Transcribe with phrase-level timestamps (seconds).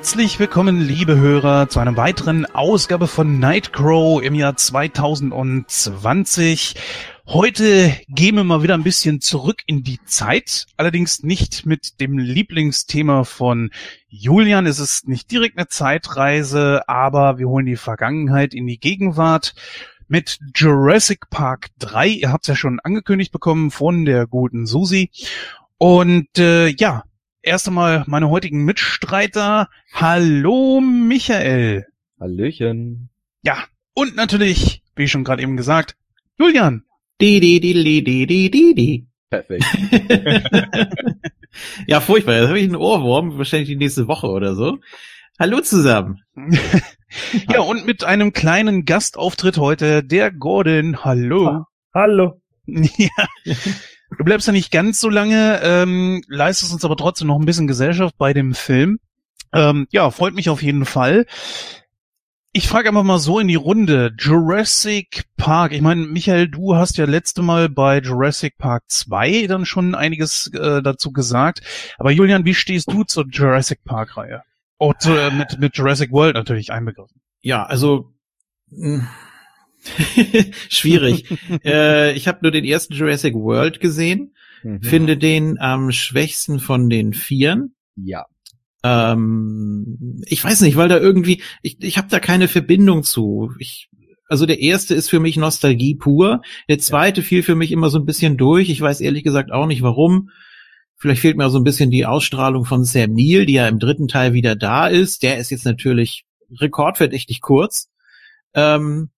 [0.00, 6.74] Herzlich willkommen, liebe Hörer, zu einer weiteren Ausgabe von Nightcrow im Jahr 2020.
[7.26, 12.16] Heute gehen wir mal wieder ein bisschen zurück in die Zeit, allerdings nicht mit dem
[12.16, 13.68] Lieblingsthema von
[14.08, 14.64] Julian.
[14.64, 19.54] Es ist nicht direkt eine Zeitreise, aber wir holen die Vergangenheit in die Gegenwart
[20.08, 22.08] mit Jurassic Park 3.
[22.08, 25.10] Ihr habt es ja schon angekündigt bekommen von der guten Susi.
[25.76, 27.04] Und äh, ja,
[27.42, 29.68] erst einmal meine heutigen Mitstreiter.
[29.92, 31.86] Hallo Michael.
[32.18, 33.10] Hallöchen.
[33.42, 35.96] Ja, und natürlich, wie schon gerade eben gesagt,
[36.38, 36.84] Julian.
[37.20, 39.06] Die, die, die, die, die, die, die, die.
[39.28, 39.64] Perfekt.
[41.86, 42.34] ja, furchtbar.
[42.36, 44.78] Jetzt habe ich einen Ohrwurm, wahrscheinlich die nächste Woche oder so.
[45.38, 46.22] Hallo zusammen.
[47.50, 51.04] ja, und mit einem kleinen Gastauftritt heute, der Gordon.
[51.04, 51.64] Hallo.
[51.94, 52.40] Hallo.
[52.66, 53.54] Ja.
[54.16, 57.66] Du bleibst ja nicht ganz so lange, ähm, leistest uns aber trotzdem noch ein bisschen
[57.66, 58.98] Gesellschaft bei dem Film.
[59.52, 61.26] Ähm, ja, freut mich auf jeden Fall.
[62.52, 64.12] Ich frage einfach mal so in die Runde.
[64.18, 65.72] Jurassic Park.
[65.72, 70.48] Ich meine, Michael, du hast ja letzte Mal bei Jurassic Park 2 dann schon einiges
[70.48, 71.62] äh, dazu gesagt.
[71.96, 74.42] Aber Julian, wie stehst du zur Jurassic Park Reihe?
[74.78, 77.20] Oh, zu, äh, mit, mit Jurassic World natürlich einbegriffen.
[77.40, 78.12] Ja, also
[78.70, 79.06] mh,
[80.68, 81.24] schwierig.
[81.64, 84.82] äh, ich habe nur den ersten Jurassic World gesehen, Mhm.
[84.82, 87.74] finde den am schwächsten von den Vieren.
[87.96, 88.26] Ja.
[88.84, 93.52] Ähm, ich weiß nicht, weil da irgendwie, ich, ich habe da keine Verbindung zu.
[93.58, 93.88] Ich,
[94.28, 96.42] also der erste ist für mich Nostalgie pur.
[96.68, 98.68] Der zweite fiel für mich immer so ein bisschen durch.
[98.70, 100.30] Ich weiß ehrlich gesagt auch nicht warum.
[100.96, 103.78] Vielleicht fehlt mir auch so ein bisschen die Ausstrahlung von Sam Neill, die ja im
[103.78, 105.22] dritten Teil wieder da ist.
[105.22, 106.24] Der ist jetzt natürlich
[106.60, 107.88] rekordverdächtig kurz.
[108.52, 109.08] Ähm,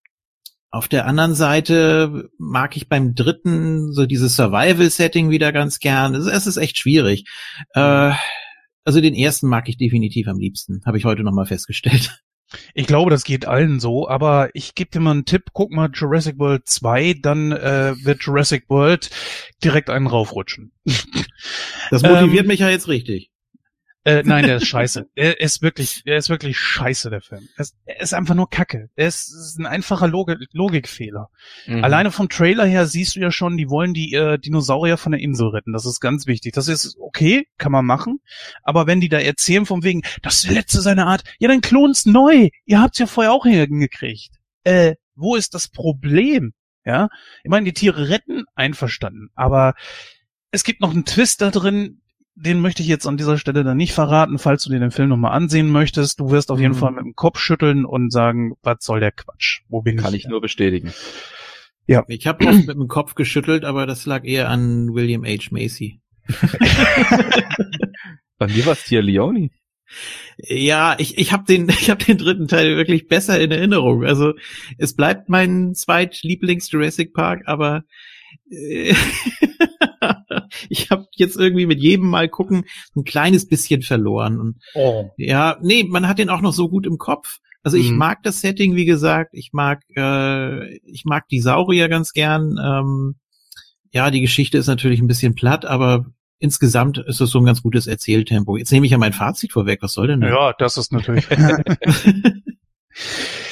[0.73, 6.15] auf der anderen Seite mag ich beim dritten so dieses Survival-Setting wieder ganz gern.
[6.15, 7.27] Es, ist echt schwierig.
[7.75, 8.13] Äh,
[8.85, 12.19] also den ersten mag ich definitiv am liebsten, habe ich heute nochmal festgestellt.
[12.75, 15.89] Ich glaube, das geht allen so, aber ich gebe dir mal einen Tipp, guck mal
[15.91, 19.09] Jurassic World 2, dann äh, wird Jurassic World
[19.65, 20.71] direkt einen raufrutschen.
[21.91, 23.32] Das motiviert Ähm, mich ja jetzt richtig.
[24.05, 25.09] Äh, nein, der ist scheiße.
[25.15, 27.49] Er ist wirklich, er ist wirklich scheiße, der Film.
[27.57, 28.91] Er ist, er ist einfach nur Kacke.
[28.97, 31.29] Er ist, ist ein einfacher Logik, Logikfehler.
[31.67, 31.85] Mhm.
[31.85, 35.21] Alleine vom Trailer her siehst du ja schon, die wollen die äh, Dinosaurier von der
[35.21, 35.73] Insel retten.
[35.73, 36.53] Das ist ganz wichtig.
[36.53, 38.19] Das ist okay, kann man machen.
[38.65, 41.61] Aber wenn die da erzählen vom wegen, das ist der letzte seiner Art, ja, dann
[41.61, 42.49] klon's neu.
[42.65, 44.31] Ihr habt's ja vorher auch hingekriegt.
[44.65, 46.55] Äh, wo ist das Problem?
[46.85, 47.09] Ja,
[47.45, 49.31] ich meine, die Tiere retten, einverstanden.
[49.37, 49.75] Aber
[50.51, 52.02] es gibt noch einen Twist da drin,
[52.35, 55.09] den möchte ich jetzt an dieser Stelle dann nicht verraten, falls du dir den Film
[55.11, 56.19] nochmal ansehen möchtest.
[56.21, 56.79] Du wirst auf jeden Mhm.
[56.79, 59.61] Fall mit dem Kopf schütteln und sagen, was soll der Quatsch?
[59.69, 60.25] Wo bin Kann ich?
[60.25, 60.93] ich nur bestätigen.
[62.09, 65.49] Ich habe oft mit dem Kopf geschüttelt, aber das lag eher an William H.
[65.51, 66.01] Macy.
[68.39, 69.51] Bei mir war es Tia Leone.
[70.39, 74.05] Ja, ich, ich habe den, ich hab den dritten Teil wirklich besser in Erinnerung.
[74.05, 74.33] Also
[74.79, 77.83] es bleibt mein zweitlieblings Jurassic Park, aber äh,
[80.69, 82.65] ich habe jetzt irgendwie mit jedem Mal gucken
[82.97, 84.41] ein kleines bisschen verloren.
[84.41, 85.11] Und Oh.
[85.17, 87.39] ja, nee, man hat den auch noch so gut im Kopf.
[87.63, 87.99] Also ich Mhm.
[87.99, 89.31] mag das Setting, wie gesagt.
[89.35, 92.57] Ich mag, äh, ich mag die Saurier ganz gern.
[92.63, 93.15] Ähm,
[93.93, 96.07] ja, die Geschichte ist natürlich ein bisschen platt, aber
[96.39, 98.57] insgesamt ist es so ein ganz gutes Erzähltempo.
[98.57, 99.81] Jetzt nehme ich ja mein Fazit vorweg.
[99.83, 100.31] Was soll denn das?
[100.31, 101.27] Ja, das ist natürlich.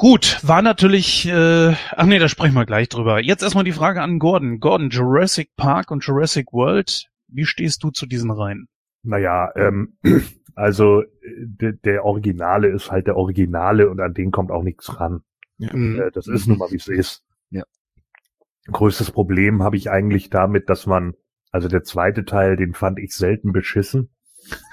[0.00, 3.20] Gut, war natürlich, äh, ach nee, da sprechen wir gleich drüber.
[3.20, 4.58] Jetzt erstmal die Frage an Gordon.
[4.58, 8.66] Gordon, Jurassic Park und Jurassic World, wie stehst du zu diesen Reihen?
[9.02, 9.98] Naja, ähm,
[10.54, 15.20] also de, der Originale ist halt der Originale und an den kommt auch nichts ran.
[15.58, 16.00] Mhm.
[16.00, 17.22] Äh, das ist nun mal, wie es ist.
[17.50, 17.64] Ja.
[18.68, 21.12] Größtes Problem habe ich eigentlich damit, dass man,
[21.52, 24.08] also der zweite Teil, den fand ich selten beschissen.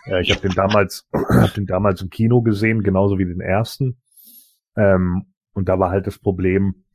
[0.06, 3.98] Äh, ich habe den damals, hab den damals im Kino gesehen, genauso wie den ersten.
[4.78, 6.86] Ähm, und da war halt das Problem,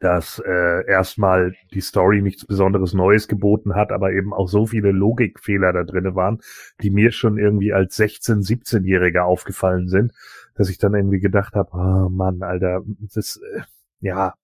[0.00, 4.92] dass äh, erstmal die Story nichts Besonderes Neues geboten hat, aber eben auch so viele
[4.92, 6.40] Logikfehler da drinne waren,
[6.80, 10.12] die mir schon irgendwie als 16-, 17-Jähriger aufgefallen sind,
[10.54, 12.82] dass ich dann irgendwie gedacht habe, oh Mann, Alter,
[13.14, 13.62] das, äh,
[14.00, 14.34] ja,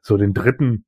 [0.00, 0.84] so den dritten,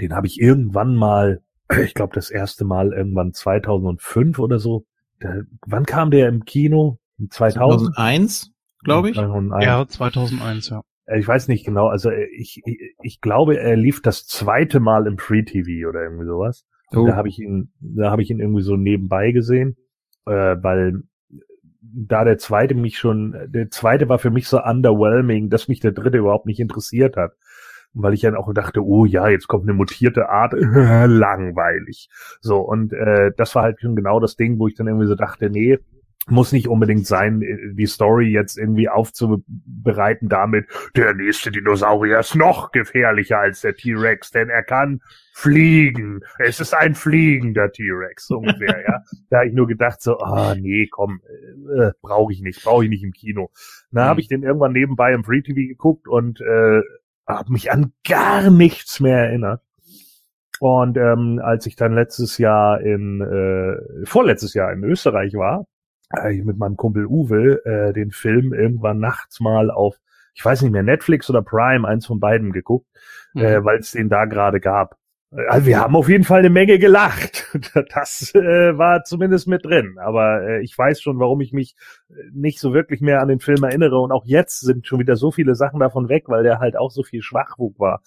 [0.00, 1.40] den habe ich irgendwann mal,
[1.82, 4.84] ich glaube das erste Mal irgendwann 2005 oder so.
[5.20, 6.98] Da, wann kam der im Kino?
[7.30, 7.94] 2000?
[7.94, 8.52] 2001,
[8.84, 9.16] glaube ich.
[9.16, 9.64] 2001.
[9.64, 10.82] Ja, 2001, ja.
[11.08, 14.80] Äh, Ich weiß nicht genau, also äh, ich, ich, ich glaube, er lief das zweite
[14.80, 16.66] Mal im Free-TV oder irgendwie sowas.
[16.94, 17.06] Oh.
[17.06, 19.76] Da habe ich ihn, da habe ich ihn irgendwie so nebenbei gesehen,
[20.26, 21.02] äh, weil
[21.80, 25.92] da der zweite mich schon, der zweite war für mich so underwhelming, dass mich der
[25.92, 27.32] dritte überhaupt nicht interessiert hat.
[27.94, 32.10] Weil ich dann auch dachte, oh ja, jetzt kommt eine mutierte Art, langweilig.
[32.40, 35.14] So, und äh, das war halt schon genau das Ding, wo ich dann irgendwie so
[35.14, 35.78] dachte, nee,
[36.30, 40.66] muss nicht unbedingt sein, äh, die Story jetzt irgendwie aufzubereiten damit,
[40.96, 45.00] der nächste Dinosaurier ist noch gefährlicher als der T-Rex, denn er kann
[45.32, 46.20] fliegen.
[46.38, 49.02] Es ist ein fliegender T-Rex, so ungefähr, ja.
[49.30, 51.20] Da habe ich nur gedacht so, ah, nee, komm,
[51.78, 53.50] äh, brauche ich nicht, brauche ich nicht im Kino.
[53.92, 54.08] Dann Mhm.
[54.08, 56.80] habe ich den irgendwann nebenbei im Free TV geguckt und äh,
[57.26, 59.62] habe mich an gar nichts mehr erinnert.
[60.60, 65.66] Und ähm, als ich dann letztes Jahr in, äh, vorletztes Jahr in Österreich war,
[66.42, 69.96] mit meinem Kumpel Uwe äh, den Film irgendwann nachts mal auf,
[70.34, 72.86] ich weiß nicht mehr, Netflix oder Prime, eins von beiden geguckt,
[73.34, 73.42] Mhm.
[73.42, 74.96] äh, weil es den da gerade gab.
[75.48, 77.44] Also wir haben auf jeden Fall eine Menge gelacht.
[77.94, 79.96] Das äh, war zumindest mit drin.
[79.98, 81.74] Aber äh, ich weiß schon, warum ich mich
[82.08, 84.00] äh, nicht so wirklich mehr an den Film erinnere.
[84.00, 86.90] Und auch jetzt sind schon wieder so viele Sachen davon weg, weil der halt auch
[86.90, 88.00] so viel Schwachwug war.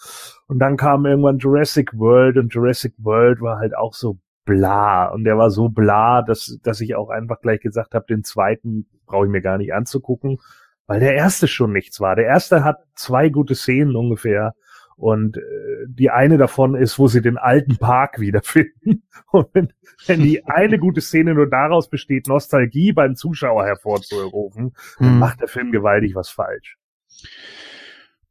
[0.47, 5.07] Und dann kam irgendwann Jurassic World und Jurassic World war halt auch so bla.
[5.07, 8.87] Und der war so bla, dass, dass ich auch einfach gleich gesagt habe, den zweiten
[9.05, 10.39] brauche ich mir gar nicht anzugucken,
[10.87, 12.15] weil der erste schon nichts war.
[12.15, 14.53] Der erste hat zwei gute Szenen ungefähr.
[14.97, 15.41] Und äh,
[15.87, 19.03] die eine davon ist, wo sie den alten Park wiederfinden.
[19.31, 19.73] Und wenn,
[20.05, 25.19] wenn die eine gute Szene nur daraus besteht, Nostalgie beim Zuschauer hervorzurufen, dann Hm.
[25.19, 26.77] macht der Film gewaltig was falsch.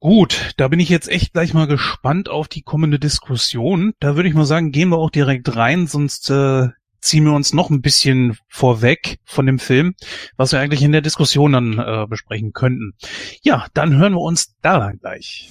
[0.02, 3.92] Gut, da bin ich jetzt echt gleich mal gespannt auf die kommende Diskussion.
[4.00, 6.68] Da würde ich mal sagen, gehen wir auch direkt rein, sonst äh,
[7.02, 9.94] ziehen wir uns noch ein bisschen vorweg von dem Film,
[10.38, 12.94] was wir eigentlich in der Diskussion dann äh, besprechen könnten.
[13.42, 15.50] Ja, dann hören wir uns da gleich.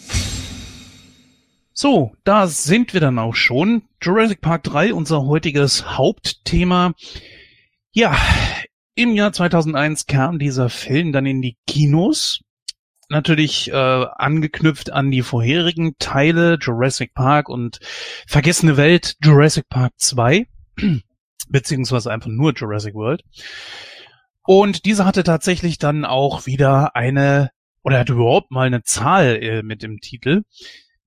[1.71, 3.83] So, da sind wir dann auch schon.
[4.01, 6.93] Jurassic Park 3, unser heutiges Hauptthema.
[7.91, 8.17] Ja,
[8.95, 12.41] im Jahr 2001 kam dieser Film dann in die Kinos
[13.09, 17.79] natürlich äh, angeknüpft an die vorherigen Teile Jurassic Park und
[18.27, 20.47] Vergessene Welt Jurassic Park 2,
[21.49, 23.23] beziehungsweise einfach nur Jurassic World.
[24.43, 27.51] Und dieser hatte tatsächlich dann auch wieder eine,
[27.83, 30.43] oder hatte überhaupt mal eine Zahl äh, mit dem Titel.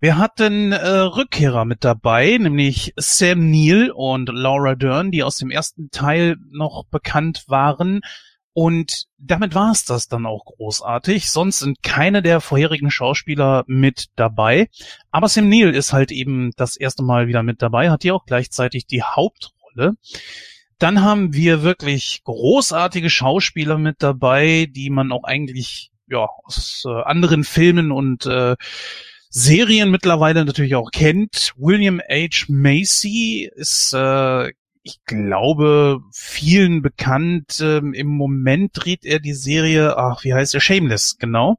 [0.03, 5.51] Wir hatten äh, Rückkehrer mit dabei, nämlich Sam Neill und Laura Dern, die aus dem
[5.51, 8.01] ersten Teil noch bekannt waren.
[8.55, 11.31] Und damit war es das dann auch großartig.
[11.31, 14.69] Sonst sind keine der vorherigen Schauspieler mit dabei.
[15.11, 18.27] Aber Sam Neill ist halt eben das erste Mal wieder mit dabei, hat hier auch
[18.27, 19.95] gleichzeitig die Hauptrolle.
[20.79, 27.03] Dann haben wir wirklich großartige Schauspieler mit dabei, die man auch eigentlich ja aus äh,
[27.05, 28.57] anderen Filmen und äh,
[29.31, 31.55] Serien mittlerweile natürlich auch kennt.
[31.57, 32.47] William H.
[32.49, 34.53] Macy ist, äh,
[34.83, 37.61] ich glaube, vielen bekannt.
[37.61, 40.61] Ähm, Im Moment dreht er die Serie, ach, wie heißt er?
[40.61, 41.57] Shameless, genau.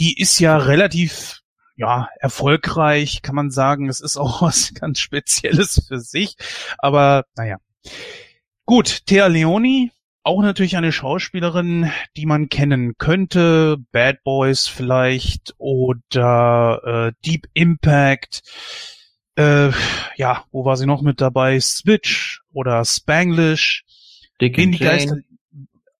[0.00, 1.40] Die ist ja relativ,
[1.76, 3.88] ja, erfolgreich, kann man sagen.
[3.88, 6.36] Es ist auch was ganz Spezielles für sich.
[6.78, 7.58] Aber, naja.
[8.64, 9.90] Gut, Thea Leoni,
[10.22, 13.76] auch natürlich eine Schauspielerin, die man kennen könnte.
[13.92, 18.42] Bad Boys vielleicht oder äh, Deep Impact.
[19.36, 19.70] Äh,
[20.16, 21.58] ja, wo war sie noch mit dabei?
[21.60, 23.84] Switch oder Spanglish.
[24.40, 25.16] Dick and die Geister.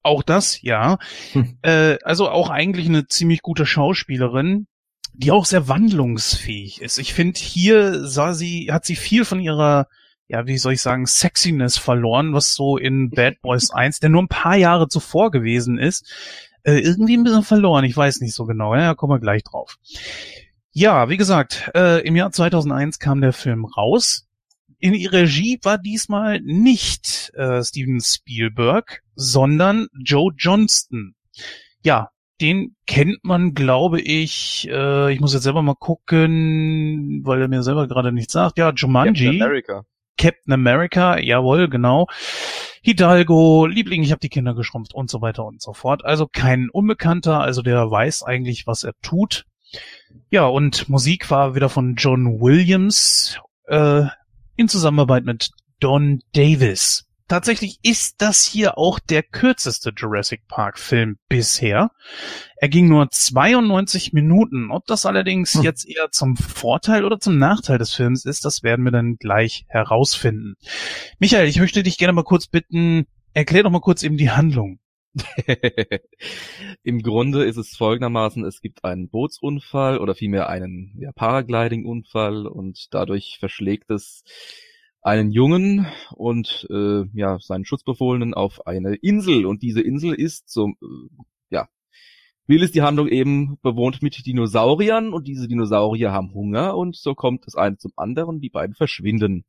[0.03, 0.99] Auch das, ja.
[1.33, 1.57] Hm.
[1.63, 4.67] Äh, also auch eigentlich eine ziemlich gute Schauspielerin,
[5.15, 6.99] die auch sehr wandlungsfähig ist.
[6.99, 9.89] Ich finde, hier sah sie, hat sie viel von ihrer,
[10.29, 14.23] ja, wie soll ich sagen, Sexiness verloren, was so in Bad Boys 1, der nur
[14.23, 16.07] ein paar Jahre zuvor gewesen ist,
[16.65, 17.85] äh, irgendwie ein bisschen verloren.
[17.85, 18.75] Ich weiß nicht so genau.
[18.75, 19.79] Ja, kommen wir gleich drauf.
[20.77, 24.27] Ja, wie gesagt, äh, im Jahr 2001 kam der Film raus.
[24.81, 31.15] In die Regie war diesmal nicht äh, Steven Spielberg, sondern Joe Johnston.
[31.85, 37.47] Ja, den kennt man, glaube ich, äh, ich muss jetzt selber mal gucken, weil er
[37.47, 38.59] mir selber gerade nichts sagt.
[38.59, 39.27] Ja, Jumanji.
[39.27, 39.85] Captain America.
[40.19, 42.09] Captain America, jawohl, genau.
[42.83, 46.05] Hidalgo, Liebling, ich habe die Kinder geschrumpft und so weiter und so fort.
[46.05, 49.45] Also kein Unbekannter, also der weiß eigentlich, was er tut.
[50.31, 54.05] Ja, und Musik war wieder von John Williams äh,
[54.57, 57.05] in Zusammenarbeit mit Don Davis.
[57.27, 61.91] Tatsächlich ist das hier auch der kürzeste Jurassic Park Film bisher.
[62.57, 64.71] Er ging nur 92 Minuten.
[64.71, 65.63] Ob das allerdings Hm.
[65.63, 69.65] jetzt eher zum Vorteil oder zum Nachteil des Films ist, das werden wir dann gleich
[69.69, 70.55] herausfinden.
[71.19, 74.79] Michael, ich möchte dich gerne mal kurz bitten, erklär doch mal kurz eben die Handlung.
[76.83, 82.89] Im Grunde ist es folgendermaßen, es gibt einen Bootsunfall oder vielmehr einen ja, Paragliding-Unfall und
[82.93, 84.25] dadurch verschlägt es
[85.03, 90.69] einen Jungen und äh, ja seinen Schutzbefohlenen auf eine Insel und diese Insel ist so
[90.69, 91.69] äh, ja
[92.47, 97.15] will es die Handlung eben bewohnt mit Dinosauriern und diese Dinosaurier haben Hunger und so
[97.15, 99.45] kommt das eine zum anderen, die beiden verschwinden.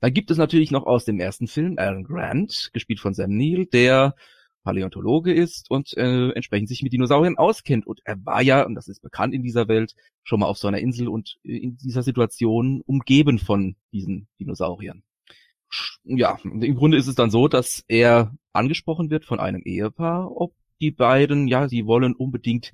[0.00, 3.66] Dann gibt es natürlich noch aus dem ersten Film Alan Grant, gespielt von Sam Neill,
[3.66, 4.14] der
[4.62, 7.86] Paläontologe ist und äh, entsprechend sich mit Dinosauriern auskennt.
[7.86, 10.68] Und er war ja, und das ist bekannt in dieser Welt, schon mal auf so
[10.68, 15.02] einer Insel und äh, in dieser Situation umgeben von diesen Dinosauriern.
[16.04, 20.54] Ja, im Grunde ist es dann so, dass er angesprochen wird von einem Ehepaar, ob
[20.80, 22.72] die beiden, ja, sie wollen unbedingt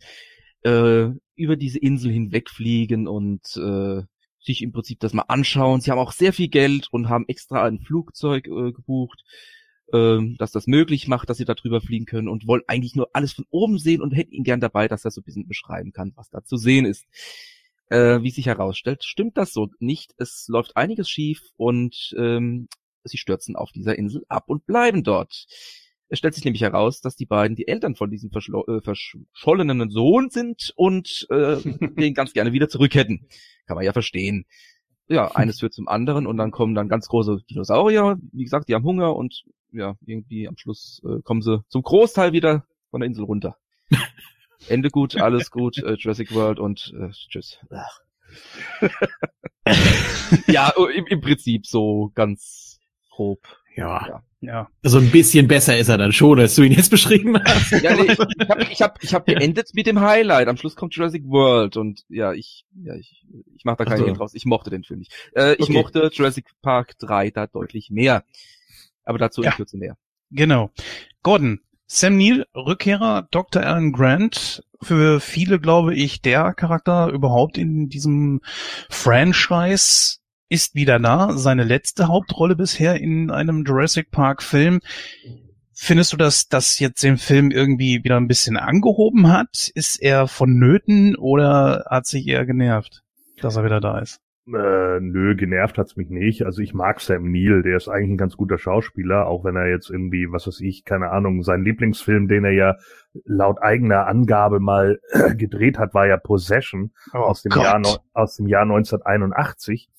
[0.62, 4.02] äh, über diese Insel hinwegfliegen und äh,
[4.40, 5.80] sich im Prinzip das mal anschauen.
[5.80, 9.22] Sie haben auch sehr viel Geld und haben extra ein Flugzeug äh, gebucht,
[9.92, 13.10] äh, das das möglich macht, dass sie da drüber fliegen können und wollen eigentlich nur
[13.12, 15.92] alles von oben sehen und hätten ihn gern dabei, dass er so ein bisschen beschreiben
[15.92, 17.06] kann, was da zu sehen ist.
[17.88, 20.12] Äh, wie sich herausstellt, stimmt das so nicht.
[20.18, 22.68] Es läuft einiges schief und ähm,
[23.04, 25.46] sie stürzen auf dieser Insel ab und bleiben dort.
[26.08, 30.30] Es stellt sich nämlich heraus, dass die beiden die Eltern von diesem äh, verschollenen Sohn
[30.30, 31.56] sind und äh,
[31.96, 33.28] den ganz gerne wieder zurück hätten.
[33.66, 34.46] Kann man ja verstehen.
[35.08, 38.18] Ja, eines führt zum anderen und dann kommen dann ganz große Dinosaurier.
[38.32, 39.44] Wie gesagt, die haben Hunger und
[39.76, 43.56] ja, irgendwie am Schluss äh, kommen sie zum Großteil wieder von der Insel runter.
[44.68, 47.59] Ende gut, alles gut, äh, Jurassic World und äh, tschüss.
[50.47, 52.80] ja, im, im Prinzip so ganz
[53.11, 53.40] grob.
[53.76, 54.06] Ja.
[54.09, 54.23] ja.
[54.47, 54.68] Ja.
[54.85, 57.83] Also ein bisschen besser ist er dann schon, als du ihn jetzt beschrieben hast.
[57.83, 60.47] Ja, nee, ich habe ich hab, ich hab geendet mit dem Highlight.
[60.47, 63.25] Am Schluss kommt Jurassic World und ja, ich, ja, ich,
[63.56, 64.14] ich mache da keinen also.
[64.14, 64.35] draus.
[64.35, 65.12] Ich mochte den Film nicht.
[65.35, 65.73] Äh, ich okay.
[65.73, 68.25] mochte Jurassic Park 3 da deutlich mehr.
[69.06, 69.50] Aber dazu ja.
[69.50, 69.96] in Kürze mehr.
[70.30, 70.70] Genau.
[71.22, 73.62] Gordon, Sam Neill, Rückkehrer, Dr.
[73.62, 78.40] Alan Grant, für viele, glaube ich, der Charakter überhaupt in diesem
[78.90, 84.80] Franchise ist wieder da, seine letzte Hauptrolle bisher in einem Jurassic Park Film.
[85.72, 89.70] Findest du, dass das jetzt den Film irgendwie wieder ein bisschen angehoben hat?
[89.75, 93.02] Ist er vonnöten oder hat sich eher genervt,
[93.40, 94.20] dass er wieder da ist?
[94.48, 96.44] Äh, nö, genervt hat's mich nicht.
[96.44, 99.68] Also ich mag Sam Neill, der ist eigentlich ein ganz guter Schauspieler, auch wenn er
[99.68, 102.76] jetzt irgendwie, was weiß ich, keine Ahnung, sein Lieblingsfilm, den er ja
[103.24, 105.00] laut eigener Angabe mal
[105.36, 109.90] gedreht hat, war ja Possession oh aus dem Jahr aus dem Jahr 1981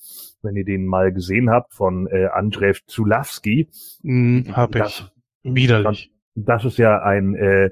[0.44, 3.70] wenn ihr den mal gesehen habt, von äh, Andrzej Zulawski.
[4.04, 5.06] Mm, hab ich.
[5.44, 6.12] Widerlich.
[6.36, 7.70] Das, das ist ja ein, äh,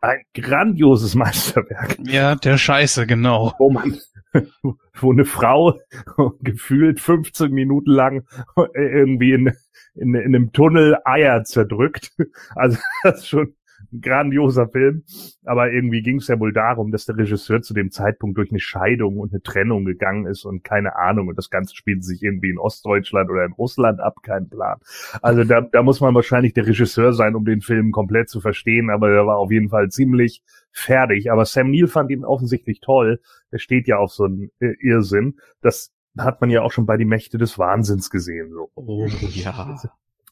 [0.00, 1.96] ein grandioses Meisterwerk.
[2.04, 3.52] Ja, der Scheiße, genau.
[3.58, 3.96] Wo man,
[4.94, 5.78] wo eine Frau
[6.40, 8.26] gefühlt 15 Minuten lang
[8.74, 9.52] irgendwie in,
[9.94, 12.12] in, in einem Tunnel Eier zerdrückt.
[12.54, 13.54] Also das ist schon
[13.92, 15.04] ein grandioser Film.
[15.44, 18.60] Aber irgendwie ging es ja wohl darum, dass der Regisseur zu dem Zeitpunkt durch eine
[18.60, 21.28] Scheidung und eine Trennung gegangen ist und keine Ahnung.
[21.28, 24.78] Und das Ganze spielt sich irgendwie in Ostdeutschland oder in Russland ab, kein Plan.
[25.22, 28.90] Also da, da muss man wahrscheinlich der Regisseur sein, um den Film komplett zu verstehen.
[28.90, 31.30] Aber er war auf jeden Fall ziemlich fertig.
[31.30, 33.20] Aber Sam Neill fand ihn offensichtlich toll.
[33.50, 35.38] Er steht ja auf so einen äh, Irrsinn.
[35.62, 38.50] Das hat man ja auch schon bei die Mächte des Wahnsinns gesehen.
[38.50, 38.70] So.
[38.74, 39.76] Oh ja.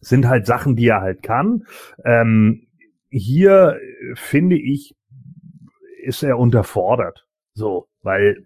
[0.00, 1.64] Sind halt Sachen, die er halt kann.
[2.04, 2.66] Ähm,
[3.10, 3.78] hier
[4.14, 4.94] finde ich,
[6.02, 7.26] ist er unterfordert.
[7.54, 8.44] So, weil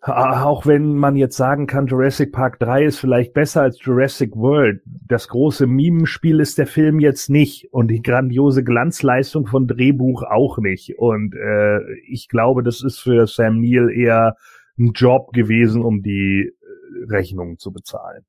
[0.00, 4.80] auch wenn man jetzt sagen kann, Jurassic Park 3 ist vielleicht besser als Jurassic World,
[4.84, 10.58] das große Mimenspiel ist der Film jetzt nicht und die grandiose Glanzleistung von Drehbuch auch
[10.58, 10.98] nicht.
[10.98, 11.78] Und äh,
[12.08, 14.36] ich glaube, das ist für Sam Neill eher
[14.76, 18.24] ein Job gewesen, um die äh, Rechnung zu bezahlen.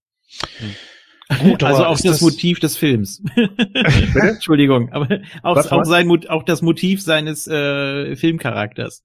[0.58, 0.70] Hm.
[1.40, 3.24] Gut, also auch das, das, Motiv des Films.
[4.16, 9.04] Entschuldigung, aber auch, auch sein auch das Motiv seines äh, Filmcharakters.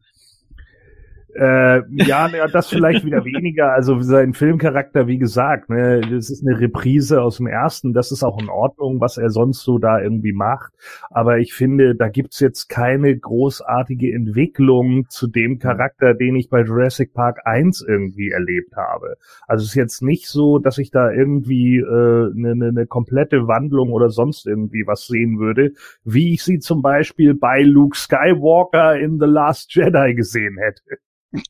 [1.35, 3.73] Äh, ja, ja, das vielleicht wieder weniger.
[3.73, 7.93] Also sein Filmcharakter, wie gesagt, ne, das ist eine Reprise aus dem ersten.
[7.93, 10.73] Das ist auch in Ordnung, was er sonst so da irgendwie macht.
[11.11, 16.63] Aber ich finde, da gibt's jetzt keine großartige Entwicklung zu dem Charakter, den ich bei
[16.63, 19.17] Jurassic Park 1 irgendwie erlebt habe.
[19.47, 23.47] Also es ist jetzt nicht so, dass ich da irgendwie äh, eine, eine, eine komplette
[23.47, 25.73] Wandlung oder sonst irgendwie was sehen würde,
[26.05, 30.99] wie ich sie zum Beispiel bei Luke Skywalker in The Last Jedi gesehen hätte.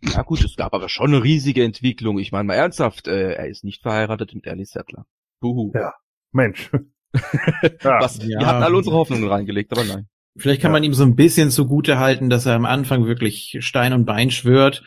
[0.03, 2.19] Ja gut, es gab aber schon eine riesige Entwicklung.
[2.19, 5.07] Ich meine mal ernsthaft, äh, er ist nicht verheiratet mit Alice Settler.
[5.41, 5.73] Buhu.
[5.75, 5.93] Ja,
[6.33, 6.71] Mensch.
[7.15, 8.01] ja.
[8.01, 8.41] Was, ja.
[8.41, 10.09] Wir hatten alle unsere Hoffnungen reingelegt, aber nein.
[10.37, 10.75] Vielleicht kann ja.
[10.75, 14.31] man ihm so ein bisschen zugute halten, dass er am Anfang wirklich Stein und Bein
[14.31, 14.83] schwört.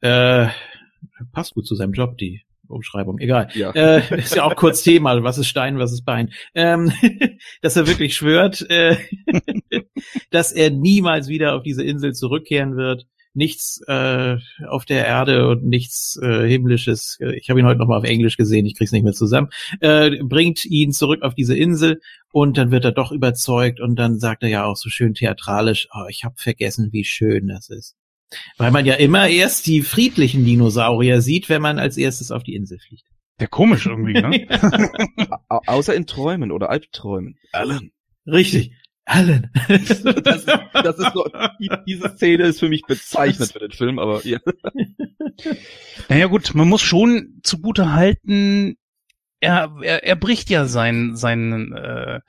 [0.00, 0.48] Äh,
[1.32, 3.48] passt gut zu seinem Job, die Umschreibung, egal.
[3.54, 3.70] Ja.
[3.72, 6.32] Äh, ist ja auch kurz Thema, was ist Stein, was ist Bein.
[6.54, 6.92] Ähm,
[7.62, 8.96] dass er wirklich schwört, äh,
[10.30, 14.36] dass er niemals wieder auf diese Insel zurückkehren wird nichts äh,
[14.68, 18.36] auf der Erde und nichts äh, himmlisches, äh, ich habe ihn heute nochmal auf Englisch
[18.36, 19.48] gesehen, ich krieg's nicht mehr zusammen,
[19.80, 22.00] äh, bringt ihn zurück auf diese Insel
[22.32, 25.88] und dann wird er doch überzeugt und dann sagt er ja auch so schön theatralisch,
[25.94, 27.96] oh, ich habe vergessen, wie schön das ist.
[28.56, 32.54] Weil man ja immer erst die friedlichen Dinosaurier sieht, wenn man als erstes auf die
[32.54, 33.04] Insel fliegt.
[33.40, 34.46] Der komisch irgendwie, ne?
[35.48, 37.38] Au außer in Träumen oder Albträumen.
[37.52, 37.90] Alan.
[38.26, 38.72] Richtig.
[39.04, 39.50] Alan.
[39.68, 41.26] Das ist, das ist so,
[41.58, 44.38] die, diese Szene ist für mich bezeichnend für den Film, aber ja.
[46.08, 48.76] Naja gut, man muss schon zugute halten,
[49.42, 52.20] er, er, er bricht ja seinen, seinen, äh,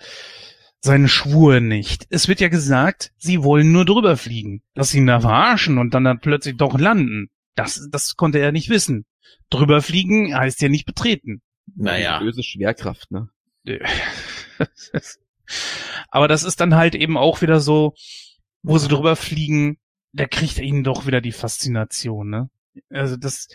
[0.81, 2.07] seinen Schwur nicht.
[2.09, 4.63] Es wird ja gesagt, sie wollen nur drüber fliegen.
[4.73, 7.29] Dass sie ihn da verarschen und dann, dann plötzlich doch landen.
[7.55, 9.05] Das, das konnte er nicht wissen.
[9.49, 11.41] Drüber fliegen heißt ja nicht betreten.
[11.75, 12.19] Naja.
[12.19, 13.29] Böse Schwerkraft, ne?
[16.10, 17.93] Aber das ist dann halt eben auch wieder so,
[18.62, 19.77] wo sie drüber fliegen,
[20.13, 22.50] da kriegt er ihnen doch wieder die Faszination, ne?
[22.89, 23.48] Also das,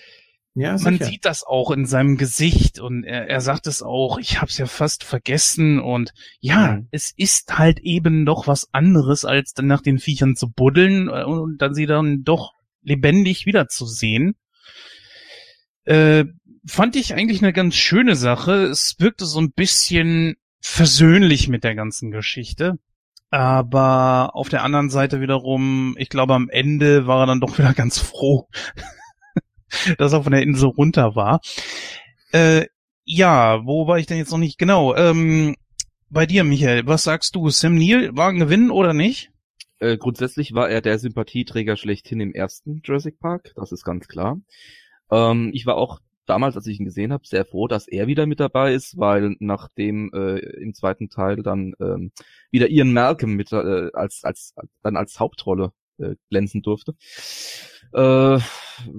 [0.54, 4.40] Ja, man sieht das auch in seinem Gesicht und er, er sagt es auch, ich
[4.40, 6.88] hab's ja fast vergessen und ja, Mhm.
[6.90, 11.24] es ist halt eben doch was anderes, als dann nach den Viechern zu buddeln äh,
[11.24, 12.52] und dann sie dann doch
[12.82, 14.34] lebendig wiederzusehen.
[15.84, 16.24] Äh,
[16.66, 18.64] fand ich eigentlich eine ganz schöne Sache.
[18.64, 22.78] Es wirkte so ein bisschen versöhnlich mit der ganzen Geschichte.
[23.30, 27.74] Aber auf der anderen Seite wiederum, ich glaube, am Ende war er dann doch wieder
[27.74, 28.48] ganz froh,
[29.98, 31.40] dass er von der Insel runter war.
[32.32, 32.66] Äh,
[33.04, 34.58] ja, wo war ich denn jetzt noch nicht?
[34.58, 34.94] Genau.
[34.94, 35.56] Ähm,
[36.10, 37.50] bei dir, Michael, was sagst du?
[37.50, 39.30] Sam Neill war ein Gewinn oder nicht?
[39.78, 44.40] Äh, grundsätzlich war er der Sympathieträger schlechthin im ersten Jurassic Park, das ist ganz klar.
[45.10, 48.26] Ähm, ich war auch damals, als ich ihn gesehen habe, sehr froh, dass er wieder
[48.26, 52.12] mit dabei ist, weil nachdem äh, im zweiten Teil dann ähm,
[52.50, 56.94] wieder Ian Malcolm mit äh, als als dann als Hauptrolle äh, glänzen durfte,
[57.92, 58.38] äh,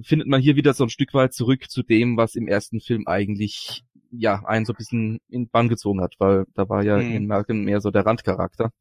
[0.03, 3.07] findet man hier wieder so ein Stück weit zurück zu dem, was im ersten Film
[3.07, 7.11] eigentlich ja einen so ein bisschen in Bann gezogen hat, weil da war ja Mhm.
[7.11, 8.71] Ian Malcolm mehr so der Randcharakter.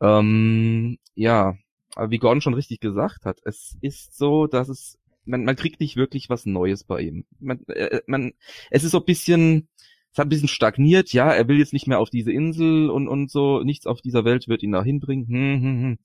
[0.00, 1.56] Ähm, ja,
[1.96, 4.97] wie Gordon schon richtig gesagt hat, es ist so, dass es
[5.28, 7.24] man, man kriegt nicht wirklich was Neues bei ihm.
[7.38, 8.32] Man, äh, man,
[8.70, 9.68] es ist so ein bisschen,
[10.12, 11.12] es hat ein bisschen stagniert.
[11.12, 13.62] Ja, er will jetzt nicht mehr auf diese Insel und und so.
[13.62, 15.26] Nichts auf dieser Welt wird ihn da hinbringen.
[15.28, 15.98] Hm, hm, hm.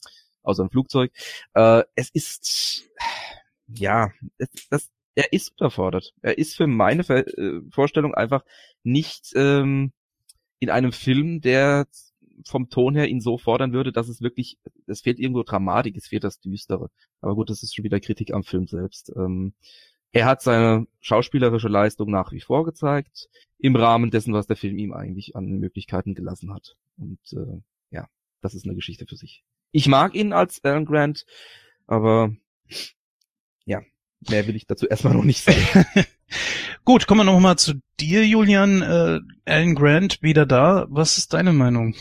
[0.43, 1.11] Außer ein Flugzeug.
[1.53, 2.89] Äh, es ist,
[3.67, 6.13] ja, es, das, er ist unterfordert.
[6.21, 8.43] Er ist für meine Ver äh, Vorstellung einfach
[8.83, 9.93] nicht ähm,
[10.59, 11.87] in einem Film, der
[12.45, 16.07] vom Ton her ihn so fordern würde, dass es wirklich, es fehlt irgendwo Dramatik, es
[16.07, 16.89] fehlt das Düstere.
[17.21, 19.11] Aber gut, das ist schon wieder Kritik am Film selbst.
[19.15, 19.53] Ähm,
[20.11, 24.77] er hat seine schauspielerische Leistung nach wie vor gezeigt, im Rahmen dessen, was der Film
[24.77, 26.75] ihm eigentlich an Möglichkeiten gelassen hat.
[26.97, 28.07] Und äh, ja,
[28.41, 29.43] das ist eine Geschichte für sich.
[29.71, 31.25] Ich mag ihn als Alan Grant,
[31.87, 32.35] aber
[33.65, 33.81] ja,
[34.29, 35.85] mehr will ich dazu erstmal noch nicht sagen.
[36.85, 38.81] Gut, kommen wir noch mal zu dir, Julian.
[38.81, 40.85] Äh, Alan Grant, wieder da.
[40.89, 41.95] Was ist deine Meinung?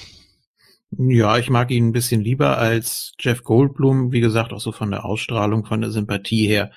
[0.98, 4.90] Ja, ich mag ihn ein bisschen lieber als Jeff Goldblum, wie gesagt, auch so von
[4.90, 6.70] der Ausstrahlung, von der Sympathie her.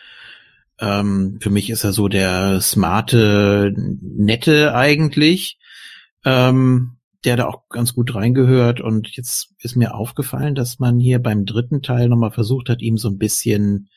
[0.80, 5.60] Ähm, für mich ist er so der smarte, nette eigentlich,
[6.24, 8.80] ähm, der da auch ganz gut reingehört.
[8.80, 12.98] Und jetzt ist mir aufgefallen, dass man hier beim dritten Teil nochmal versucht hat, ihm
[12.98, 13.90] so ein bisschen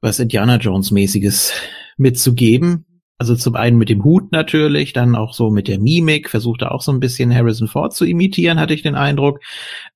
[0.00, 1.52] was Indiana Jones mäßiges
[1.98, 2.86] mitzugeben.
[3.20, 6.72] Also zum einen mit dem Hut natürlich, dann auch so mit der Mimik, versucht er
[6.72, 9.40] auch so ein bisschen Harrison Ford zu imitieren, hatte ich den Eindruck.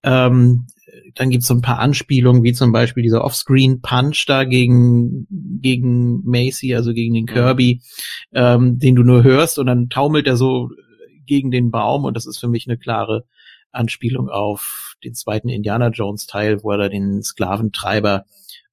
[0.02, 0.66] Ähm,
[1.14, 5.26] dann gibt's so ein paar Anspielungen, wie zum Beispiel dieser Offscreen-Punch da gegen,
[5.62, 7.80] gegen Macy, also gegen den Kirby,
[8.34, 10.68] ähm, den du nur hörst und dann taumelt er so
[11.24, 13.24] gegen den Baum und das ist für mich eine klare
[13.72, 18.26] Anspielung auf den zweiten Indiana Jones Teil, wo er da den Sklaventreiber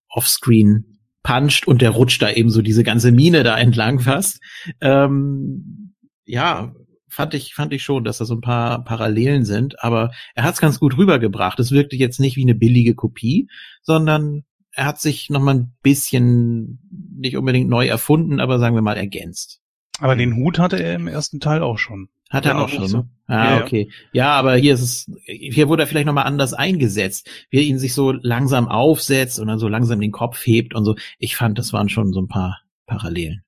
[0.09, 4.39] offscreen puncht und der rutscht da eben so diese ganze Mine da entlang fast.
[4.79, 5.93] Ähm,
[6.25, 6.73] ja,
[7.07, 10.55] fand ich, fand ich schon, dass da so ein paar Parallelen sind, aber er hat
[10.55, 11.59] es ganz gut rübergebracht.
[11.59, 13.49] Es wirkte jetzt nicht wie eine billige Kopie,
[13.81, 16.79] sondern er hat sich noch mal ein bisschen
[17.17, 19.59] nicht unbedingt neu erfunden, aber sagen wir mal ergänzt.
[19.99, 22.09] Aber den Hut hatte er im ersten Teil auch schon.
[22.31, 22.97] Hat Ja, er noch auch schon, so.
[22.97, 23.09] ne?
[23.27, 23.63] Ah, Ja, ja.
[23.65, 23.91] okay.
[24.13, 27.77] Ja, aber hier ist es, hier wurde er vielleicht nochmal anders eingesetzt, wie er ihn
[27.77, 30.95] sich so langsam aufsetzt und dann so langsam den Kopf hebt und so.
[31.19, 33.43] Ich fand, das waren schon so ein paar Parallelen.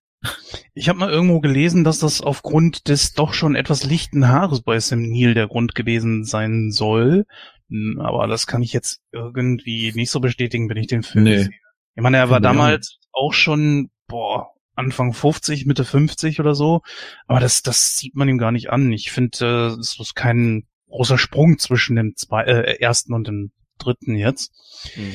[0.73, 4.79] Ich habe mal irgendwo gelesen, dass das aufgrund des doch schon etwas lichten Haares bei
[4.79, 7.25] Sam Neill der Grund gewesen sein soll.
[7.69, 11.37] Hm, Aber das kann ich jetzt irgendwie nicht so bestätigen, wenn ich den Film Nee.
[11.39, 11.49] sehe.
[11.95, 16.81] Ich meine, er war damals auch schon, boah, Anfang 50, Mitte 50 oder so.
[17.27, 18.91] Aber das, das sieht man ihm gar nicht an.
[18.91, 23.51] Ich finde, äh, es ist kein großer Sprung zwischen dem zwei, äh, ersten und dem
[23.77, 24.51] dritten jetzt.
[24.93, 25.13] Hm.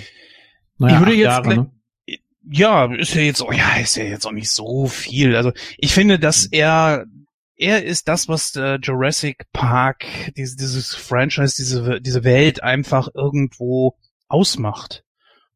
[0.79, 1.71] Naja, Ich würde jetzt Jahre, gleich- ne?
[2.51, 5.37] Ja, ist ja jetzt, oh ja, ist ja jetzt auch nicht so viel.
[5.37, 7.05] Also ich finde, dass er,
[7.57, 13.99] er ist das, was äh, Jurassic Park, diese, dieses Franchise, diese, diese Welt einfach irgendwo
[14.29, 15.05] ausmacht.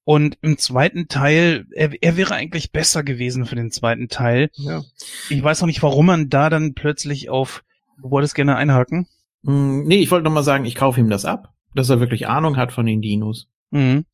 [0.05, 4.51] Und im zweiten Teil, er, er wäre eigentlich besser gewesen für den zweiten Teil.
[4.55, 4.83] Ja.
[5.31, 7.63] Ich weiß auch nicht, warum man da dann plötzlich auf,
[8.01, 9.07] du wolltest gerne einhaken?
[9.43, 12.27] Mm, nee, ich wollte noch mal sagen, ich kaufe ihm das ab, dass er wirklich
[12.27, 13.49] Ahnung hat von den Dinos.
[13.73, 14.05] Mhm.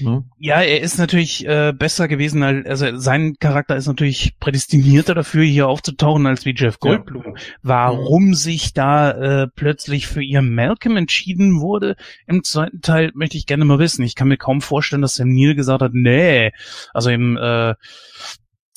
[0.00, 0.24] Ne?
[0.38, 5.42] Ja, er ist natürlich äh, besser gewesen, als, also sein Charakter ist natürlich prädestinierter dafür,
[5.42, 7.34] hier aufzutauchen, als wie Jeff Goldblum.
[7.62, 9.10] Warum sich da
[9.44, 14.04] äh, plötzlich für ihr Malcolm entschieden wurde im zweiten Teil, möchte ich gerne mal wissen.
[14.04, 16.52] Ich kann mir kaum vorstellen, dass der Neil gesagt hat, nee,
[16.92, 17.74] also im äh,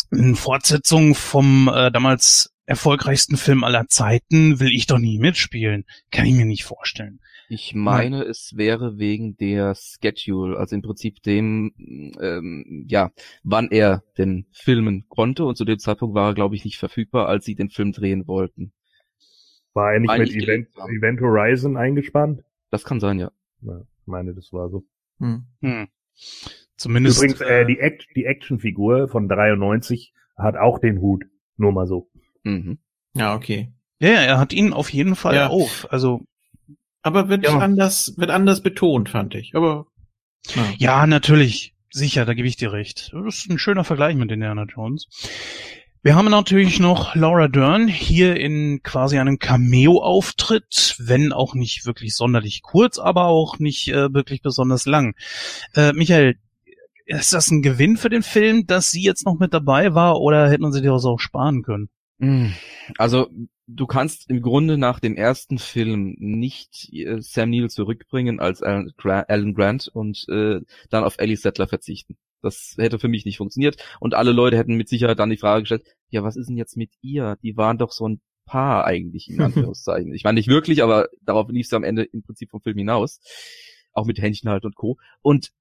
[0.10, 5.86] in Fortsetzung vom äh, damals erfolgreichsten Film aller Zeiten will ich doch nie mitspielen.
[6.12, 7.20] Kann ich mir nicht vorstellen.
[7.50, 11.72] Ich meine, es wäre wegen der Schedule, also im Prinzip dem,
[12.20, 13.12] ähm, ja,
[13.44, 17.28] wann er denn filmen konnte und zu dem Zeitpunkt war er, glaube ich, nicht verfügbar,
[17.30, 18.74] als sie den Film drehen wollten.
[19.74, 20.68] War er nicht Weil mit Event.
[20.76, 22.44] Event Horizon eingespannt?
[22.70, 23.32] Das kann sein, ja.
[23.62, 24.84] Ja, ich meine, das war so.
[25.20, 25.46] Hm.
[25.62, 25.88] Hm.
[26.76, 31.26] Zumindest Übrigens, äh, die, Act die Actionfigur von 93 hat auch den Hut.
[31.56, 32.10] Nur mal so.
[32.44, 32.80] Mhm.
[33.14, 33.72] Ja, okay.
[34.00, 35.48] ja, ja, er hat ihn auf jeden Fall Ja.
[35.48, 35.88] auf.
[35.92, 36.22] Also
[37.08, 37.58] Aber wird Ja.
[37.58, 39.56] anders, wird anders betont, fand ich.
[39.56, 39.88] Aber
[40.56, 40.64] ja.
[40.78, 41.74] Ja, natürlich.
[41.90, 43.12] Sicher, da gebe ich dir recht.
[43.14, 45.08] Das ist ein schöner Vergleich mit Indiana Jones.
[46.04, 52.16] Wir haben natürlich noch Laura Dern hier in quasi einem Cameo-Auftritt, wenn auch nicht wirklich
[52.16, 55.16] sonderlich kurz, aber auch nicht äh, wirklich besonders lang.
[55.76, 56.36] Äh, Michael,
[57.06, 60.50] ist das ein Gewinn für den Film, dass sie jetzt noch mit dabei war oder
[60.50, 61.90] hätten sie dir das auch sparen können?
[62.20, 62.48] Mm,
[62.98, 63.30] Also,
[63.68, 68.92] du kannst im Grunde nach dem ersten Film nicht äh, Sam Neill zurückbringen als Alan,
[68.98, 72.18] Gra Alan Grant und äh, dann auf Ellie Settler verzichten.
[72.42, 73.78] Das hätte für mich nicht funktioniert.
[74.00, 76.78] Und alle Leute hätten mit Sicherheit dann die Frage gestellt, ja, was ist denn jetzt
[76.78, 77.38] mit ihr?
[77.44, 80.14] Die waren doch so ein Paar eigentlich, in Anführungszeichen.
[80.14, 83.20] ich meine nicht wirklich, aber darauf lief es am Ende im Prinzip vom Film hinaus.
[83.92, 84.98] Auch mit Händchen halt und Co.
[85.22, 85.52] Und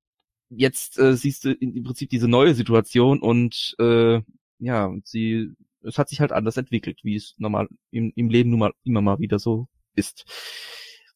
[0.50, 4.20] jetzt äh, siehst du im Prinzip diese neue Situation und äh,
[4.58, 5.50] ja, und sie,
[5.86, 9.00] es hat sich halt anders entwickelt, wie es normal im, im Leben nun mal immer
[9.00, 10.24] mal wieder so ist.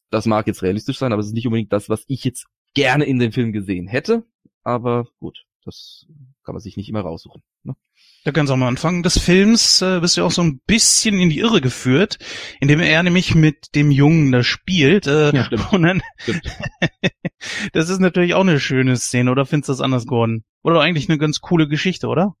[0.09, 3.05] Das mag jetzt realistisch sein, aber es ist nicht unbedingt das, was ich jetzt gerne
[3.05, 4.23] in dem Film gesehen hätte.
[4.63, 6.05] Aber gut, das
[6.43, 7.41] kann man sich nicht immer raussuchen.
[7.63, 7.75] Ne?
[8.23, 11.39] Ja, ganz am Anfang des Films äh, bist du auch so ein bisschen in die
[11.39, 12.19] Irre geführt,
[12.59, 15.07] indem er nämlich mit dem Jungen da spielt.
[15.07, 15.73] Äh, Ja, stimmt.
[15.73, 16.43] Und dann, Stimmt.
[17.73, 20.43] das ist natürlich auch eine schöne Szene, oder findest du das anders, Gordon?
[20.61, 22.35] Oder eigentlich eine ganz coole Geschichte, oder?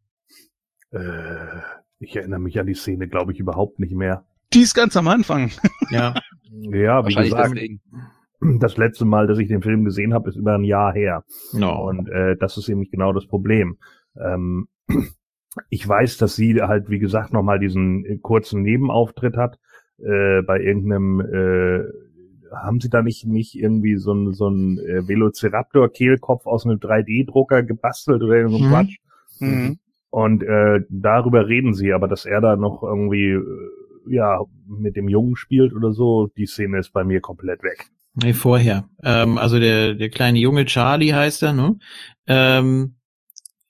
[0.91, 1.61] Äh,
[2.01, 4.25] ich erinnere mich an die Szene, glaube ich, überhaupt nicht mehr.
[4.53, 5.51] Die ist ganz am Anfang.
[5.89, 6.13] ja.
[6.53, 7.79] Ja, wie gesagt, deswegen.
[8.59, 11.23] das letzte Mal, dass ich den Film gesehen habe, ist über ein Jahr her.
[11.53, 11.87] No.
[11.87, 13.77] Und äh, das ist nämlich genau das Problem.
[14.21, 14.67] Ähm,
[15.69, 19.59] ich weiß, dass sie halt, wie gesagt, nochmal diesen äh, kurzen Nebenauftritt hat
[19.99, 21.83] äh, bei irgendeinem äh,
[22.53, 26.79] haben sie da nicht nicht irgendwie so ein so ein äh, Velociraptor Kehlkopf aus einem
[26.79, 28.69] 3D-Drucker gebastelt oder irgendein Mhm.
[28.69, 28.97] Quatsch?
[29.39, 29.79] Mhm.
[30.11, 33.41] Und äh, darüber reden sie, aber dass er da noch irgendwie äh,
[34.07, 37.87] ja mit dem Jungen spielt oder so, die Szene ist bei mir komplett weg.
[38.13, 38.89] Nee, vorher.
[39.03, 41.77] Ähm, also der, der kleine Junge Charlie heißt er, ne?
[42.27, 42.95] Ähm,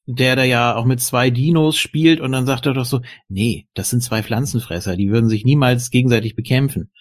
[0.07, 3.67] der da ja auch mit zwei Dinos spielt und dann sagt er doch so, nee,
[3.75, 6.91] das sind zwei Pflanzenfresser, die würden sich niemals gegenseitig bekämpfen.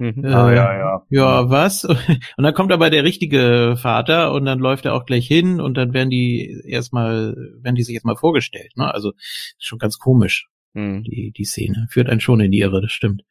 [0.00, 0.24] Mhm.
[0.24, 1.02] Äh, ja.
[1.10, 1.84] Ja, was?
[2.36, 5.74] Und dann kommt aber der richtige Vater und dann läuft er auch gleich hin und
[5.74, 8.92] dann werden die erstmal, werden die sich erstmal vorgestellt, ne?
[8.94, 11.02] Also, ist schon ganz komisch, Mhm.
[11.04, 11.86] die, die Szene.
[11.90, 13.22] Führt einen schon in die Irre, das stimmt.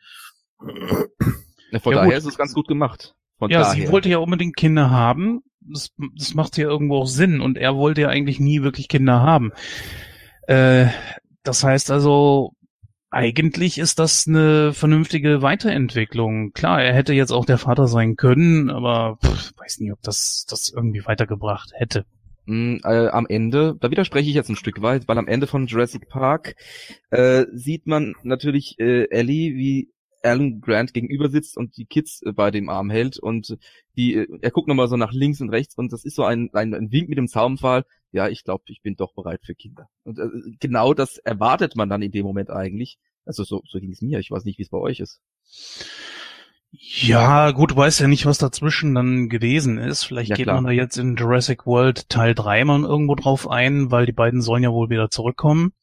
[1.72, 2.18] Ja, Von Ja, daher gut.
[2.18, 3.16] ist es ganz gut gemacht.
[3.38, 3.74] Von Ja, daher.
[3.88, 5.42] sie wollte ja unbedingt Kinder haben.
[5.62, 7.42] Das, das macht ja irgendwo auch Sinn.
[7.42, 9.52] Und er wollte ja eigentlich nie wirklich Kinder haben.
[10.48, 10.88] Äh,
[11.44, 12.54] das heißt also,
[13.12, 16.52] eigentlich ist das eine vernünftige Weiterentwicklung.
[16.52, 20.46] Klar, er hätte jetzt auch der Vater sein können, aber pff, weiß nicht, ob das
[20.48, 22.06] das irgendwie weitergebracht hätte.
[22.46, 25.68] Mm, äh, am Ende, da widerspreche ich jetzt ein Stück weit, weil am Ende von
[25.68, 26.56] Jurassic Park
[27.10, 29.90] äh, sieht man natürlich äh, Ellie, wie
[30.24, 33.58] Alan Grant gegenüber sitzt und die Kids äh, bei dem Arm hält und
[33.96, 36.50] die, äh, er guckt nochmal so nach links und rechts und das ist so ein,
[36.54, 39.90] ein, ein Wink mit dem Zaunpfahl, ja, ich glaube, ich bin doch bereit für Kinder.
[40.04, 40.28] Und äh,
[40.60, 42.98] genau das erwartet man dann in dem Moment eigentlich.
[43.26, 45.22] Also so, so ging es mir, ich weiß nicht, wie es bei euch ist.
[46.72, 50.04] Ja, gut, du weißt ja nicht, was dazwischen dann gewesen ist.
[50.04, 50.56] Vielleicht Ja, geht klar.
[50.56, 54.42] man da jetzt in Jurassic World Teil 3 mal irgendwo drauf ein, weil die beiden
[54.42, 55.74] sollen ja wohl wieder zurückkommen.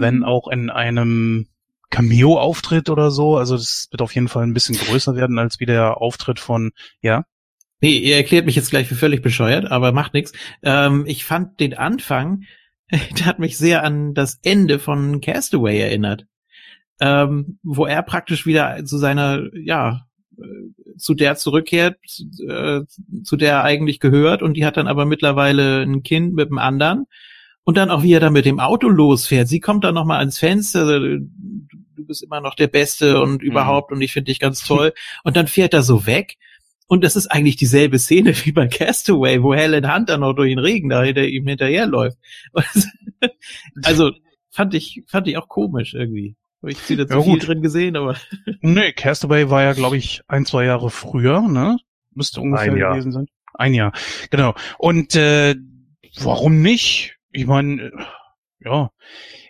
[0.00, 1.46] wenn auch in einem
[1.90, 3.36] Cameo-Auftritt oder so.
[3.36, 6.72] Also das wird auf jeden Fall ein bisschen größer werden als wie der Auftritt von,
[7.00, 7.24] ja.
[7.80, 10.32] Nee, ihr erklärt mich jetzt gleich für völlig bescheuert, aber macht nichts.
[10.62, 12.42] Ähm, ich fand den Anfang,
[12.90, 16.26] der hat mich sehr an das Ende von Castaway erinnert.
[17.00, 21.96] Ähm, wo er praktisch wieder zu seiner, ja, äh, zu der zurückkehrt,
[22.48, 22.80] äh,
[23.22, 26.58] zu der er eigentlich gehört und die hat dann aber mittlerweile ein Kind mit einem
[26.58, 27.06] anderen
[27.62, 29.46] und dann auch wie er da mit dem Auto losfährt.
[29.46, 33.42] Sie kommt dann noch mal ans Fenster, also, du bist immer noch der Beste und
[33.42, 33.48] mhm.
[33.48, 36.36] überhaupt und ich finde dich ganz toll und dann fährt er so weg
[36.88, 40.58] und das ist eigentlich dieselbe Szene wie bei Castaway, wo Helen Hunter noch durch den
[40.58, 42.18] Regen da hinter ihm hinterherläuft.
[43.84, 44.10] also
[44.50, 46.34] fand ich, fand ich auch komisch irgendwie.
[46.66, 48.16] Ich ziehe da zu ja, viel drin gesehen, aber.
[48.62, 51.78] Nee, Castaway war ja, glaube ich, ein, zwei Jahre früher, ne?
[52.12, 53.26] Müsste ungefähr gewesen sein.
[53.54, 53.92] Ein Jahr,
[54.30, 54.54] genau.
[54.78, 55.54] Und äh,
[56.20, 57.16] warum nicht?
[57.30, 57.92] Ich meine,
[58.60, 58.90] ja,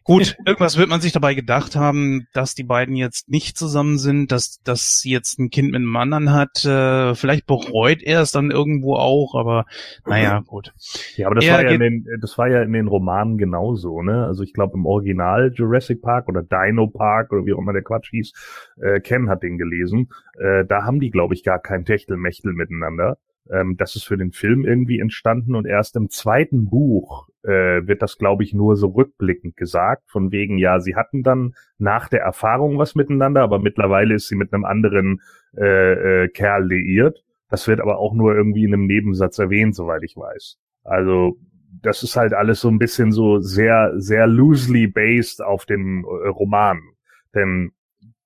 [0.08, 4.32] Gut, irgendwas wird man sich dabei gedacht haben, dass die beiden jetzt nicht zusammen sind,
[4.32, 6.64] dass, dass sie jetzt ein Kind mit einem anderen hat.
[6.64, 9.66] Äh, vielleicht bereut er es dann irgendwo auch, aber
[10.06, 10.72] naja, gut.
[11.16, 14.24] Ja, aber das war ja, in den, das war ja in den Romanen genauso, ne?
[14.24, 17.82] Also ich glaube im Original Jurassic Park oder Dino Park oder wie auch immer der
[17.82, 18.32] Quatsch hieß,
[18.80, 20.08] äh, Ken hat den gelesen.
[20.40, 23.18] Äh, da haben die, glaube ich, gar kein Techtelmechtel miteinander.
[23.50, 28.03] Ähm, das ist für den Film irgendwie entstanden und erst im zweiten Buch äh, wird
[28.03, 32.20] das, glaube ich, nur so rückblickend gesagt, von wegen, ja, sie hatten dann nach der
[32.20, 35.20] Erfahrung was miteinander, aber mittlerweile ist sie mit einem anderen
[35.57, 37.24] äh, äh, Kerl liiert.
[37.48, 40.59] Das wird aber auch nur irgendwie in einem Nebensatz erwähnt, soweit ich weiß.
[40.85, 41.38] Also
[41.83, 46.29] das ist halt alles so ein bisschen so sehr, sehr loosely based auf dem äh,
[46.29, 46.81] Roman.
[47.35, 47.72] Denn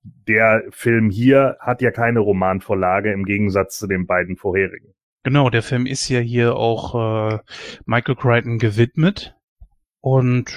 [0.03, 4.92] der Film hier hat ja keine Romanvorlage im Gegensatz zu den beiden vorherigen.
[5.23, 7.39] Genau, der Film ist ja hier auch äh,
[7.87, 9.37] Michael Crichton gewidmet.
[10.01, 10.53] Und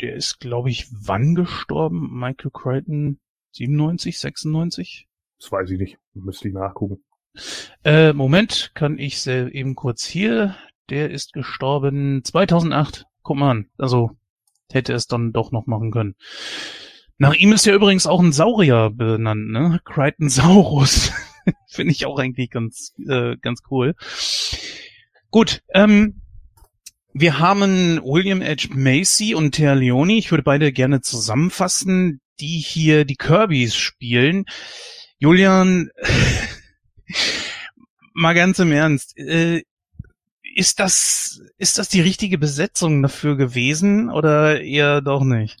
[0.00, 2.18] der ist, glaube ich, wann gestorben?
[2.18, 3.20] Michael Crichton
[3.52, 5.08] 97, 96?
[5.38, 5.98] Das weiß ich nicht.
[6.14, 7.04] Müsste ich nachgucken.
[7.84, 10.56] Äh, Moment, kann ich eben kurz hier.
[10.88, 13.04] Der ist gestorben 2008.
[13.22, 13.70] Guck mal an.
[13.76, 14.12] Also
[14.70, 16.14] hätte es dann doch noch machen können.
[17.18, 19.80] Nach ihm ist ja übrigens auch ein Saurier benannt, ne?
[19.84, 21.12] Crichton Saurus.
[21.68, 23.94] Finde ich auch eigentlich ganz, äh, ganz cool.
[25.30, 26.20] Gut, ähm,
[27.12, 28.68] wir haben William H.
[28.74, 30.14] Macy und Thea Leone.
[30.14, 34.44] Ich würde beide gerne zusammenfassen, die hier die Kirbys spielen.
[35.18, 35.90] Julian,
[38.14, 39.62] mal ganz im Ernst, äh,
[40.54, 45.58] ist das, ist das die richtige Besetzung dafür gewesen oder eher doch nicht?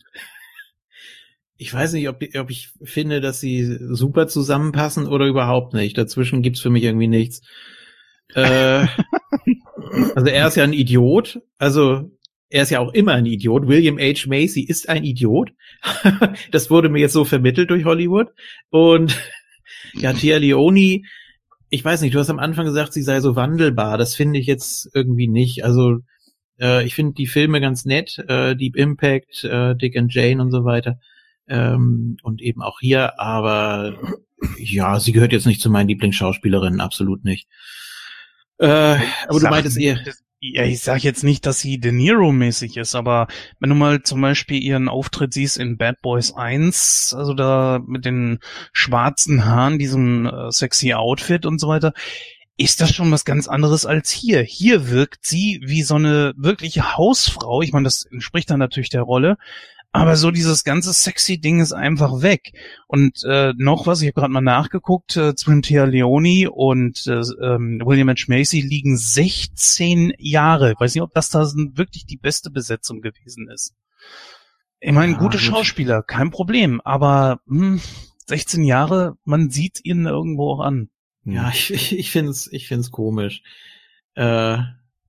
[1.58, 5.96] Ich weiß nicht, ob, ob ich finde, dass sie super zusammenpassen oder überhaupt nicht.
[5.96, 7.42] Dazwischen gibt's für mich irgendwie nichts.
[8.34, 8.86] Äh,
[10.14, 11.40] also er ist ja ein Idiot.
[11.58, 12.10] Also
[12.50, 13.66] er ist ja auch immer ein Idiot.
[13.66, 14.28] William H.
[14.28, 15.50] Macy ist ein Idiot.
[16.50, 18.28] das wurde mir jetzt so vermittelt durch Hollywood.
[18.70, 19.18] Und
[19.94, 21.02] ja, Tia Leone,
[21.70, 23.96] ich weiß nicht, du hast am Anfang gesagt, sie sei so wandelbar.
[23.96, 25.64] Das finde ich jetzt irgendwie nicht.
[25.64, 25.98] Also
[26.60, 30.50] äh, ich finde die Filme ganz nett, äh, Deep Impact, äh, Dick and Jane und
[30.50, 30.98] so weiter.
[31.48, 33.94] Ähm, und eben auch hier, aber
[34.58, 37.48] ja, sie gehört jetzt nicht zu meinen Lieblingsschauspielerinnen, absolut nicht.
[38.58, 39.98] Äh, aber du meintest ihr.
[40.38, 43.26] Ja, ich sag jetzt nicht, dass sie De Niro-mäßig ist, aber
[43.58, 48.04] wenn du mal zum Beispiel ihren Auftritt siehst in Bad Boys 1, also da mit
[48.04, 48.38] den
[48.72, 51.94] schwarzen Haaren, diesem äh, sexy Outfit und so weiter,
[52.58, 54.42] ist das schon was ganz anderes als hier.
[54.42, 57.62] Hier wirkt sie wie so eine wirkliche Hausfrau.
[57.62, 59.38] Ich meine, das entspricht dann natürlich der Rolle.
[59.96, 62.52] Aber so dieses ganze sexy Ding ist einfach weg.
[62.86, 67.22] Und äh, noch was, ich habe gerade mal nachgeguckt, äh, zwischen Thea Leone und äh,
[67.42, 68.26] ähm, William H.
[68.28, 70.72] Macy liegen 16 Jahre.
[70.72, 73.74] Ich weiß nicht, ob das da wirklich die beste Besetzung gewesen ist.
[74.80, 75.46] Ich meine, ja, gute gut.
[75.46, 77.80] Schauspieler, kein Problem, aber hm,
[78.26, 80.90] 16 Jahre, man sieht ihnen irgendwo auch an.
[81.24, 83.42] Ja, ich, ich, ich finde es ich find's komisch.
[84.14, 84.58] Äh,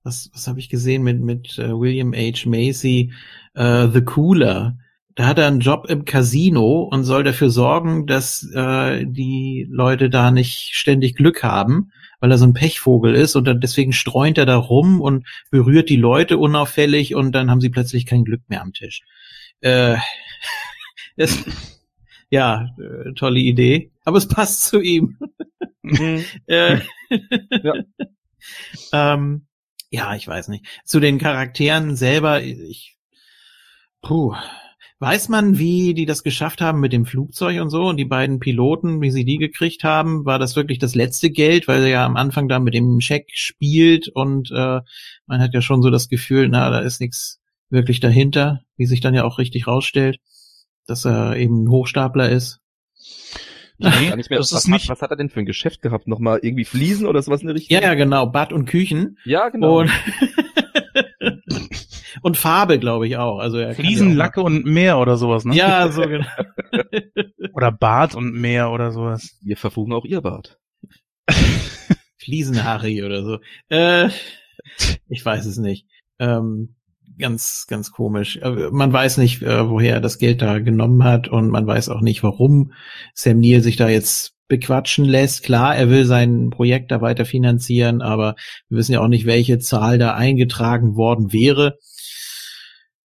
[0.08, 2.48] was, was habe ich gesehen mit, mit uh, William H.
[2.48, 3.12] Macy,
[3.56, 4.78] uh, The Cooler.
[5.14, 10.10] Da hat er einen Job im Casino und soll dafür sorgen, dass äh, die Leute
[10.10, 11.90] da nicht ständig Glück haben,
[12.20, 15.90] weil er so ein Pechvogel ist und dann deswegen streunt er da rum und berührt
[15.90, 19.02] die Leute unauffällig und dann haben sie plötzlich kein Glück mehr am Tisch.
[19.60, 19.96] Äh,
[21.16, 21.44] das,
[22.30, 25.18] ja, äh, tolle Idee, aber es passt zu ihm.
[25.82, 26.24] Mhm.
[26.46, 26.78] äh,
[27.50, 27.74] ja.
[28.92, 29.47] ähm,
[29.90, 30.66] ja, ich weiß nicht.
[30.84, 32.96] Zu den Charakteren selber, ich,
[34.02, 34.34] puh,
[35.00, 38.40] weiß man, wie die das geschafft haben mit dem Flugzeug und so und die beiden
[38.40, 40.24] Piloten, wie sie die gekriegt haben?
[40.24, 43.30] War das wirklich das letzte Geld, weil er ja am Anfang da mit dem Scheck
[43.32, 44.80] spielt und äh,
[45.26, 49.00] man hat ja schon so das Gefühl, na, da ist nichts wirklich dahinter, wie sich
[49.00, 50.18] dann ja auch richtig rausstellt,
[50.86, 52.60] dass er eben ein Hochstapler ist.
[53.78, 54.88] Nee, nicht mehr, das was, ist nicht.
[54.88, 56.08] Was hat er denn für ein Geschäft gehabt?
[56.08, 57.76] Nochmal irgendwie Fliesen oder sowas in der Richtung?
[57.76, 58.26] Ja, ja, genau.
[58.26, 59.18] Bad und Küchen.
[59.24, 59.80] Ja, genau.
[59.80, 59.90] Und,
[62.22, 63.38] und Farbe, glaube ich auch.
[63.38, 65.54] Also er Fliesen, Lacke und Meer oder sowas, ne?
[65.54, 66.26] Ja, so genau.
[67.52, 69.38] oder Bad und Meer oder sowas.
[69.42, 70.58] Wir verfugen auch ihr Bad.
[72.18, 73.38] Fliesenharry oder so.
[73.68, 74.08] Äh,
[75.08, 75.86] ich weiß es nicht.
[76.18, 76.74] Ähm,
[77.18, 78.36] ganz, ganz komisch.
[78.36, 81.88] Äh, man weiß nicht, äh, woher er das Geld da genommen hat und man weiß
[81.88, 82.72] auch nicht, warum
[83.14, 85.42] Sam Neill sich da jetzt bequatschen lässt.
[85.42, 88.34] Klar, er will sein Projekt da weiter finanzieren, aber
[88.68, 91.78] wir wissen ja auch nicht, welche Zahl da eingetragen worden wäre.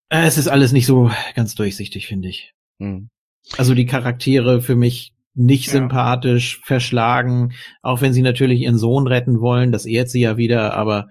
[0.10, 2.54] Äh, es ist alles nicht so ganz durchsichtig, finde ich.
[2.80, 3.10] Hm.
[3.58, 5.74] Also die Charaktere für mich nicht ja.
[5.74, 10.76] sympathisch, verschlagen, auch wenn sie natürlich ihren Sohn retten wollen, das ehrt sie ja wieder,
[10.76, 11.08] aber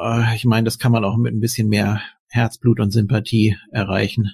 [0.00, 4.32] äh, ich meine, das kann man auch mit ein bisschen mehr Herzblut und Sympathie erreichen.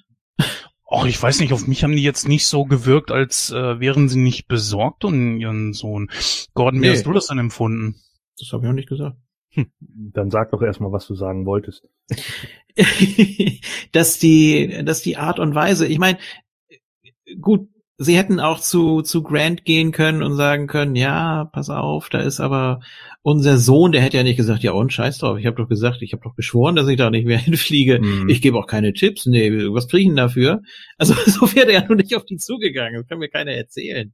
[0.90, 4.08] Och, ich weiß nicht, auf mich haben die jetzt nicht so gewirkt, als äh, wären
[4.08, 6.10] sie nicht besorgt um ihren Sohn.
[6.54, 6.92] Gordon, wie nee.
[6.92, 7.94] hast du das denn empfunden?
[8.38, 9.16] Das habe ich auch nicht gesagt.
[9.50, 9.70] Hm.
[9.78, 11.88] Dann sag doch erstmal, was du sagen wolltest.
[13.92, 16.18] dass die, dass die Art und Weise, ich meine,
[17.40, 17.68] gut,
[17.98, 22.20] sie hätten auch zu, zu Grant gehen können und sagen können, ja, pass auf, da
[22.20, 22.80] ist aber
[23.22, 26.00] unser Sohn, der hätte ja nicht gesagt, ja und scheiß drauf, ich habe doch gesagt,
[26.00, 28.00] ich habe doch geschworen, dass ich da nicht mehr hinfliege.
[28.00, 28.28] Mm.
[28.28, 29.26] Ich gebe auch keine Tipps.
[29.26, 30.62] Nee, was kriege ich denn dafür?
[30.96, 34.12] Also so wäre er ja nur nicht auf die zugegangen, das kann mir keiner erzählen.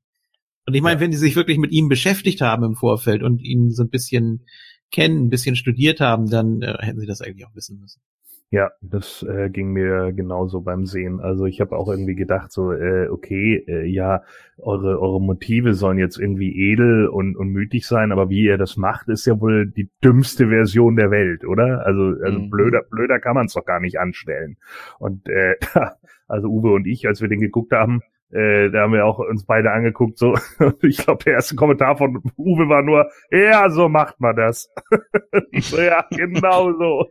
[0.66, 1.00] Und ich meine, ja.
[1.00, 4.44] wenn die sich wirklich mit ihm beschäftigt haben im Vorfeld und ihn so ein bisschen
[4.90, 8.00] kennen, ein bisschen studiert haben, dann äh, hätten sie das eigentlich auch wissen müssen.
[8.50, 11.18] Ja, das äh, ging mir genauso beim Sehen.
[11.18, 14.22] Also ich habe auch irgendwie gedacht, so, äh, okay, äh, ja,
[14.58, 18.76] eure, eure Motive sollen jetzt irgendwie edel und, und mütig sein, aber wie ihr das
[18.76, 21.84] macht, ist ja wohl die dümmste Version der Welt, oder?
[21.84, 22.50] Also, also mhm.
[22.50, 24.58] blöder, blöder kann man es doch gar nicht anstellen.
[25.00, 25.56] Und äh,
[26.28, 28.00] also Uwe und ich, als wir den geguckt haben,
[28.32, 30.36] äh, da haben wir auch uns beide angeguckt, so,
[30.82, 34.72] ich glaube, der erste Kommentar von Uwe war nur, ja, so macht man das.
[35.60, 37.06] so, ja, genau so.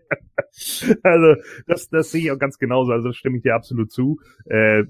[1.03, 1.35] also,
[1.67, 4.19] das, das sehe ich auch ganz genauso, also das stimme ich dir absolut zu.
[4.45, 4.83] Äh,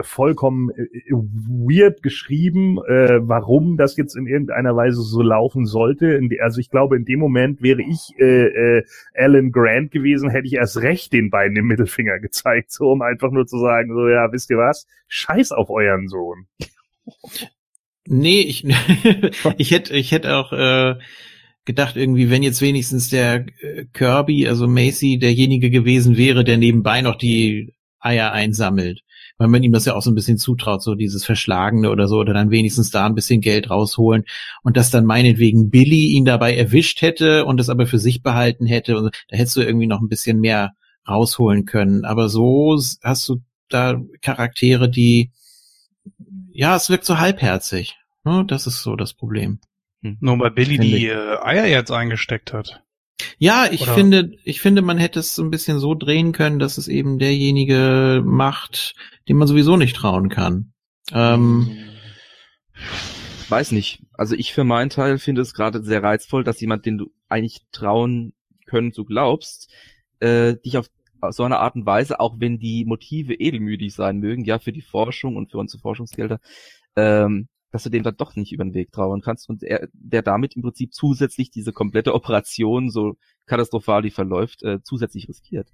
[0.00, 6.20] vollkommen äh, weird geschrieben, äh, warum das jetzt in irgendeiner Weise so laufen sollte.
[6.40, 10.54] Also ich glaube, in dem Moment wäre ich äh, äh, Alan Grant gewesen, hätte ich
[10.54, 14.30] erst recht den beiden im Mittelfinger gezeigt, so um einfach nur zu sagen, so, ja,
[14.32, 16.46] wisst ihr was, scheiß auf euren Sohn.
[18.06, 18.64] Nee, ich,
[19.58, 20.96] ich hätte, ich hätte auch äh,
[21.64, 27.02] gedacht, irgendwie, wenn jetzt wenigstens der äh, Kirby, also Macy, derjenige gewesen wäre, der nebenbei
[27.02, 29.02] noch die Eier einsammelt.
[29.38, 32.18] Weil man ihm das ja auch so ein bisschen zutraut, so dieses Verschlagene oder so,
[32.18, 34.24] oder dann wenigstens da ein bisschen Geld rausholen
[34.62, 38.66] und dass dann meinetwegen Billy ihn dabei erwischt hätte und es aber für sich behalten
[38.66, 38.98] hätte.
[38.98, 40.72] Und da hättest du irgendwie noch ein bisschen mehr
[41.08, 42.04] rausholen können.
[42.04, 43.36] Aber so hast du
[43.68, 45.30] da Charaktere, die
[46.52, 47.96] ja, es wirkt so halbherzig.
[48.24, 48.44] Ne?
[48.46, 49.60] Das ist so das Problem.
[50.02, 50.18] Hm.
[50.20, 51.06] Nur weil Billy die.
[51.06, 52.82] Äh, Eier jetzt eingesteckt hat.
[53.38, 53.94] Ja, ich Oder?
[53.94, 57.18] finde, ich finde, man hätte es so ein bisschen so drehen können, dass es eben
[57.18, 58.94] derjenige macht,
[59.28, 60.72] dem man sowieso nicht trauen kann.
[61.12, 61.76] Ähm,
[63.48, 64.02] Weiß nicht.
[64.12, 67.62] Also ich für meinen Teil finde es gerade sehr reizvoll, dass jemand, den du eigentlich
[67.72, 68.32] trauen
[68.64, 69.70] können, so glaubst,
[70.20, 70.86] äh, dich auf
[71.30, 74.82] so eine Art und Weise, auch wenn die Motive edelmütig sein mögen, ja, für die
[74.82, 76.40] Forschung und für unsere Forschungsgelder,
[76.96, 80.22] ähm, dass du dem dann doch nicht über den Weg trauen kannst und er, der
[80.22, 85.68] damit im Prinzip zusätzlich diese komplette Operation, so katastrophal die verläuft, äh, zusätzlich riskiert.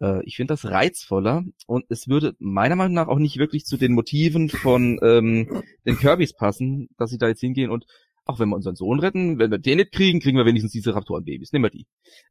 [0.00, 3.76] Äh, ich finde das reizvoller und es würde meiner Meinung nach auch nicht wirklich zu
[3.76, 7.86] den Motiven von ähm, den Kirbys passen, dass sie da jetzt hingehen und
[8.26, 10.94] auch wenn wir unseren Sohn retten, wenn wir den nicht kriegen, kriegen wir wenigstens diese
[10.94, 11.52] Raptorenbabys.
[11.52, 11.86] Nehmen wir die.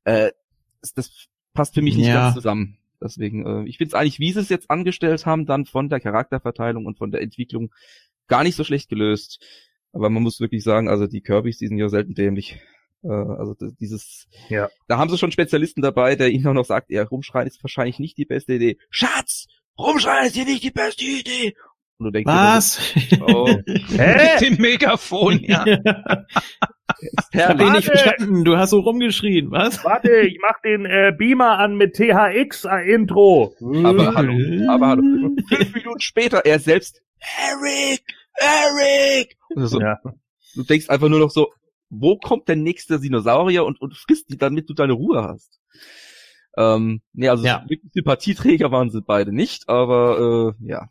[0.06, 0.32] Äh,
[0.96, 2.16] das passt für mich nicht ja.
[2.16, 2.78] ganz zusammen.
[3.02, 6.00] Deswegen, äh, ich finde es eigentlich, wie sie es jetzt angestellt haben, dann von der
[6.00, 7.72] Charakterverteilung und von der Entwicklung
[8.28, 9.44] gar nicht so schlecht gelöst.
[9.92, 12.60] Aber man muss wirklich sagen, also die Kirbys, die sind ja selten dämlich.
[13.04, 14.70] Äh, also dieses, ja.
[14.88, 18.00] da haben sie schon Spezialisten dabei, der ihnen auch noch sagt, ja, rumschreien ist wahrscheinlich
[18.00, 18.78] nicht die beste Idee.
[18.90, 19.48] Schatz,
[19.78, 21.56] rumschreien ist hier nicht die beste Idee.
[21.98, 22.94] Und du denkst, Was?
[23.10, 23.48] Dir, oh.
[23.68, 24.40] Hä?
[24.40, 25.66] Mit dem Megafon, ja.
[27.32, 28.44] Ich hab den nicht verstanden.
[28.46, 29.84] Du hast so rumgeschrien, was?
[29.84, 33.56] Warte, ich mach den äh, Beamer an mit THX-Intro.
[33.84, 35.02] Aber hallo, aber hallo.
[35.50, 38.04] Fünf Minuten später, er selbst, Eric,
[38.36, 39.38] Eric.
[39.56, 40.00] So, ja.
[40.56, 41.52] Du denkst einfach nur noch so,
[41.90, 45.60] wo kommt der nächste Dinosaurier und, und frisst die, damit du deine Ruhe hast.
[46.58, 47.66] Ähm, nee, also ja.
[47.94, 50.90] Sympathieträger waren sie beide nicht, aber äh, ja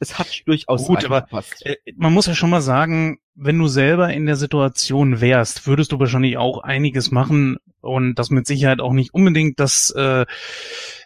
[0.00, 1.28] es hat durchaus gut, aber
[1.60, 5.92] äh, man muss ja schon mal sagen, wenn du selber in der Situation wärst, würdest
[5.92, 10.26] du wahrscheinlich auch einiges machen und das mit Sicherheit auch nicht unbedingt das äh,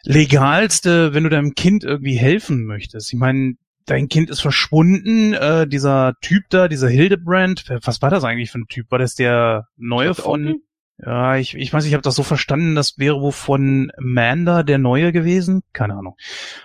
[0.04, 3.12] legalste, wenn du deinem Kind irgendwie helfen möchtest.
[3.12, 3.54] Ich meine,
[3.86, 8.58] dein Kind ist verschwunden, äh, dieser Typ da, dieser Hildebrand, was war das eigentlich für
[8.58, 8.90] ein Typ?
[8.90, 10.60] War das der neue von?
[10.98, 14.78] Ja, ich, ich weiß, ich habe das so verstanden, das wäre wo von Manda der
[14.78, 15.62] Neue gewesen.
[15.72, 16.16] Keine Ahnung.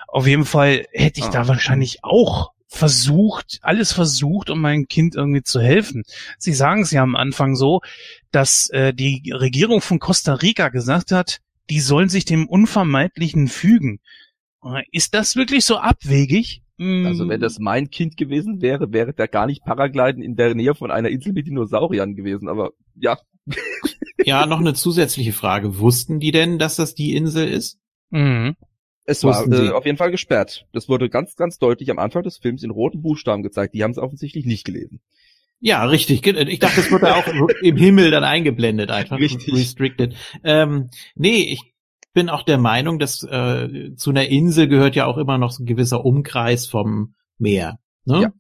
[0.08, 1.32] Auf jeden Fall hätte ich ah.
[1.32, 6.04] da wahrscheinlich auch versucht, alles versucht, um meinem Kind irgendwie zu helfen.
[6.38, 7.82] Sie sagen es ja am Anfang so,
[8.32, 11.40] dass äh, die Regierung von Costa Rica gesagt hat,
[11.72, 14.00] die sollen sich dem Unvermeidlichen fügen.
[14.64, 16.62] Äh, Ist das wirklich so abwegig?
[16.80, 20.56] Mm, Also wenn das mein Kind gewesen wäre, wäre der gar nicht Paragliden in der
[20.56, 22.50] Nähe von einer Insel mit Dinosauriern gewesen.
[22.50, 23.20] Aber ja,
[24.26, 25.80] Ja, noch eine zusätzliche Frage.
[25.80, 27.80] Wussten die denn, dass das die Insel ist?
[28.10, 28.56] Mhm.
[29.06, 29.74] es war äh, Sie.
[29.74, 30.66] auf jeden Fall gesperrt.
[30.74, 33.74] Das wurde ganz, ganz deutlich am Anfang des Films in roten Buchstaben gezeigt.
[33.76, 35.00] Die haben es offensichtlich nicht gelesen.
[35.62, 36.26] Ja, richtig.
[36.26, 37.28] Ich dachte, das wird da auch
[37.62, 39.18] im Himmel dann eingeblendet einfach.
[39.20, 39.54] Richtig.
[39.54, 40.16] Restricted.
[40.44, 41.74] Ähm, nee, ich
[42.14, 45.64] bin auch der Meinung, dass äh, zu einer Insel gehört ja auch immer noch so
[45.64, 47.78] ein gewisser Umkreis vom Meer.
[48.06, 48.22] Ne?
[48.22, 48.32] Ja.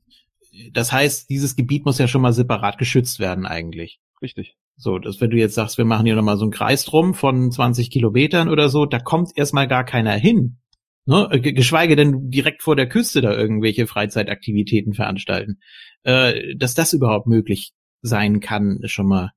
[0.73, 3.99] Das heißt, dieses Gebiet muss ja schon mal separat geschützt werden eigentlich.
[4.21, 4.55] Richtig.
[4.75, 7.51] So, dass wenn du jetzt sagst, wir machen hier nochmal so einen Kreis drum von
[7.51, 10.57] 20 Kilometern oder so, da kommt erstmal gar keiner hin.
[11.05, 11.27] Ne?
[11.31, 15.59] Äh, ge- Geschweige denn direkt vor der Küste da irgendwelche Freizeitaktivitäten veranstalten.
[16.03, 19.31] Äh, dass das überhaupt möglich sein kann, ist schon mal,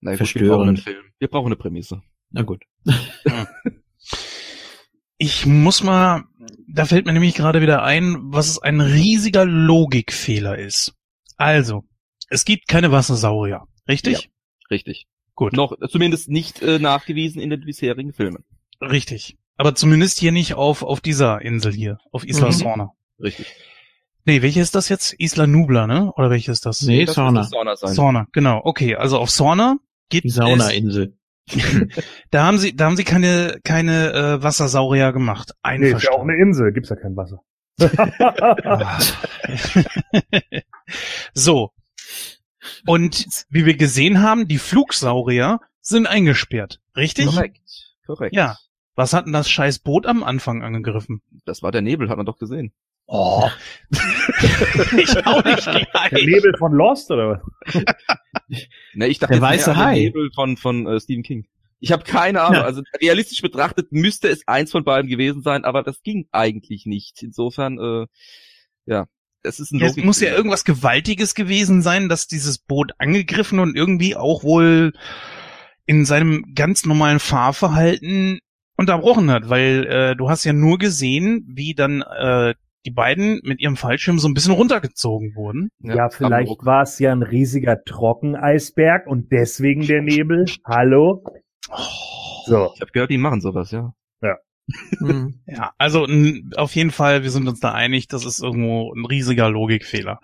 [0.00, 1.08] Na gut, wir brauchen Verstörend.
[1.18, 2.02] Wir brauchen eine Prämisse.
[2.30, 2.62] na gut.
[5.20, 6.24] Ich muss mal,
[6.68, 10.94] da fällt mir nämlich gerade wieder ein, was es ein riesiger Logikfehler ist.
[11.36, 11.84] Also,
[12.28, 14.30] es gibt keine Wassersaurier, richtig?
[14.70, 15.06] Richtig.
[15.34, 15.54] Gut.
[15.54, 18.44] Noch zumindest nicht äh, nachgewiesen in den bisherigen Filmen.
[18.80, 19.36] Richtig.
[19.56, 22.52] Aber zumindest hier nicht auf, auf dieser Insel hier, auf Isla Mhm.
[22.52, 22.90] Sorna.
[23.20, 23.46] Richtig.
[24.24, 25.14] Nee, welche ist das jetzt?
[25.14, 26.12] Isla Nubla, ne?
[26.12, 26.82] Oder welche ist das?
[26.82, 27.42] Nee, Das Sauna
[27.74, 27.94] sein.
[27.94, 28.60] Sorna, genau.
[28.62, 29.78] Okay, also auf Sorna
[30.10, 31.17] gibt Die es, Saunainsel.
[32.30, 35.52] da haben sie, da haben sie keine, keine äh, Wassersaurier gemacht.
[35.76, 37.42] Nee, ist ja auch eine Insel, gibt's ja kein Wasser.
[41.34, 41.70] So.
[42.86, 46.80] Und wie wir gesehen haben, die Flugsaurier sind eingesperrt.
[46.96, 47.26] Richtig?
[47.26, 47.94] Korrekt.
[48.06, 48.34] Korrekt.
[48.34, 48.56] Ja.
[48.94, 51.22] Was hat denn das scheiß Boot am Anfang angegriffen?
[51.44, 52.72] Das war der Nebel, hat man doch gesehen.
[53.10, 53.48] Oh.
[54.98, 56.12] ich auch nicht Der gleich.
[56.12, 57.84] Nebel von Lost oder was?
[58.92, 59.94] Ne, ich dachte Der weiße Hai.
[59.94, 61.46] Nebel von von äh, Stephen King.
[61.80, 62.60] Ich habe keine Ahnung.
[62.60, 62.64] Ja.
[62.64, 67.22] Also realistisch betrachtet müsste es eins von beiden gewesen sein, aber das ging eigentlich nicht.
[67.22, 68.06] Insofern, äh,
[68.84, 69.06] ja,
[69.42, 73.74] es ist ein Es muss ja irgendwas Gewaltiges gewesen sein, dass dieses Boot angegriffen und
[73.74, 74.92] irgendwie auch wohl
[75.86, 78.40] in seinem ganz normalen Fahrverhalten
[78.76, 82.54] unterbrochen hat, weil äh, du hast ja nur gesehen, wie dann äh,
[82.88, 85.68] die beiden mit ihrem Fallschirm so ein bisschen runtergezogen wurden.
[85.80, 86.64] Ja, vielleicht Hamburg.
[86.64, 90.46] war es ja ein riesiger Trockeneisberg und deswegen der Nebel.
[90.64, 91.22] Hallo?
[92.46, 92.72] So.
[92.74, 93.92] Ich habe gehört, die machen sowas, ja.
[94.98, 95.40] Hm.
[95.46, 99.04] Ja, also n, auf jeden Fall, wir sind uns da einig, das ist irgendwo ein
[99.04, 100.20] riesiger Logikfehler.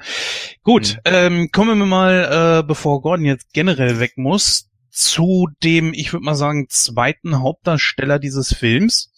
[0.63, 6.13] Gut, ähm, kommen wir mal, äh, bevor Gordon jetzt generell weg muss, zu dem, ich
[6.13, 9.13] würde mal sagen, zweiten Hauptdarsteller dieses Films.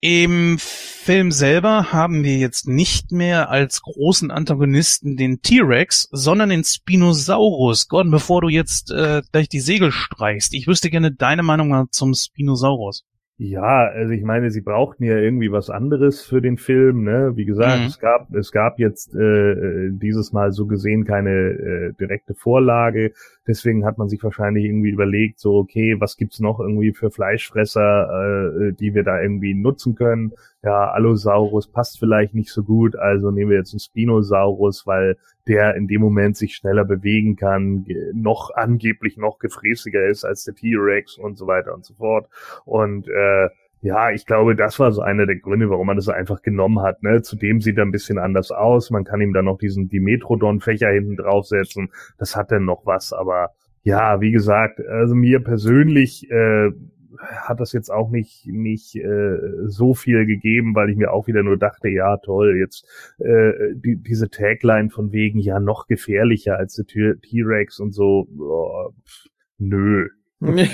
[0.00, 6.64] Im Film selber haben wir jetzt nicht mehr als großen Antagonisten den T-Rex, sondern den
[6.64, 7.88] Spinosaurus.
[7.88, 12.12] Gordon, bevor du jetzt äh, gleich die Segel streichst, ich wüsste gerne deine Meinung zum
[12.14, 13.04] Spinosaurus.
[13.38, 17.32] Ja, also ich meine, sie brauchten ja irgendwie was anderes für den Film, ne?
[17.34, 17.86] Wie gesagt, Mhm.
[17.86, 23.12] es gab es gab jetzt äh, äh, dieses Mal so gesehen keine äh, direkte Vorlage,
[23.46, 28.68] deswegen hat man sich wahrscheinlich irgendwie überlegt, so okay, was gibt's noch irgendwie für Fleischfresser,
[28.68, 30.32] äh, die wir da irgendwie nutzen können?
[30.62, 35.16] Ja, Allosaurus passt vielleicht nicht so gut, also nehmen wir jetzt einen Spinosaurus, weil
[35.46, 40.54] der in dem Moment sich schneller bewegen kann, noch angeblich noch gefräßiger ist als der
[40.54, 42.28] T-Rex und so weiter und so fort.
[42.64, 43.48] Und äh,
[43.86, 47.04] ja, ich glaube, das war so einer der Gründe, warum man das einfach genommen hat.
[47.04, 47.22] Ne?
[47.22, 48.90] Zudem sieht er ein bisschen anders aus.
[48.90, 51.92] Man kann ihm dann noch diesen Dimetrodon-Fächer hinten draufsetzen.
[52.18, 53.12] Das hat dann noch was.
[53.12, 53.50] Aber
[53.84, 56.70] ja, wie gesagt, also mir persönlich äh,
[57.18, 61.44] hat das jetzt auch nicht nicht äh, so viel gegeben, weil ich mir auch wieder
[61.44, 62.84] nur dachte, ja toll, jetzt
[63.18, 68.26] äh, die, diese Tagline von wegen ja noch gefährlicher als der T-Rex und so.
[68.36, 69.28] Oh, pff,
[69.58, 70.08] nö.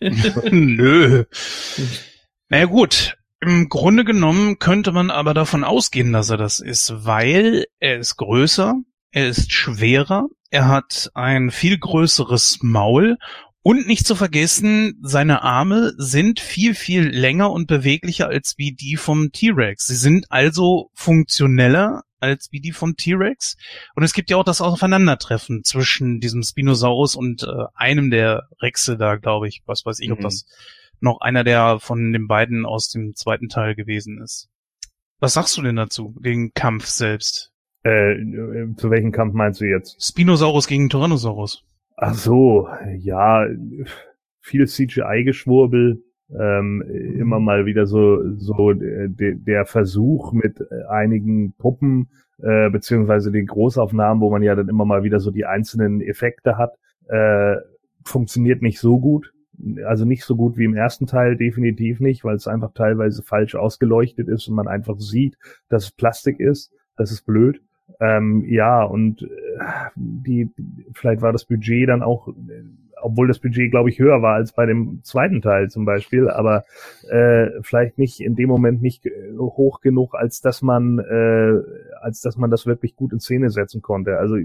[0.52, 1.24] Nö.
[2.52, 7.64] Naja gut, im Grunde genommen könnte man aber davon ausgehen, dass er das ist, weil
[7.80, 8.74] er ist größer,
[9.10, 13.16] er ist schwerer, er hat ein viel größeres Maul
[13.62, 18.98] und nicht zu vergessen, seine Arme sind viel, viel länger und beweglicher als wie die
[18.98, 19.86] vom T-Rex.
[19.86, 23.56] Sie sind also funktioneller als wie die vom T-Rex.
[23.94, 28.98] Und es gibt ja auch das Aufeinandertreffen zwischen diesem Spinosaurus und äh, einem der Rexe
[28.98, 29.62] da, glaube ich.
[29.64, 30.24] Was weiß ich, ob Mhm.
[30.24, 30.44] das
[31.02, 34.48] noch einer der von den beiden aus dem zweiten Teil gewesen ist.
[35.20, 37.52] Was sagst du denn dazu, den Kampf selbst?
[37.84, 40.02] Äh, äh, zu welchem Kampf meinst du jetzt?
[40.02, 41.64] Spinosaurus gegen Tyrannosaurus.
[41.96, 43.46] Ach so, ja,
[44.40, 46.02] viel CGI-Geschwurbel,
[46.38, 46.82] ähm,
[47.18, 53.30] immer mal wieder so so äh, de, der Versuch mit äh, einigen Puppen äh, beziehungsweise
[53.30, 56.72] den Großaufnahmen, wo man ja dann immer mal wieder so die einzelnen Effekte hat,
[57.08, 57.56] äh,
[58.04, 59.32] funktioniert nicht so gut.
[59.86, 63.54] Also nicht so gut wie im ersten Teil, definitiv nicht, weil es einfach teilweise falsch
[63.54, 65.36] ausgeleuchtet ist und man einfach sieht,
[65.68, 66.72] dass es Plastik ist.
[66.96, 67.60] Das ist blöd.
[68.00, 69.26] Ähm, ja, und äh,
[69.94, 70.50] die,
[70.94, 72.28] vielleicht war das Budget dann auch,
[73.02, 76.64] obwohl das Budget, glaube ich, höher war als bei dem zweiten Teil zum Beispiel, aber
[77.08, 79.06] äh, vielleicht nicht in dem Moment nicht
[79.38, 81.60] hoch genug, als dass man, äh,
[82.00, 84.18] als dass man das wirklich gut in Szene setzen konnte.
[84.18, 84.36] Also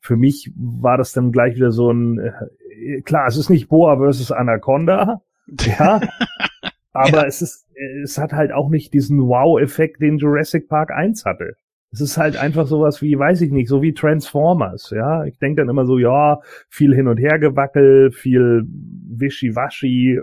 [0.00, 3.96] für mich war das dann gleich wieder so ein, äh, klar, es ist nicht Boa
[3.96, 5.22] versus Anaconda,
[5.60, 6.00] ja,
[6.92, 7.26] aber ja.
[7.26, 7.66] es ist,
[8.02, 11.56] es hat halt auch nicht diesen Wow-Effekt, den Jurassic Park 1 hatte.
[11.92, 15.24] Es ist halt einfach sowas wie, weiß ich nicht, so wie Transformers, ja.
[15.24, 20.20] Ich denke dann immer so, ja, viel hin und her gewackel, viel wischiwaschi,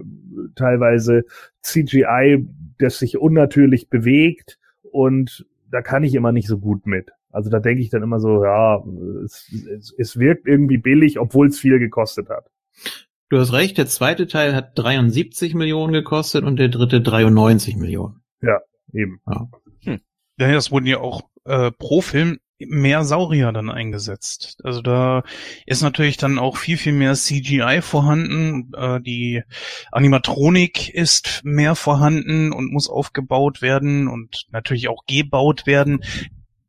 [0.55, 1.26] teilweise
[1.61, 2.47] CGI,
[2.80, 7.11] das sich unnatürlich bewegt und da kann ich immer nicht so gut mit.
[7.32, 8.82] Also da denke ich dann immer so, ja,
[9.24, 12.49] es, es, es wirkt irgendwie billig, obwohl es viel gekostet hat.
[13.30, 18.22] Du hast recht, der zweite Teil hat 73 Millionen gekostet und der dritte 93 Millionen.
[18.41, 18.61] Ja,
[18.93, 19.20] eben.
[19.28, 19.49] Ja.
[19.84, 19.99] Hm.
[20.39, 24.60] Ja, das wurden ja auch äh, pro Film mehr Saurier dann eingesetzt.
[24.64, 25.24] Also da
[25.66, 28.72] ist natürlich dann auch viel, viel mehr CGI vorhanden.
[28.76, 29.43] Äh, die
[29.91, 36.00] Animatronik ist mehr vorhanden und muss aufgebaut werden und natürlich auch gebaut werden.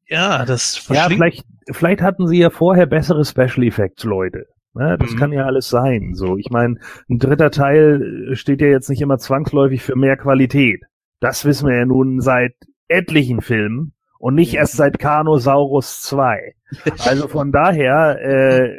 [0.06, 4.46] Ja, das Ja, vielleicht, vielleicht hatten sie ja vorher bessere Special Effects, Leute.
[4.74, 5.16] Ne, das mhm.
[5.16, 6.12] kann ja alles sein.
[6.14, 6.76] So, ich meine,
[7.08, 10.82] ein dritter Teil steht ja jetzt nicht immer zwangsläufig für mehr Qualität.
[11.20, 12.54] Das wissen wir ja nun seit
[12.86, 16.54] etlichen Filmen und nicht erst seit Carnosaurus 2.
[16.98, 18.76] Also von daher, äh,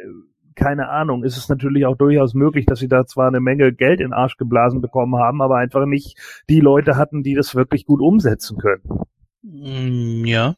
[0.54, 4.00] keine Ahnung, ist es natürlich auch durchaus möglich, dass sie da zwar eine Menge Geld
[4.00, 6.16] in den Arsch geblasen bekommen haben, aber einfach nicht
[6.48, 8.82] die Leute hatten, die das wirklich gut umsetzen können.
[9.42, 10.54] Mm, ja.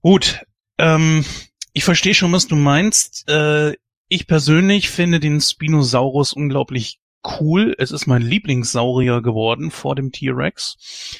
[0.00, 0.46] Gut.
[0.78, 1.24] Ähm,
[1.72, 3.28] ich verstehe schon, was du meinst.
[3.28, 3.74] Äh,
[4.08, 7.00] ich persönlich finde den Spinosaurus unglaublich
[7.40, 7.74] cool.
[7.78, 11.18] Es ist mein Lieblingssaurier geworden vor dem T-Rex.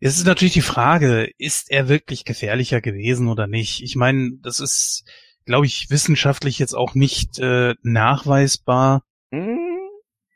[0.00, 3.82] Es ist natürlich die Frage, ist er wirklich gefährlicher gewesen oder nicht?
[3.82, 5.04] Ich meine, das ist,
[5.44, 9.02] glaube ich, wissenschaftlich jetzt auch nicht äh, nachweisbar.
[9.30, 9.58] Mhm.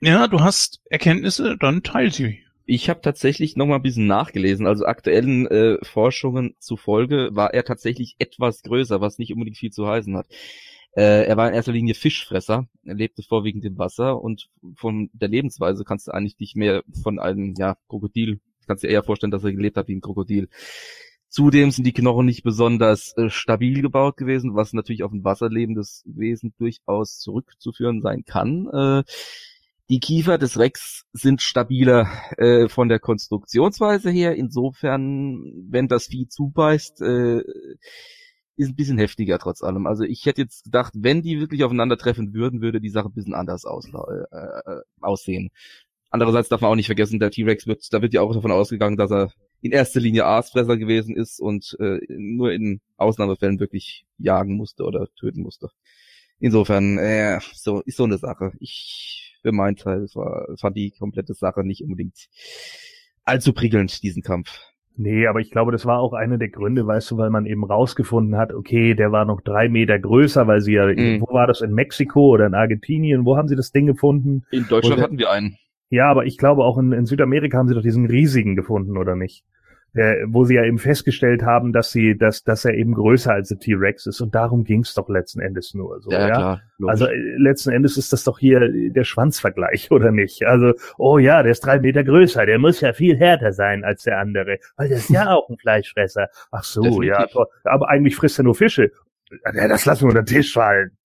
[0.00, 2.40] Ja, du hast Erkenntnisse, dann teil sie.
[2.66, 4.66] Ich habe tatsächlich noch mal ein bisschen nachgelesen.
[4.66, 9.86] Also aktuellen äh, Forschungen zufolge war er tatsächlich etwas größer, was nicht unbedingt viel zu
[9.86, 10.26] heißen hat.
[10.96, 15.28] Äh, er war in erster Linie Fischfresser, er lebte vorwiegend im Wasser und von der
[15.28, 19.44] Lebensweise kannst du eigentlich nicht mehr von einem ja, Krokodil kannst dir eher vorstellen, dass
[19.44, 20.48] er gelebt hat wie ein Krokodil.
[21.28, 26.02] Zudem sind die Knochen nicht besonders äh, stabil gebaut gewesen, was natürlich auf ein wasserlebendes
[26.04, 28.68] Wesen durchaus zurückzuführen sein kann.
[28.68, 29.02] Äh,
[29.88, 32.06] die Kiefer des Rex sind stabiler
[32.38, 34.36] äh, von der Konstruktionsweise her.
[34.36, 37.42] Insofern, wenn das Vieh zubeißt, äh,
[38.56, 39.86] ist ein bisschen heftiger trotz allem.
[39.86, 43.34] Also ich hätte jetzt gedacht, wenn die wirklich aufeinandertreffen würden, würde die Sache ein bisschen
[43.34, 45.50] anders äh, äh, aussehen.
[46.12, 48.96] Andererseits darf man auch nicht vergessen, der T-Rex wird, da wird ja auch davon ausgegangen,
[48.96, 49.32] dass er
[49.62, 55.08] in erster Linie Aasfresser gewesen ist und äh, nur in Ausnahmefällen wirklich jagen musste oder
[55.18, 55.70] töten musste.
[56.38, 58.52] Insofern, äh, so ist so eine Sache.
[58.60, 62.28] Ich für meinen Teil war, fand die komplette Sache nicht unbedingt
[63.24, 64.50] allzu prickelnd, diesen Kampf.
[64.94, 67.64] Nee, aber ich glaube, das war auch einer der Gründe, weißt du, weil man eben
[67.64, 71.22] rausgefunden hat, okay, der war noch drei Meter größer, weil sie ja, mm.
[71.22, 74.44] wo war das, in Mexiko oder in Argentinien, wo haben sie das Ding gefunden?
[74.50, 75.56] In Deutschland hatten wir einen.
[75.92, 79.14] Ja, aber ich glaube auch in, in Südamerika haben sie doch diesen riesigen gefunden, oder
[79.14, 79.44] nicht?
[79.94, 83.50] Der, wo sie ja eben festgestellt haben, dass sie, dass, dass er eben größer als
[83.50, 86.00] der T-Rex ist und darum ging's doch letzten Endes nur.
[86.00, 86.34] So, ja, ja?
[86.34, 90.46] Klar, also äh, letzten Endes ist das doch hier der Schwanzvergleich, oder nicht?
[90.46, 94.04] Also, oh ja, der ist drei Meter größer, der muss ja viel härter sein als
[94.04, 96.28] der andere, weil der ist ja auch ein Fleischfresser.
[96.50, 97.34] Ach so, Definitiv.
[97.34, 98.92] ja, aber eigentlich frisst er nur Fische.
[99.52, 100.96] Ja, das lassen wir unter den Tisch fallen.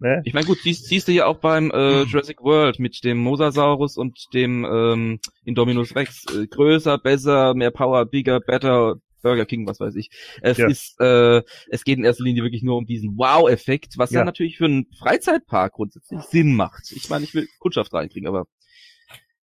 [0.00, 0.22] Ne?
[0.24, 2.08] Ich meine, gut, siehst, siehst du ja auch beim äh, hm.
[2.08, 6.24] Jurassic World mit dem Mosasaurus und dem ähm, Indominus Rex.
[6.32, 10.10] Äh, größer, besser, mehr Power, bigger, better, Burger King, was weiß ich.
[10.40, 10.68] Es ja.
[10.68, 14.20] ist, äh, es geht in erster Linie wirklich nur um diesen Wow-Effekt, was ja.
[14.20, 16.92] ja natürlich für einen Freizeitpark grundsätzlich Sinn macht.
[16.92, 18.46] Ich meine, ich will Kundschaft reinkriegen, aber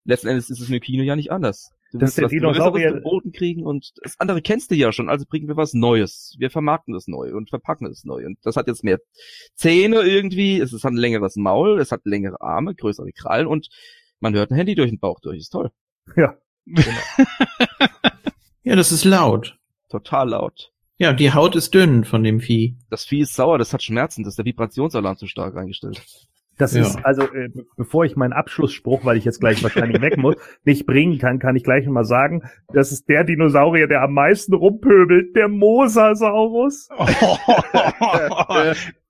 [0.06, 1.75] letzten Endes ist es im Kino ja nicht anders.
[1.92, 5.26] Du das ist der Dinosaurier geboten kriegen und das andere kennst du ja schon, also
[5.28, 6.36] bringen wir was Neues.
[6.40, 9.00] Wir vermarkten das neu und verpacken es neu und das hat jetzt mehr
[9.54, 13.70] Zähne irgendwie, es hat ein längeres Maul, es hat längere Arme, größere Krallen und
[14.20, 15.72] man hört ein Handy durch den Bauch durch, ist toll.
[16.16, 16.38] Ja.
[16.66, 16.98] Genau.
[18.64, 19.58] ja, das ist laut.
[19.90, 20.72] Total laut.
[20.98, 22.78] Ja, die Haut ist dünn von dem Vieh.
[22.90, 26.02] Das Vieh ist sauer, das hat Schmerzen, das ist der Vibrationsalarm zu stark eingestellt.
[26.58, 26.82] Das Ja.
[26.84, 30.36] ist, also, äh, be- bevor ich meinen Abschlussspruch, weil ich jetzt gleich wahrscheinlich weg muss,
[30.64, 32.44] nicht bringen kann, kann ich gleich mal sagen,
[32.74, 36.88] das ist der Dinosaurier, der am meisten rumpöbelt, der Mosasaurus.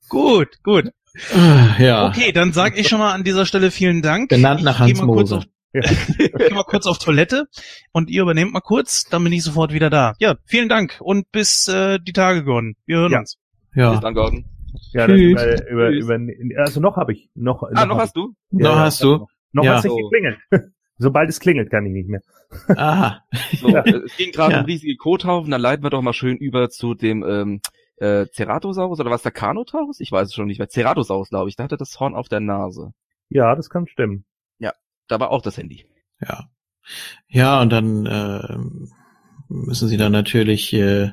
[0.09, 0.91] gut, gut.
[1.33, 2.07] Ah, Ja.
[2.09, 4.29] Okay, dann sag ich schon mal an dieser Stelle vielen Dank.
[4.29, 5.37] Benannt Ich nach geh Hans mal kurz Moser.
[5.37, 5.45] auf-
[6.17, 7.45] Ich gehe mal kurz auf Toilette
[7.91, 10.13] und ihr übernehmt mal kurz, dann bin ich sofort wieder da.
[10.19, 12.75] Ja, vielen Dank und bis äh, die Tage, Gordon.
[12.85, 13.19] Wir hören Ja.
[13.19, 13.37] uns.
[13.73, 13.99] Bis Ja.
[13.99, 14.45] dann, Gordon.
[14.93, 16.19] Ja, dann über, über, über,
[16.61, 18.33] also noch habe ich, noch, Ah, noch hab hast du?
[18.51, 18.59] ich.
[18.59, 19.27] Noch hast du?
[19.51, 19.75] Noch Ja.
[19.75, 20.09] hat's nicht So.
[20.09, 20.39] geklingelt.
[20.97, 22.21] Sobald es klingelt, kann ich nicht mehr.
[22.77, 23.21] Aha.
[23.59, 24.59] So, äh, es ging gerade Ja.
[24.61, 27.61] um riesige Kothaufen, dann leiten wir doch mal schön über zu dem ähm,
[27.97, 29.99] äh, Ceratosaurus oder was der Carnotaurus?
[29.99, 30.69] Ich weiß es schon nicht mehr.
[30.69, 31.55] Ceratosaurus, glaube ich.
[31.55, 32.91] Da hatte das Horn auf der Nase.
[33.29, 34.25] Ja, das kann stimmen.
[35.07, 35.85] Da war auch das Handy.
[36.19, 36.45] Ja.
[37.27, 38.57] Ja, und dann äh,
[39.49, 41.11] müssen sie dann natürlich äh,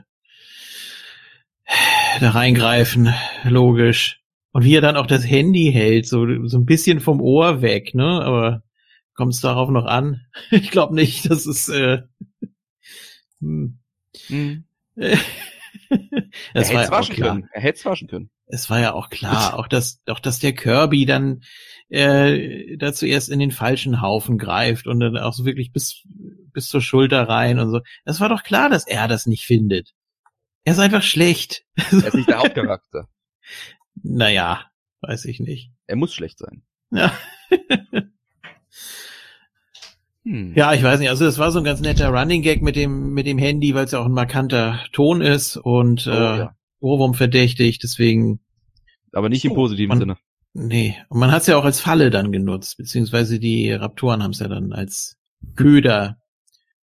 [2.20, 3.12] da reingreifen,
[3.44, 4.20] logisch.
[4.52, 7.94] Und wie er dann auch das Handy hält, so, so ein bisschen vom Ohr weg,
[7.94, 8.22] ne?
[8.22, 8.62] Aber
[9.14, 10.20] kommt es darauf noch an?
[10.50, 12.02] Ich glaube nicht, das ist äh,
[13.40, 13.78] hm.
[14.26, 14.64] Hm.
[14.96, 15.18] das
[16.54, 17.28] er war hätte ja waschen klar.
[17.30, 17.48] können.
[17.52, 18.30] Er hätte es waschen können.
[18.46, 21.42] Es war ja auch klar, auch dass, auch dass der Kirby dann
[21.88, 26.02] äh, da zuerst in den falschen Haufen greift und dann auch so wirklich bis
[26.52, 27.80] bis zur Schulter rein und so.
[28.04, 29.94] Es war doch klar, dass er das nicht findet.
[30.64, 31.64] Er ist einfach schlecht.
[31.76, 33.08] Er ist nicht der Hauptcharakter.
[34.02, 34.64] Naja,
[35.02, 35.70] weiß ich nicht.
[35.86, 36.62] Er muss schlecht sein.
[36.90, 37.12] Ja.
[40.24, 40.52] Hm.
[40.54, 41.08] ja, ich weiß nicht.
[41.08, 43.86] Also es war so ein ganz netter Running Gag mit dem mit dem Handy, weil
[43.86, 46.56] es ja auch ein markanter Ton ist und Oh, äh, ja.
[46.80, 47.80] Ohrwurm verdächtig.
[47.80, 48.38] Deswegen
[49.12, 50.16] Aber nicht im So, positiven man- Sinne.
[50.54, 54.32] Nee, und man hat es ja auch als Falle dann genutzt, beziehungsweise die Raptoren haben
[54.32, 55.16] es ja dann als
[55.56, 56.18] Köder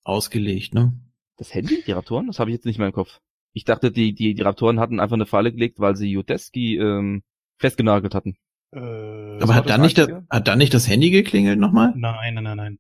[0.04, 0.94] ausgelegt, ne?
[1.38, 3.20] Das Handy, die Raptoren, das habe ich jetzt nicht mehr im Kopf.
[3.58, 7.24] Ich dachte, die, die, die Raptoren hatten einfach eine Falle gelegt, weil sie Judeski ähm,
[7.58, 8.38] festgenagelt hatten.
[8.72, 10.28] Äh, Aber hat dann nicht das, Einzige?
[10.30, 11.91] hat dann nicht das Handy geklingelt nochmal?
[11.95, 12.80] Nein, nein, nein, nein.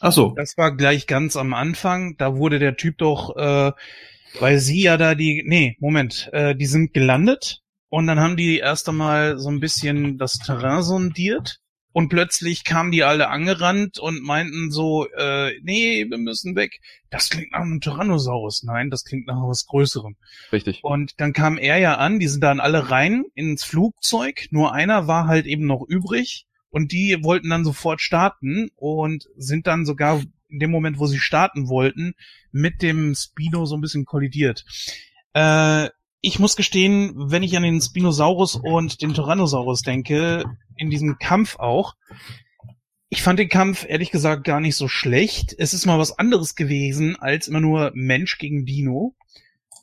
[0.00, 0.32] Ach so.
[0.34, 2.16] Das war gleich ganz am Anfang.
[2.16, 3.72] Da wurde der Typ doch, äh,
[4.40, 7.60] weil sie ja da die, nee, Moment, äh, die sind gelandet
[7.90, 11.60] und dann haben die erst einmal so ein bisschen das Terrain sondiert
[11.94, 16.80] und plötzlich kamen die alle angerannt und meinten so, äh, nee, wir müssen weg.
[17.08, 18.64] Das klingt nach einem Tyrannosaurus.
[18.64, 20.16] Nein, das klingt nach was Größerem.
[20.50, 20.82] Richtig.
[20.82, 25.06] Und dann kam er ja an, die sind dann alle rein ins Flugzeug, nur einer
[25.06, 30.20] war halt eben noch übrig und die wollten dann sofort starten und sind dann sogar
[30.48, 32.14] in dem Moment, wo sie starten wollten,
[32.50, 34.64] mit dem Spino so ein bisschen kollidiert.
[35.32, 35.90] Äh,
[36.26, 40.44] ich muss gestehen, wenn ich an den Spinosaurus und den Tyrannosaurus denke,
[40.74, 41.96] in diesem Kampf auch,
[43.10, 45.54] ich fand den Kampf ehrlich gesagt gar nicht so schlecht.
[45.58, 49.14] Es ist mal was anderes gewesen als immer nur Mensch gegen Dino.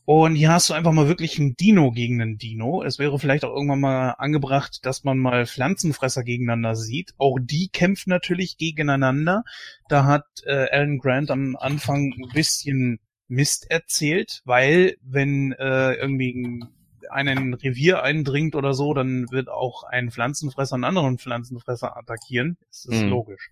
[0.06, 2.82] Und hier hast du einfach mal wirklich einen Dino gegen einen Dino.
[2.84, 7.14] Es wäre vielleicht auch irgendwann mal angebracht, dass man mal Pflanzenfresser gegeneinander sieht.
[7.20, 9.44] Auch die kämpfen natürlich gegeneinander.
[9.90, 13.00] Da hat äh, Alan Grant am Anfang ein bisschen
[13.32, 16.70] Mist erzählt, weil wenn äh, irgendwie ein
[17.10, 22.58] einen Revier eindringt oder so, dann wird auch ein Pflanzenfresser einen anderen Pflanzenfresser attackieren.
[22.70, 23.10] Das ist Mhm.
[23.10, 23.50] logisch.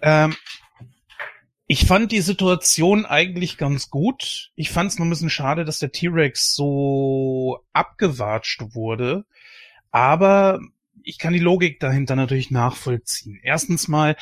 [0.00, 0.34] Ähm,
[1.66, 4.52] ich fand die Situation eigentlich ganz gut.
[4.54, 9.24] Ich fand es nur ein bisschen schade, dass der T-Rex so abgewatscht wurde.
[9.90, 10.60] Aber
[11.02, 13.38] ich kann die Logik dahinter natürlich nachvollziehen.
[13.42, 14.16] Erstens mal,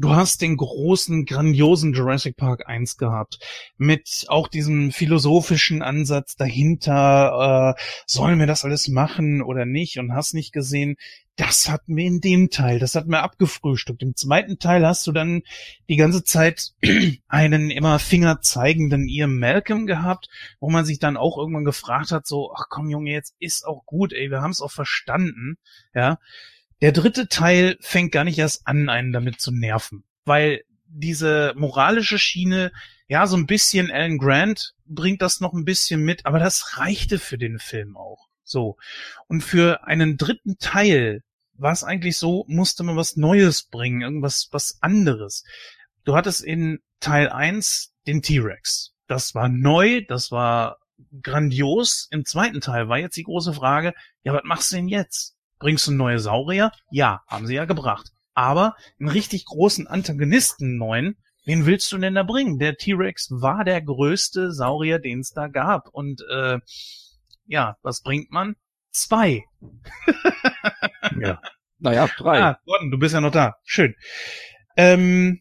[0.00, 3.38] du hast den großen, grandiosen Jurassic Park 1 gehabt.
[3.76, 10.14] Mit auch diesem philosophischen Ansatz dahinter, äh, sollen wir das alles machen oder nicht und
[10.14, 10.96] hast nicht gesehen.
[11.36, 14.02] Das hatten wir in dem Teil, das hatten wir abgefrühstückt.
[14.02, 15.42] Im zweiten Teil hast du dann
[15.88, 16.72] die ganze Zeit
[17.28, 20.28] einen immer fingerzeigenden Ian Malcolm gehabt,
[20.60, 23.84] wo man sich dann auch irgendwann gefragt hat, so, ach komm Junge, jetzt ist auch
[23.86, 25.56] gut, ey, wir haben es auch verstanden,
[25.94, 26.18] ja.
[26.80, 32.18] Der dritte Teil fängt gar nicht erst an, einen damit zu nerven, weil diese moralische
[32.18, 32.72] Schiene,
[33.06, 37.18] ja, so ein bisschen Alan Grant bringt das noch ein bisschen mit, aber das reichte
[37.18, 38.28] für den Film auch.
[38.44, 38.76] So.
[39.28, 41.22] Und für einen dritten Teil
[41.54, 45.44] war es eigentlich so, musste man was Neues bringen, irgendwas, was anderes.
[46.04, 48.94] Du hattest in Teil 1 den T-Rex.
[49.06, 50.78] Das war neu, das war
[51.22, 52.08] grandios.
[52.10, 55.36] Im zweiten Teil war jetzt die große Frage, ja, was machst du denn jetzt?
[55.60, 56.72] Bringst du neue Saurier?
[56.90, 58.10] Ja, haben sie ja gebracht.
[58.34, 62.58] Aber einen richtig großen Antagonisten neuen, wen willst du denn da bringen?
[62.58, 65.88] Der T-Rex war der größte Saurier, den es da gab.
[65.88, 66.58] Und äh,
[67.46, 68.56] ja, was bringt man?
[68.90, 69.44] Zwei.
[71.18, 71.40] Ja.
[71.78, 72.40] Naja, drei.
[72.40, 73.56] Ah, Gordon, du bist ja noch da.
[73.64, 73.94] Schön.
[74.76, 75.40] Ähm,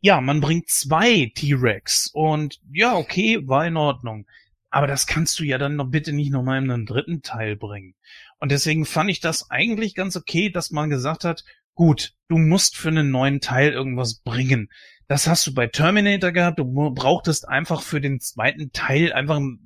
[0.00, 4.26] ja, man bringt zwei T-Rex und ja, okay, war in Ordnung.
[4.70, 7.94] Aber das kannst du ja dann noch bitte nicht nochmal in einen dritten Teil bringen.
[8.38, 12.76] Und deswegen fand ich das eigentlich ganz okay, dass man gesagt hat, gut, du musst
[12.76, 14.68] für einen neuen Teil irgendwas bringen.
[15.06, 19.58] Das hast du bei Terminator gehabt, du brauchtest einfach für den zweiten Teil einfach einen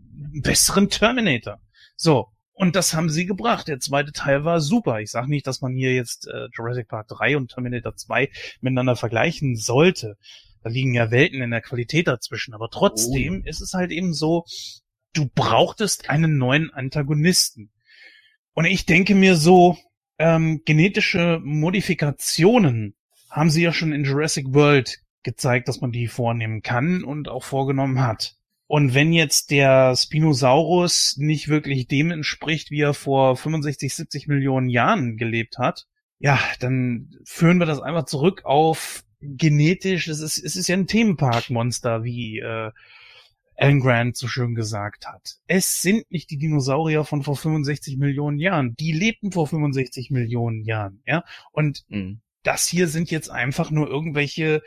[0.43, 1.61] besseren Terminator.
[1.97, 2.29] So.
[2.55, 3.67] Und das haben sie gebracht.
[3.67, 5.01] Der zweite Teil war super.
[5.01, 8.95] Ich sage nicht, dass man hier jetzt äh, Jurassic Park 3 und Terminator 2 miteinander
[8.95, 10.17] vergleichen sollte.
[10.63, 12.55] Da liegen ja Welten in der Qualität dazwischen.
[12.55, 13.49] Aber trotzdem oh.
[13.49, 14.45] ist es halt eben so,
[15.15, 17.73] du brauchtest einen neuen Antagonisten.
[18.55, 19.79] Und ich denke mir so,
[20.19, 22.95] ähm, genetische Modifikationen
[23.31, 27.45] haben sie ja schon in Jurassic World gezeigt, dass man die vornehmen kann und auch
[27.45, 28.37] vorgenommen hat.
[28.67, 34.69] Und wenn jetzt der Spinosaurus nicht wirklich dem entspricht, wie er vor 65, 70 Millionen
[34.69, 35.87] Jahren gelebt hat,
[36.19, 40.87] ja, dann führen wir das einfach zurück auf genetisch, es ist, es ist ja ein
[40.87, 42.71] Themenparkmonster, wie äh,
[43.63, 45.37] Alan Grant so schön gesagt hat.
[45.47, 48.75] Es sind nicht die Dinosaurier von vor 65 Millionen Jahren.
[48.77, 51.25] Die lebten vor 65 Millionen Jahren, ja.
[51.53, 52.21] Und mhm.
[52.43, 54.63] das hier sind jetzt einfach nur irgendwelche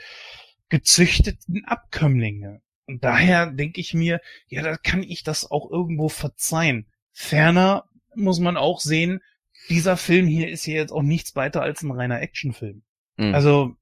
[0.69, 2.61] gezüchteten Abkömmlinge.
[2.87, 6.87] Und daher denke ich mir, ja, da kann ich das auch irgendwo verzeihen.
[7.11, 7.85] Ferner
[8.15, 9.21] muss man auch sehen,
[9.69, 12.83] dieser Film hier ist ja jetzt auch nichts weiter als ein reiner Actionfilm.
[13.17, 13.33] Mhm.
[13.33, 13.75] Also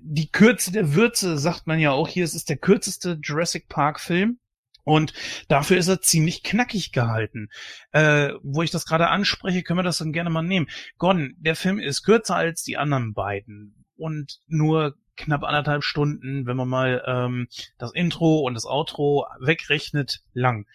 [0.00, 4.00] die Kürze der Würze sagt man ja auch hier, es ist der kürzeste Jurassic Park
[4.00, 4.38] Film.
[4.84, 5.14] Und
[5.48, 7.48] dafür ist er ziemlich knackig gehalten.
[7.92, 10.68] Äh, wo ich das gerade anspreche, können wir das dann gerne mal nehmen.
[10.98, 16.56] Gordon, der Film ist kürzer als die anderen beiden und nur knapp anderthalb Stunden, wenn
[16.56, 20.66] man mal ähm, das Intro und das Outro wegrechnet, lang.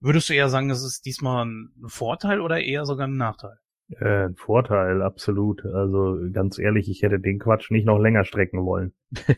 [0.00, 3.58] Würdest du eher sagen, es ist diesmal ein Vorteil oder eher sogar ein Nachteil?
[3.90, 5.64] Äh, ein Vorteil, absolut.
[5.64, 8.92] Also ganz ehrlich, ich hätte den Quatsch nicht noch länger strecken wollen.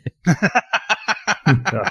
[1.72, 1.82] ja.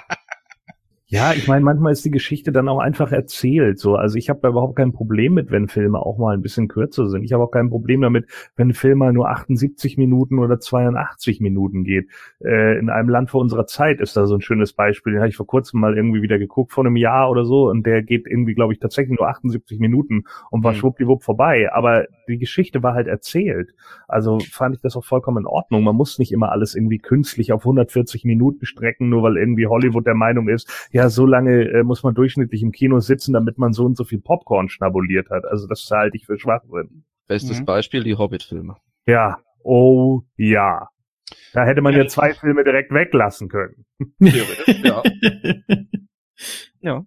[1.07, 3.77] Ja, ich meine, manchmal ist die Geschichte dann auch einfach erzählt.
[3.77, 6.67] So, also ich habe da überhaupt kein Problem mit, wenn Filme auch mal ein bisschen
[6.67, 7.23] kürzer sind.
[7.23, 8.25] Ich habe auch kein Problem damit,
[8.55, 12.09] wenn ein Film mal nur 78 Minuten oder 82 Minuten geht.
[12.43, 15.13] Äh, in einem Land vor unserer Zeit ist da so ein schönes Beispiel.
[15.13, 17.85] Den habe ich vor kurzem mal irgendwie wieder geguckt, vor einem Jahr oder so, und
[17.85, 20.77] der geht irgendwie, glaube ich, tatsächlich nur 78 Minuten und war mhm.
[20.77, 21.69] schwuppdiwupp vorbei.
[21.71, 23.73] Aber die Geschichte war halt erzählt.
[24.07, 25.83] Also fand ich das auch vollkommen in Ordnung.
[25.83, 30.05] Man muss nicht immer alles irgendwie künstlich auf 140 Minuten strecken, nur weil irgendwie Hollywood
[30.05, 33.73] der Meinung ist, ja, so lange äh, muss man durchschnittlich im Kino sitzen, damit man
[33.73, 35.45] so und so viel Popcorn schnabuliert hat.
[35.45, 37.03] Also das halte ich für Schwachsinn.
[37.27, 37.65] Bestes mhm.
[37.65, 38.75] Beispiel, die Hobbit-Filme.
[39.07, 40.89] Ja, oh ja.
[41.53, 43.85] Da hätte man ja, ja zwei Filme direkt weglassen können.
[44.19, 45.01] ja.
[46.81, 47.05] ja.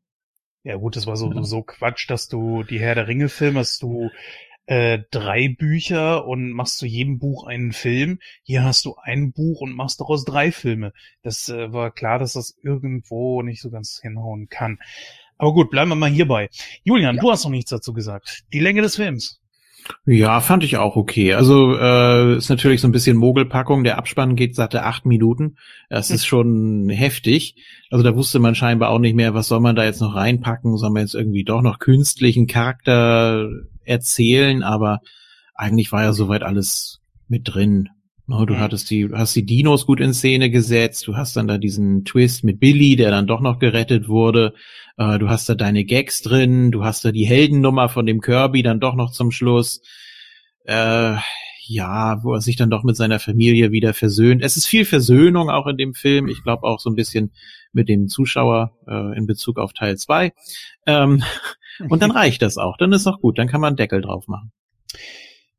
[0.65, 3.79] Ja gut, das war so, so Quatsch, dass du die Herr der Ringe Filme, dass
[3.79, 4.11] du
[4.69, 8.19] äh, drei Bücher und machst zu jedem Buch einen Film.
[8.43, 10.93] Hier hast du ein Buch und machst daraus drei Filme.
[11.23, 14.79] Das äh, war klar, dass das irgendwo nicht so ganz hinhauen kann.
[15.39, 16.51] Aber gut, bleiben wir mal hierbei.
[16.85, 17.23] Julian, ja.
[17.23, 18.43] du hast noch nichts dazu gesagt.
[18.53, 19.41] Die Länge des Films.
[20.05, 21.33] Ja, fand ich auch okay.
[21.33, 23.85] Also äh, ist natürlich so ein bisschen Mogelpackung.
[23.85, 25.57] Der Abspann geht satte acht Minuten.
[25.89, 27.55] Das ist schon heftig.
[27.91, 30.77] Also da wusste man scheinbar auch nicht mehr, was soll man da jetzt noch reinpacken?
[30.77, 33.49] Soll man jetzt irgendwie doch noch künstlichen Charakter
[33.89, 34.63] erzählen?
[34.63, 35.01] Aber
[35.55, 37.89] eigentlich war ja soweit alles mit drin.
[38.31, 41.07] Oh, du hattest die, hast die Dinos gut in Szene gesetzt.
[41.07, 44.53] Du hast dann da diesen Twist mit Billy, der dann doch noch gerettet wurde.
[44.99, 46.71] Äh, du hast da deine Gags drin.
[46.71, 49.81] Du hast da die Heldennummer von dem Kirby dann doch noch zum Schluss.
[50.65, 51.17] Äh,
[51.69, 54.43] ja, wo er sich dann doch mit seiner Familie wieder versöhnt.
[54.43, 56.29] Es ist viel Versöhnung auch in dem Film.
[56.29, 57.33] Ich glaube auch so ein bisschen
[57.73, 60.33] mit dem Zuschauer äh, in Bezug auf Teil zwei.
[60.87, 61.23] Ähm,
[61.89, 62.77] und dann reicht das auch.
[62.77, 63.39] Dann ist auch gut.
[63.39, 64.53] Dann kann man Deckel drauf machen.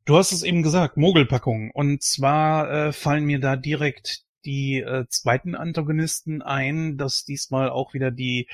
[0.04, 1.70] Du hast es eben gesagt, Mogelpackung.
[1.70, 7.94] Und zwar äh, fallen mir da direkt die äh, zweiten Antagonisten ein, dass diesmal auch
[7.94, 8.48] wieder die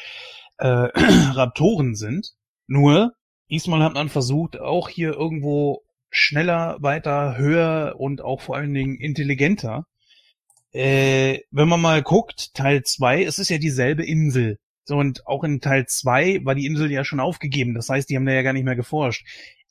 [0.59, 0.67] äh,
[1.35, 2.35] Raptoren sind.
[2.67, 3.15] Nur,
[3.51, 8.97] diesmal hat man versucht, auch hier irgendwo schneller, weiter, höher und auch vor allen Dingen
[8.97, 9.87] intelligenter.
[10.73, 14.59] Äh, wenn man mal guckt, Teil zwei, es ist ja dieselbe Insel.
[14.87, 17.75] So, und auch in Teil zwei war die Insel ja schon aufgegeben.
[17.75, 19.27] Das heißt, die haben da ja gar nicht mehr geforscht.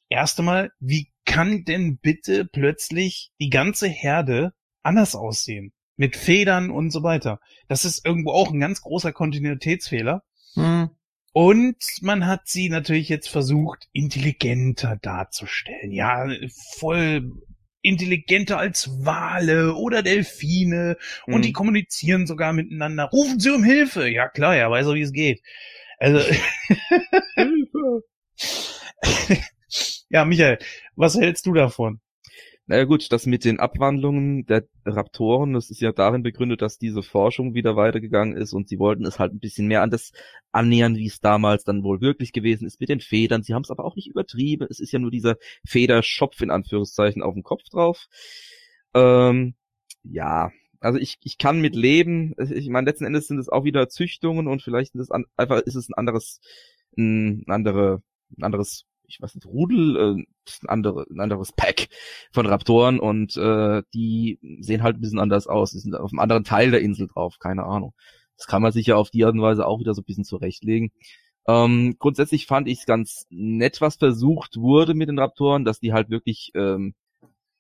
[0.10, 4.54] Erst einmal, wie kann denn bitte plötzlich die ganze Herde
[4.84, 5.72] anders aussehen?
[5.96, 7.40] Mit Federn und so weiter.
[7.70, 10.24] Das ist irgendwo auch ein ganz großer Kontinuitätsfehler.
[10.56, 10.90] Hm.
[11.32, 15.92] Und man hat sie natürlich jetzt versucht, intelligenter darzustellen.
[15.92, 16.28] Ja,
[16.78, 17.32] voll
[17.86, 20.98] intelligenter als Wale oder Delfine.
[21.26, 21.34] Mhm.
[21.34, 21.54] Und die hm.
[21.54, 23.06] kommunizieren sogar miteinander.
[23.06, 24.10] Rufen sie um Hilfe.
[24.10, 25.42] Ja klar, ja, weiß auch, wie es geht.
[26.00, 26.20] Also.
[27.36, 28.02] Hilfe.
[30.10, 30.60] Ja, Michael,
[30.96, 32.00] was hältst du davon?
[32.68, 37.04] Naja gut, das mit den Abwandlungen der Raptoren, das ist ja darin begründet, dass diese
[37.04, 40.14] Forschung wieder weitergegangen ist und sie wollten es halt ein bisschen mehr an das
[40.52, 43.44] annähern, wie es damals dann wohl wirklich gewesen ist mit den Federn.
[43.44, 44.66] Sie haben es aber auch nicht übertrieben.
[44.68, 48.08] Es ist ja nur dieser Federschopf in Anführungszeichen auf dem Kopf drauf.
[48.96, 49.54] Ähm,
[50.04, 52.34] ja, also ich, ich kann mit leben.
[52.40, 55.62] Ich meine, letzten Endes sind es auch wieder Züchtungen und vielleicht ist es an, einfach
[55.62, 56.42] ist es ein anderes,
[56.98, 58.02] ein andere,
[58.38, 60.24] ein anderes ich weiß nicht, Rudel, äh,
[60.62, 61.88] ein, andere, ein anderes Pack
[62.32, 65.72] von Raptoren und äh, die sehen halt ein bisschen anders aus.
[65.72, 67.94] Die sind auf einem anderen Teil der Insel drauf, keine Ahnung.
[68.38, 70.26] Das kann man sich ja auf die Art und Weise auch wieder so ein bisschen
[70.26, 70.92] zurechtlegen.
[71.48, 75.94] Ähm, grundsätzlich fand ich es ganz nett, was versucht wurde mit den Raptoren, dass die
[75.94, 76.96] halt wirklich ähm,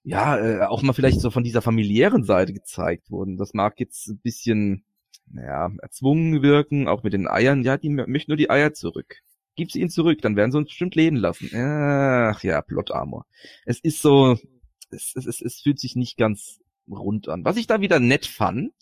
[0.03, 3.37] ja äh, auch mal vielleicht so von dieser familiären Seite gezeigt wurden.
[3.37, 4.85] Das mag jetzt ein bisschen
[5.27, 7.63] naja, erzwungen wirken, auch mit den Eiern.
[7.63, 9.21] Ja, die möchten nur die Eier zurück
[9.55, 11.49] gib sie ihnen zurück, dann werden sie uns bestimmt leben lassen.
[11.55, 13.25] Ach ja, Plot Armor.
[13.65, 14.37] Es ist so,
[14.91, 17.45] es, es, es, es fühlt sich nicht ganz rund an.
[17.45, 18.73] Was ich da wieder nett fand,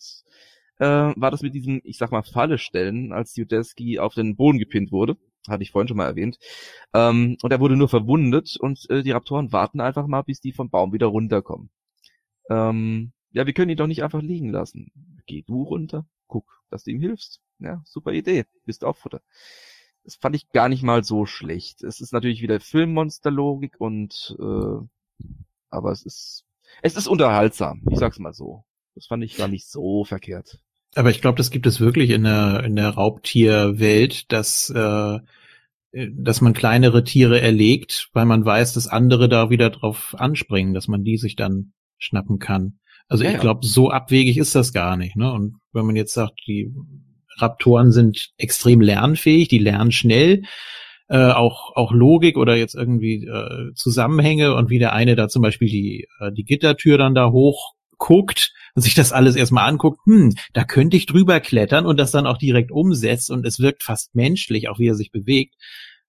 [0.78, 4.58] äh, war das mit diesem, ich sag mal, Falle stellen, als Judeski auf den Boden
[4.58, 5.16] gepinnt wurde.
[5.48, 6.38] Hatte ich vorhin schon mal erwähnt.
[6.94, 10.52] Ähm, und er wurde nur verwundet und äh, die Raptoren warten einfach mal, bis die
[10.52, 11.70] vom Baum wieder runterkommen.
[12.50, 14.90] Ähm, ja, wir können ihn doch nicht einfach liegen lassen.
[15.26, 17.40] Geh du runter, guck, dass du ihm hilfst.
[17.58, 18.46] Ja, super Idee.
[18.64, 19.20] Bist auch Futter
[20.04, 21.82] das fand ich gar nicht mal so schlecht.
[21.82, 24.86] Es ist natürlich wieder Filmmonsterlogik und äh,
[25.70, 26.44] aber es ist
[26.82, 27.82] es ist unterhaltsam.
[27.90, 28.64] Ich sag's mal so.
[28.94, 30.60] Das fand ich gar nicht so verkehrt.
[30.94, 35.18] Aber ich glaube, das gibt es wirklich in der in der Raubtierwelt, dass äh,
[35.92, 40.88] dass man kleinere Tiere erlegt, weil man weiß, dass andere da wieder drauf anspringen, dass
[40.88, 42.78] man die sich dann schnappen kann.
[43.06, 45.14] Also ja, ich glaube, so abwegig ist das gar nicht.
[45.14, 45.32] Ne?
[45.32, 46.74] Und wenn man jetzt sagt, die
[47.36, 50.42] Raptoren sind extrem lernfähig, die lernen schnell.
[51.08, 55.42] Äh, auch auch Logik oder jetzt irgendwie äh, Zusammenhänge und wie der eine da zum
[55.42, 60.00] Beispiel die äh, die Gittertür dann da hoch guckt und sich das alles erstmal anguckt,
[60.04, 63.82] hm, da könnte ich drüber klettern und das dann auch direkt umsetzt und es wirkt
[63.82, 65.54] fast menschlich, auch wie er sich bewegt.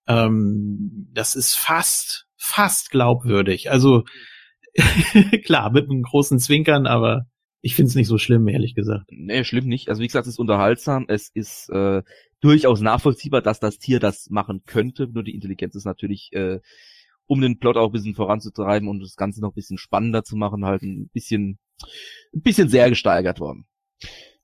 [0.08, 3.72] Ähm, das ist fast, fast glaubwürdig.
[3.72, 4.04] Also
[5.46, 7.28] klar, mit einem großen Zwinkern, aber
[7.66, 9.08] ich finde es nicht so schlimm, ehrlich gesagt.
[9.10, 9.90] Nee, schlimm nicht.
[9.90, 11.06] Also wie gesagt, es ist unterhaltsam.
[11.08, 12.04] Es ist äh,
[12.40, 15.08] durchaus nachvollziehbar, dass das Tier das machen könnte.
[15.08, 16.60] Nur die Intelligenz ist natürlich, äh,
[17.26, 20.36] um den Plot auch ein bisschen voranzutreiben und das Ganze noch ein bisschen spannender zu
[20.36, 21.58] machen, halt ein bisschen,
[22.36, 23.66] ein bisschen sehr gesteigert worden.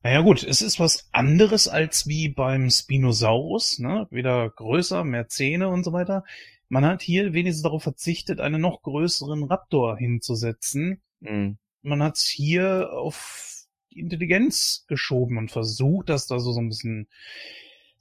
[0.02, 4.08] Naja gut, es ist was anderes als wie beim Spinosaurus, ne?
[4.10, 6.24] Wieder größer, mehr Zähne und so weiter.
[6.70, 11.04] Man hat hier wenigstens darauf verzichtet, einen noch größeren Raptor hinzusetzen.
[11.20, 16.70] Mhm man hat hier auf die Intelligenz geschoben und versucht, dass da so, so ein
[16.70, 17.08] bisschen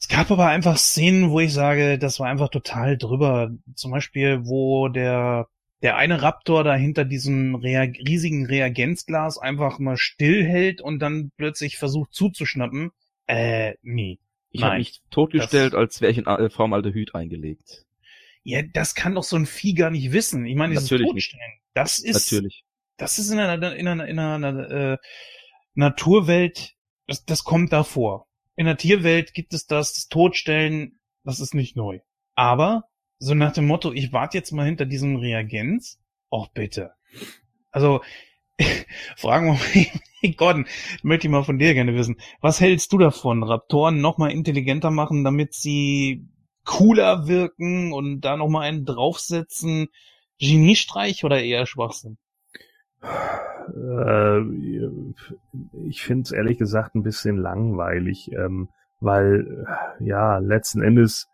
[0.01, 3.51] es gab aber einfach Szenen, wo ich sage, das war einfach total drüber.
[3.75, 5.49] Zum Beispiel, wo der,
[5.83, 11.77] der eine Raptor da hinter diesem Rea riesigen Reagenzglas einfach mal stillhält und dann plötzlich
[11.77, 12.93] versucht zuzuschnappen.
[13.27, 14.19] Äh, nee.
[14.51, 17.85] Ich habe mich totgestellt, das, als wäre ich in äh, Formaldehyd eingelegt.
[18.43, 20.47] Ja, das kann doch so ein Vieh gar nicht wissen.
[20.47, 21.63] Ich meine, dieses Natürlich Totstellen, nicht.
[21.75, 22.65] das ist, Natürlich
[23.01, 24.99] das ist in einer, in einer, in einer äh,
[25.75, 26.75] Naturwelt,
[27.07, 28.27] das, das kommt davor.
[28.57, 32.01] In der Tierwelt gibt es das, das Todstellen, das ist nicht neu.
[32.35, 32.85] Aber
[33.19, 35.99] so nach dem Motto, ich warte jetzt mal hinter diesem Reagenz,
[36.29, 36.93] auch bitte.
[37.71, 38.03] Also,
[39.17, 40.67] fragen wir mal, Gordon,
[41.03, 42.21] möchte ich mal von dir gerne wissen.
[42.43, 46.29] Was hältst du davon, Raptoren noch mal intelligenter machen, damit sie
[46.65, 49.89] cooler wirken und da noch mal einen draufsetzen?
[50.39, 52.19] Geniestreich oder eher Schwachsinn?
[53.03, 54.41] Äh,
[55.87, 58.69] ich finde es ehrlich gesagt ein bisschen langweilig, ähm,
[59.01, 59.67] weil
[60.01, 61.29] ja, letzten Endes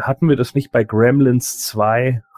[0.00, 2.22] hatten wir das nicht bei Gremlins 2.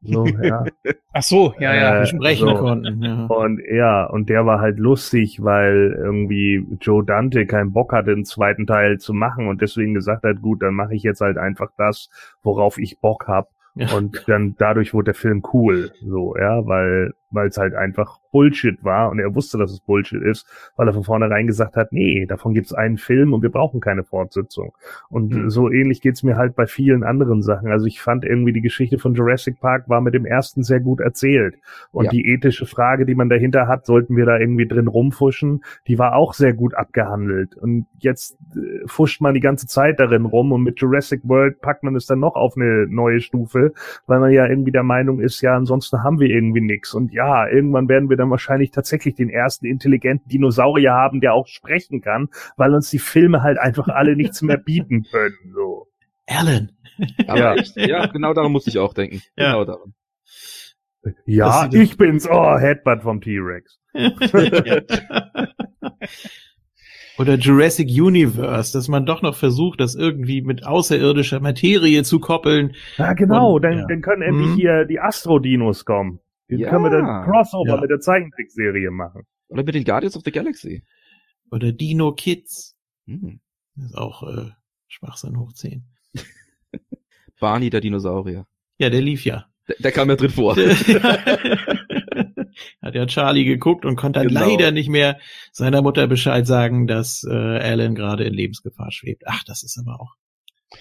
[0.00, 0.64] So, ja.
[1.12, 2.54] Ach so, ja, ja, äh, sprechen so.
[2.54, 3.02] konnten.
[3.02, 3.26] Ja.
[3.26, 8.24] Und ja, und der war halt lustig, weil irgendwie Joe Dante keinen Bock hatte, den
[8.24, 11.68] zweiten Teil zu machen und deswegen gesagt hat, gut, dann mache ich jetzt halt einfach
[11.76, 12.08] das,
[12.42, 13.50] worauf ich Bock hab.
[13.74, 13.92] Ja.
[13.94, 18.82] Und dann dadurch wurde der Film cool, so, ja, weil weil es halt einfach Bullshit
[18.84, 22.26] war und er wusste, dass es Bullshit ist, weil er von vornherein gesagt hat, nee,
[22.26, 24.72] davon gibt's einen Film und wir brauchen keine Fortsetzung.
[25.08, 25.50] Und mhm.
[25.50, 27.70] so ähnlich geht's mir halt bei vielen anderen Sachen.
[27.70, 31.00] Also ich fand irgendwie die Geschichte von Jurassic Park war mit dem ersten sehr gut
[31.00, 31.56] erzählt.
[31.90, 32.10] Und ja.
[32.10, 36.14] die ethische Frage, die man dahinter hat, sollten wir da irgendwie drin rumfuschen, die war
[36.14, 37.56] auch sehr gut abgehandelt.
[37.56, 41.82] Und jetzt äh, fuscht man die ganze Zeit darin rum und mit Jurassic World packt
[41.82, 43.72] man es dann noch auf eine neue Stufe,
[44.06, 46.94] weil man ja irgendwie der Meinung ist, ja, ansonsten haben wir irgendwie nichts.
[46.94, 51.48] Und ja, irgendwann werden wir dann wahrscheinlich tatsächlich den ersten intelligenten Dinosaurier haben, der auch
[51.48, 55.34] sprechen kann, weil uns die Filme halt einfach alle nichts mehr bieten können.
[55.52, 55.88] So.
[56.28, 56.70] Alan.
[57.26, 59.20] ja, ja, genau daran muss ich auch denken.
[59.36, 59.52] Ja.
[59.52, 59.94] Genau daran.
[61.26, 62.28] Ja, ich bin's.
[62.28, 63.78] Oh, Headbutt vom T-Rex.
[67.18, 72.74] Oder Jurassic Universe, dass man doch noch versucht, das irgendwie mit außerirdischer Materie zu koppeln.
[72.96, 73.56] Ja, genau.
[73.56, 73.86] Und- dann, ja.
[73.88, 74.54] dann können endlich Mhm.
[74.56, 76.20] hier die Astro-Dinos kommen.
[76.50, 76.70] Den Ja.
[76.70, 77.80] können wir dann Crossover Ja.
[77.80, 79.22] mit der Zeichentrickserie machen.
[79.48, 80.82] Oder mit den Guardians of the Galaxy.
[81.50, 82.76] Oder Dino Kids.
[83.06, 83.40] Hm.
[83.76, 84.50] Das ist auch äh,
[84.88, 85.84] Schwachsinn hoch 10.
[87.40, 88.46] Barney, der Dinosaurier.
[88.78, 89.46] Ja, der lief ja.
[89.68, 90.56] Der, der kam ja drin vor.
[92.82, 94.40] Hat ja Charlie geguckt und konnte dann Genau.
[94.40, 95.18] leider nicht mehr
[95.52, 99.24] seiner Mutter Bescheid sagen, dass äh, Alan gerade in Lebensgefahr schwebt.
[99.26, 100.14] Ach, das ist aber auch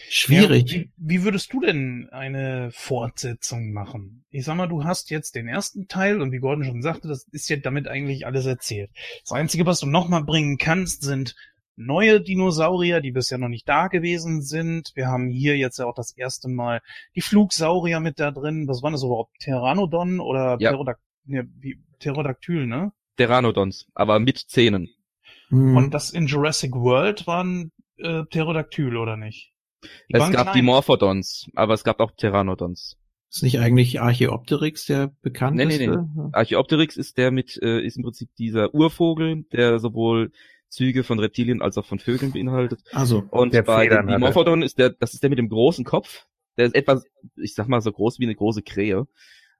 [0.09, 0.71] schwierig.
[0.71, 4.25] Ja, wie, wie würdest du denn eine Fortsetzung machen?
[4.29, 7.27] Ich sag mal, du hast jetzt den ersten Teil und wie Gordon schon sagte, das
[7.31, 8.89] ist ja damit eigentlich alles erzählt.
[9.21, 11.35] Das Einzige, was du nochmal bringen kannst, sind
[11.77, 14.91] neue Dinosaurier, die bisher noch nicht da gewesen sind.
[14.95, 16.81] Wir haben hier jetzt ja auch das erste Mal
[17.15, 18.67] die Flugsaurier mit da drin.
[18.67, 19.37] Was waren das überhaupt?
[19.39, 20.71] Pteranodon oder Ja.
[20.71, 22.91] Pterodac ne, wie, Pterodactyl, ne?
[23.15, 24.89] Pteranodons, aber mit Zähnen.
[25.49, 25.77] Hm.
[25.77, 29.53] Und das in Jurassic World waren äh, Pterodactyl, oder nicht?
[29.83, 30.55] Die es gab klein.
[30.55, 32.97] die Morphodons, aber es gab auch Pteranodons.
[33.29, 35.87] ist nicht eigentlich Archaeopteryx der bekannteste?
[35.87, 40.31] Nee, nee, Archaeopteryx ist der mit, äh, ist im Prinzip dieser Urvogel, der sowohl
[40.69, 42.81] Züge von Reptilien als auch von Vögeln beinhaltet.
[42.91, 44.15] Also, Und Der bei Federn dem.
[44.15, 46.25] Dimorphodon ist der, das ist der mit dem großen Kopf.
[46.57, 47.01] Der ist etwa,
[47.35, 49.07] ich sag mal, so groß wie eine große Krähe.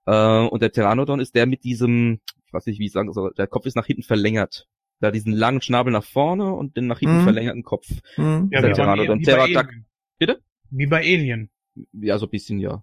[0.06, 3.34] Äh, und der Pteranodon ist der mit diesem, ich weiß nicht, wie ich sagen soll,
[3.38, 4.68] der Kopf ist nach hinten verlängert.
[5.00, 7.24] Da diesen langen Schnabel nach vorne und den nach hinten Mhm.
[7.24, 7.88] verlängerten Kopf.
[8.16, 8.50] hm.
[8.52, 9.20] Ja, Der Pteranodon.
[9.20, 9.86] wie bei Pterodac- Alien.
[10.18, 10.42] Bitte?
[10.70, 11.50] Wie bei Alien.
[11.94, 12.82] Ja, so ein bisschen, ja.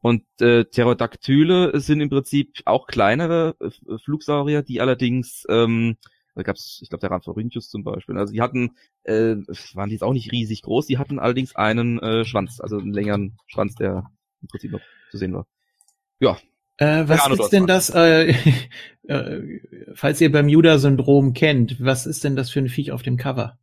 [0.00, 5.96] Und äh, Pterodactyle sind im Prinzip auch kleinere äh, Flugsaurier, die allerdings, ähm,
[6.34, 8.18] da gab's, ich glaube, der Rhamphorhynchus zum Beispiel.
[8.18, 8.72] Also die hatten,
[9.04, 9.36] äh,
[9.74, 12.92] waren die jetzt auch nicht riesig groß, die hatten allerdings einen äh, Schwanz, also einen
[12.92, 14.10] längeren Schwanz, der
[14.42, 14.80] im Prinzip noch
[15.10, 15.46] zu sehen war.
[16.20, 16.36] Ja,
[16.78, 18.34] Äh, was ist denn das, äh,
[19.08, 19.60] äh,
[19.94, 23.58] falls ihr Bermuda-Syndrom kennt, was ist denn das für ein Viech auf dem Cover?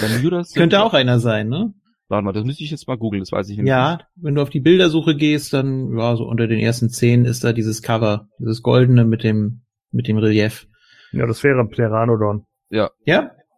[0.00, 1.72] Bermudas sind- Könnte auch einer sein, ne?
[2.08, 4.40] Warte mal, das müsste ich jetzt mal googeln, das weiß ich nämlich Ja, wenn du
[4.40, 8.28] auf die Bildersuche gehst, dann, ja, so unter den ersten zehn ist da dieses Cover,
[8.38, 10.66] dieses goldene mit dem, mit dem Relief.
[11.12, 12.46] Ja, das wäre ein Pteranodon.
[12.70, 12.90] Ja?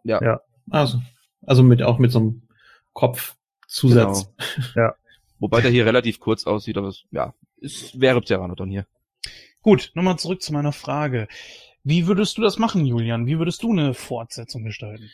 [0.03, 0.21] Ja.
[0.21, 0.41] Ja.
[0.69, 1.01] Also,
[1.43, 2.41] also mit, auch mit so einem
[2.93, 4.33] Kopfzusatz.
[4.73, 4.91] Genau.
[5.39, 8.85] Wobei der hier relativ kurz aussieht, aber es, ja, es wäre Pteranodon hier.
[9.61, 11.27] Gut, nochmal zurück zu meiner Frage.
[11.83, 13.25] Wie würdest du das machen, Julian?
[13.25, 15.09] Wie würdest du eine Fortsetzung gestalten?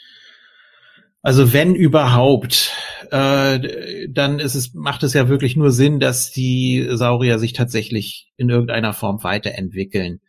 [1.22, 2.72] Also wenn überhaupt,
[3.12, 8.32] äh, dann ist es, macht es ja wirklich nur Sinn, dass die Saurier sich tatsächlich
[8.38, 10.22] in irgendeiner Form weiterentwickeln.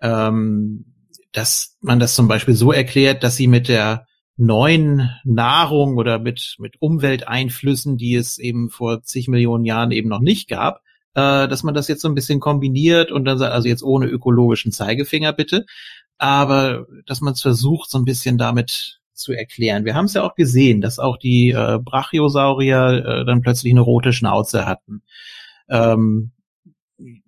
[0.00, 0.86] Ähm,
[1.32, 6.56] dass man das zum Beispiel so erklärt, dass sie mit der neuen Nahrung oder mit,
[6.58, 10.80] mit Umwelteinflüssen, die es eben vor zig Millionen Jahren eben noch nicht gab,
[11.14, 14.72] äh, dass man das jetzt so ein bisschen kombiniert und dann also jetzt ohne ökologischen
[14.72, 15.64] Zeigefinger bitte,
[16.18, 19.84] aber dass man es versucht, so ein bisschen damit zu erklären.
[19.84, 23.80] Wir haben es ja auch gesehen, dass auch die äh, Brachiosaurier äh, dann plötzlich eine
[23.80, 25.02] rote Schnauze hatten.
[25.68, 26.32] Ähm,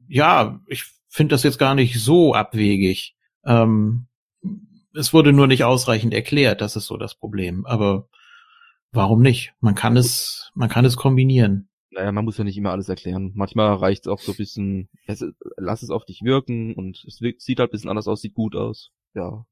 [0.08, 3.14] ja, ich finde das jetzt gar nicht so abwegig.
[3.44, 4.06] Ähm,
[4.94, 7.66] es wurde nur nicht ausreichend erklärt, das ist so das Problem.
[7.66, 8.08] Aber
[8.92, 9.54] warum nicht?
[9.60, 11.68] Man kann es, man kann es kombinieren.
[11.90, 13.32] Naja, man muss ja nicht immer alles erklären.
[13.34, 14.88] Manchmal reicht es auch so ein bisschen,
[15.56, 18.56] lass es auf dich wirken und es sieht halt ein bisschen anders aus, sieht gut
[18.56, 18.90] aus.
[19.14, 19.46] Ja.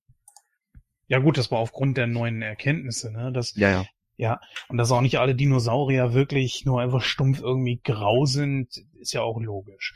[1.08, 3.32] Ja gut, das war aufgrund der neuen Erkenntnisse, ne?
[3.32, 3.84] Das, Ja, ja.
[4.16, 9.12] ja, und dass auch nicht alle Dinosaurier wirklich nur einfach stumpf irgendwie grau sind, ist
[9.12, 9.94] ja auch logisch.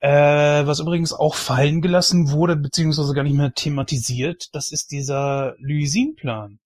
[0.00, 5.54] Äh, was übrigens auch fallen gelassen wurde, beziehungsweise gar nicht mehr thematisiert, das ist dieser
[5.58, 6.58] Lysin-Plan.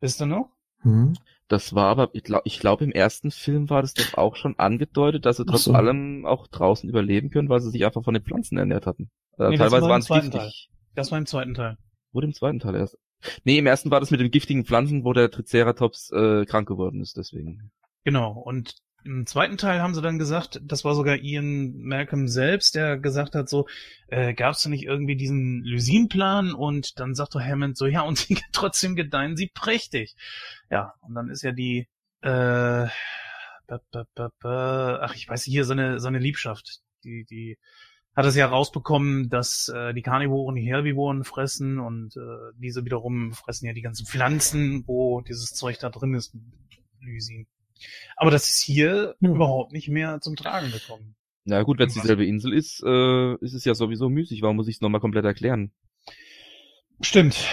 [0.00, 0.50] Wisst ihr noch?
[0.82, 1.14] Hm?
[1.48, 4.58] Das war aber, ich glaube, ich glaub, im ersten Film war das doch auch schon
[4.58, 5.72] angedeutet, dass sie trotz so.
[5.72, 9.10] allem auch draußen überleben können, weil sie sich einfach von den Pflanzen ernährt hatten.
[9.38, 10.70] Äh, Nee, das teilweise war im waren es zweiten giftig.
[10.94, 11.78] Das war im zweiten Teil.
[12.12, 12.98] Wurde im zweiten Teil erst.
[13.44, 17.00] Nee, im ersten war das mit den giftigen Pflanzen, wo der Triceratops äh, krank geworden
[17.00, 17.70] ist, deswegen.
[18.04, 22.74] Genau, und im zweiten Teil haben sie dann gesagt, das war sogar Ian Malcolm selbst,
[22.74, 23.66] der gesagt hat, so,
[24.08, 26.52] äh, gab es da nicht irgendwie diesen Lysin-Plan?
[26.52, 30.14] Und dann sagt doch Hammond so, ja, und sie, trotzdem gedeihen sie prächtig.
[30.70, 31.88] Ja, und dann ist ja die,
[32.22, 32.86] äh,
[33.68, 37.56] ach, ich weiß hier, seine, seine Liebschaft, die, die
[38.18, 42.20] hat es ja rausbekommen, dass äh, die Karnivoren die Herbivoren fressen und äh,
[42.58, 46.36] diese wiederum fressen ja die ganzen Pflanzen, wo dieses Zeug da drin ist,
[47.00, 47.46] Lysin.
[48.16, 49.36] Aber das ist hier Hm.
[49.36, 51.14] überhaupt nicht mehr zum Tragen gekommen.
[51.44, 54.42] Na gut, wenn es dieselbe Insel ist, äh, ist es ja sowieso müßig.
[54.42, 55.70] Warum muss ich es nochmal komplett erklären?
[57.00, 57.46] Stimmt.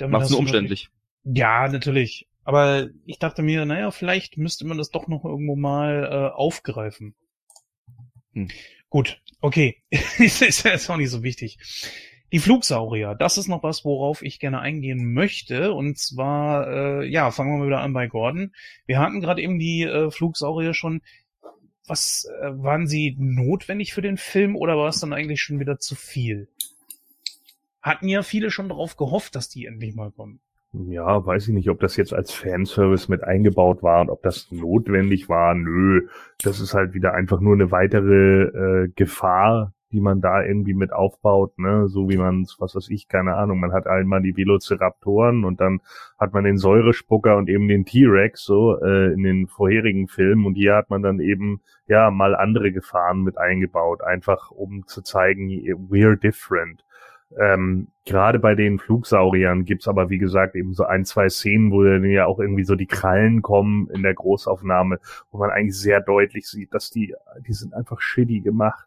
[0.00, 0.88] Macht es nur umständlich.
[1.24, 2.28] natürlich- Ja, natürlich.
[2.44, 7.14] Aber ich dachte mir, naja, vielleicht müsste man das doch noch irgendwo mal äh, aufgreifen.
[8.34, 8.48] Hm.
[8.90, 9.82] Gut, okay.
[9.90, 11.58] ist jetzt auch nicht so wichtig.
[12.32, 15.72] Die Flugsaurier, das ist noch was, worauf ich gerne eingehen möchte.
[15.72, 18.52] Und zwar, äh, ja, fangen wir mal wieder an bei Gordon.
[18.86, 21.00] Wir hatten gerade eben die äh, Flugsaurier schon.
[21.86, 25.78] Was äh, waren sie notwendig für den Film oder war es dann eigentlich schon wieder
[25.78, 26.48] zu viel?
[27.82, 30.40] Hatten ja viele schon darauf gehofft, dass die endlich mal kommen.
[30.76, 34.50] Ja, weiß ich nicht, ob das jetzt als Fanservice mit eingebaut war und ob das
[34.50, 35.54] notwendig war.
[35.54, 36.08] Nö,
[36.42, 38.42] das ist halt wieder einfach nur eine weitere
[38.84, 43.06] äh, Gefahr, die man da irgendwie mit aufbaut, ne, so wie man was weiß ich,
[43.06, 45.80] keine Ahnung, man hat einmal die Velociraptoren und dann
[46.18, 50.56] hat man den Säurespucker und eben den T-Rex so äh, in den vorherigen Filmen und
[50.56, 55.50] hier hat man dann eben ja mal andere Gefahren mit eingebaut, einfach um zu zeigen,
[55.88, 56.83] we're different.
[57.38, 61.82] Ähm, Gerade bei den Flugsauriern gibt's aber, wie gesagt, eben so ein, zwei Szenen, wo
[61.82, 66.00] dann ja auch irgendwie so die Krallen kommen in der Großaufnahme, wo man eigentlich sehr
[66.02, 67.14] deutlich sieht, dass die,
[67.46, 68.86] die sind einfach shitty gemacht.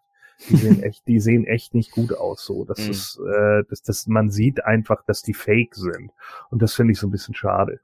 [0.49, 2.45] Die sehen echt, die sehen echt nicht gut aus.
[2.45, 2.91] So, das mhm.
[2.91, 6.11] ist, äh, das, das, man sieht einfach, dass die Fake sind.
[6.51, 7.79] Und das finde ich so ein bisschen schade.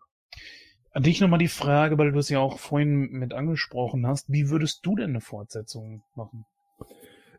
[0.92, 4.32] An dich nochmal die Frage, weil du es ja auch vorhin mit angesprochen hast.
[4.32, 6.46] Wie würdest du denn eine Fortsetzung machen?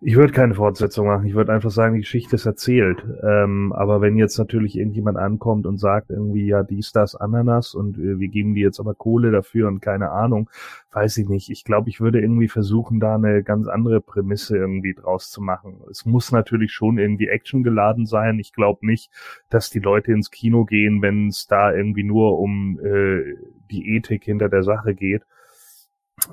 [0.01, 1.27] Ich würde keine Fortsetzung machen.
[1.27, 3.05] Ich würde einfach sagen, die Geschichte ist erzählt.
[3.23, 7.97] Ähm, aber wenn jetzt natürlich irgendjemand ankommt und sagt irgendwie, ja, dies, das, Ananas und
[7.97, 10.51] äh, wir geben die jetzt aber Kohle dafür und keine Ahnung,
[10.93, 11.49] weiß ich nicht.
[11.51, 15.81] Ich glaube, ich würde irgendwie versuchen, da eine ganz andere Prämisse irgendwie draus zu machen.
[15.91, 18.39] Es muss natürlich schon irgendwie Action geladen sein.
[18.39, 19.11] Ich glaube nicht,
[19.49, 23.37] dass die Leute ins Kino gehen, wenn es da irgendwie nur um äh,
[23.71, 25.23] die Ethik hinter der Sache geht.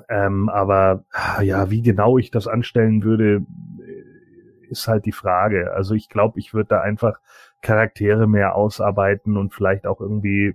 [0.08, 1.04] Ähm, aber
[1.42, 3.44] ja, wie genau ich das anstellen würde,
[4.72, 5.72] ist halt die Frage.
[5.74, 7.20] Also ich glaube, ich würde da einfach
[7.60, 10.54] Charaktere mehr ausarbeiten und vielleicht auch irgendwie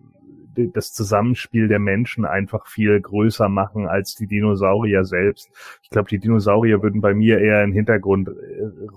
[0.73, 5.49] das Zusammenspiel der Menschen einfach viel größer machen als die Dinosaurier selbst.
[5.81, 8.31] Ich glaube, die Dinosaurier würden bei mir eher in den Hintergrund äh,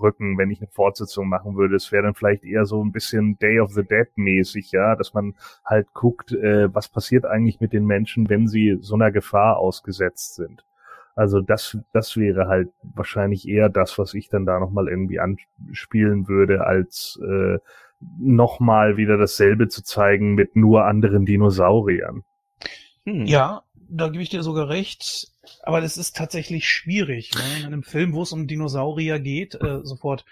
[0.01, 1.75] rücken, wenn ich eine Fortsetzung machen würde.
[1.75, 5.13] Es wäre dann vielleicht eher so ein bisschen Day of the Dead mäßig, ja, dass
[5.13, 5.35] man
[5.65, 10.35] halt guckt, äh, was passiert eigentlich mit den Menschen, wenn sie so einer Gefahr ausgesetzt
[10.35, 10.65] sind.
[11.15, 16.27] Also das, das wäre halt wahrscheinlich eher das, was ich dann da nochmal irgendwie anspielen
[16.27, 17.59] würde, als äh,
[18.19, 22.23] nochmal wieder dasselbe zu zeigen mit nur anderen Dinosauriern.
[23.05, 23.25] Hm.
[23.25, 25.27] Ja, da gebe ich dir sogar recht.
[25.63, 27.41] Aber das ist tatsächlich schwierig, ne?
[27.59, 30.25] in einem Film, wo es um Dinosaurier geht, äh, sofort,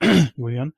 [0.36, 0.72] Julian,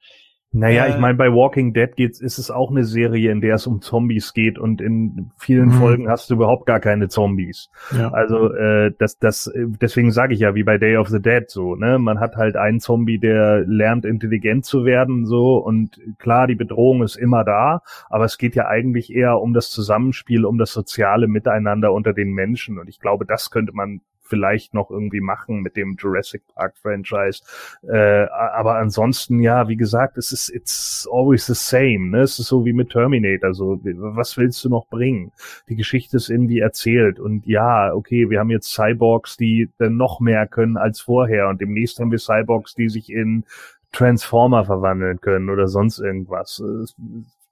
[0.56, 3.56] naja, äh, ich meine, bei Walking Dead geht's, ist es auch eine Serie, in der
[3.56, 5.72] es um Zombies geht und in vielen mhm.
[5.72, 7.68] Folgen hast du überhaupt gar keine Zombies.
[7.96, 8.10] Ja.
[8.10, 11.74] Also äh, das, das, deswegen sage ich ja, wie bei Day of the Dead so,
[11.74, 11.98] ne?
[11.98, 17.02] Man hat halt einen Zombie, der lernt, intelligent zu werden, so und klar, die Bedrohung
[17.02, 21.28] ist immer da, aber es geht ja eigentlich eher um das Zusammenspiel, um das soziale
[21.28, 22.78] Miteinander unter den Menschen.
[22.78, 27.42] Und ich glaube, das könnte man vielleicht noch irgendwie machen mit dem Jurassic Park Franchise.
[27.82, 32.10] Äh, aber ansonsten, ja, wie gesagt, es ist it's always the same.
[32.10, 32.20] Ne?
[32.20, 33.54] Es ist so wie mit Terminator.
[33.54, 35.32] So, was willst du noch bringen?
[35.68, 37.18] Die Geschichte ist irgendwie erzählt.
[37.20, 41.48] Und ja, okay, wir haben jetzt Cyborgs, die dann noch mehr können als vorher.
[41.48, 43.44] Und demnächst haben wir Cyborgs, die sich in
[43.92, 46.62] Transformer verwandeln können oder sonst irgendwas.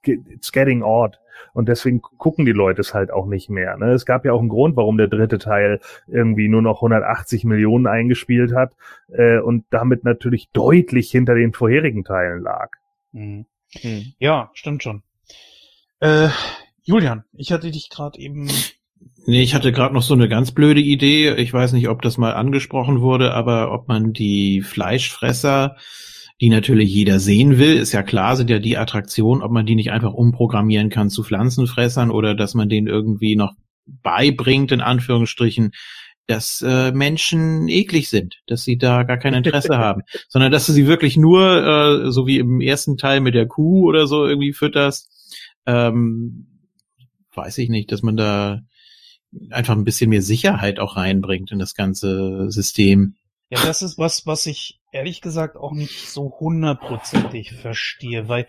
[0.07, 1.17] It's getting odd.
[1.53, 3.77] Und deswegen gucken die Leute es halt auch nicht mehr.
[3.77, 3.91] Ne?
[3.91, 7.87] Es gab ja auch einen Grund, warum der dritte Teil irgendwie nur noch 180 Millionen
[7.87, 8.73] eingespielt hat
[9.09, 12.71] äh, und damit natürlich deutlich hinter den vorherigen Teilen lag.
[13.11, 13.45] Mhm.
[13.83, 14.13] Mhm.
[14.19, 15.03] Ja, stimmt schon.
[15.99, 16.29] Äh,
[16.83, 18.49] Julian, ich hatte dich gerade eben
[19.27, 21.33] Nee, ich hatte gerade noch so eine ganz blöde Idee.
[21.33, 25.77] Ich weiß nicht, ob das mal angesprochen wurde, aber ob man die Fleischfresser
[26.41, 29.75] die natürlich jeder sehen will, ist ja klar, sind ja die Attraktionen, ob man die
[29.75, 33.53] nicht einfach umprogrammieren kann zu Pflanzenfressern oder dass man denen irgendwie noch
[33.85, 35.71] beibringt, in Anführungsstrichen,
[36.27, 40.73] dass äh, Menschen eklig sind, dass sie da gar kein Interesse haben, sondern dass du
[40.73, 44.53] sie wirklich nur, äh, so wie im ersten Teil mit der Kuh oder so irgendwie
[44.53, 45.09] fütterst.
[45.65, 46.47] Ähm,
[47.33, 48.61] weiß ich nicht, dass man da
[49.51, 53.15] einfach ein bisschen mehr Sicherheit auch reinbringt in das ganze System.
[53.49, 58.47] Ja, das ist was, was ich ehrlich gesagt auch nicht so hundertprozentig verstehe, weil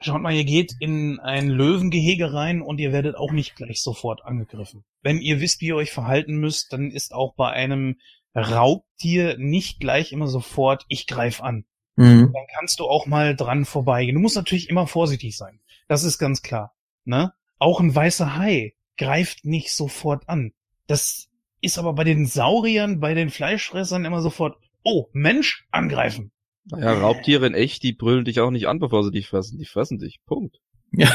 [0.00, 4.24] schaut mal, ihr geht in ein Löwengehege rein und ihr werdet auch nicht gleich sofort
[4.24, 4.84] angegriffen.
[5.02, 7.96] Wenn ihr wisst, wie ihr euch verhalten müsst, dann ist auch bei einem
[8.34, 11.64] Raubtier nicht gleich immer sofort, ich greif an.
[11.96, 12.32] Mhm.
[12.32, 14.14] Dann kannst du auch mal dran vorbeigehen.
[14.14, 15.60] Du musst natürlich immer vorsichtig sein.
[15.88, 16.74] Das ist ganz klar.
[17.04, 17.32] Ne?
[17.58, 20.52] Auch ein weißer Hai greift nicht sofort an.
[20.86, 21.28] Das
[21.66, 26.30] ist aber bei den Sauriern, bei den Fleischfressern immer sofort, oh, Mensch, angreifen.
[26.64, 29.58] Naja, Raubtiere in echt, die brüllen dich auch nicht an, bevor sie dich fressen.
[29.58, 30.20] Die fressen dich.
[30.26, 30.56] Punkt.
[30.98, 31.14] Ja,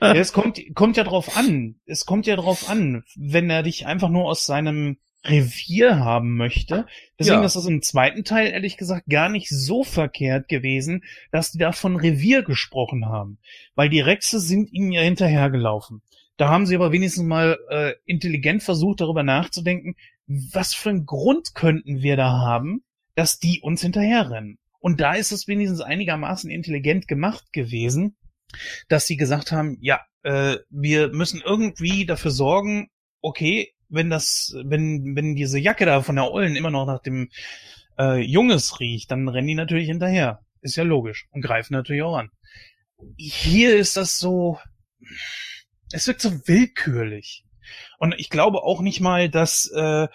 [0.00, 1.76] ja, es kommt, kommt ja drauf an.
[1.86, 6.86] Es kommt ja drauf an, wenn er dich einfach nur aus seinem Revier haben möchte.
[7.18, 7.44] Deswegen Ja.
[7.44, 11.72] ist das im zweiten Teil ehrlich gesagt gar nicht so verkehrt gewesen, dass die da
[11.72, 13.38] von Revier gesprochen haben.
[13.74, 16.02] Weil die Rexe sind ihnen ja hinterhergelaufen.
[16.36, 19.94] Da haben sie aber wenigstens mal äh, intelligent versucht, darüber nachzudenken,
[20.26, 22.84] was für einen Grund könnten wir da haben,
[23.14, 24.58] dass die uns hinterherrennen.
[24.78, 28.16] Und da ist es wenigstens einigermaßen intelligent gemacht gewesen,
[28.88, 32.88] dass sie gesagt haben, ja, äh, wir müssen irgendwie dafür sorgen,
[33.20, 37.30] okay, wenn das, wenn, wenn diese Jacke da von der Ollen immer noch nach dem
[37.98, 40.40] äh, Junges riecht, dann rennen die natürlich hinterher.
[40.60, 41.26] Ist ja logisch.
[41.30, 42.30] Und greifen natürlich auch an.
[43.16, 44.58] Hier ist das so,
[45.92, 47.44] es wirkt so willkürlich.
[47.98, 50.08] Und ich glaube auch nicht mal, dass, äh,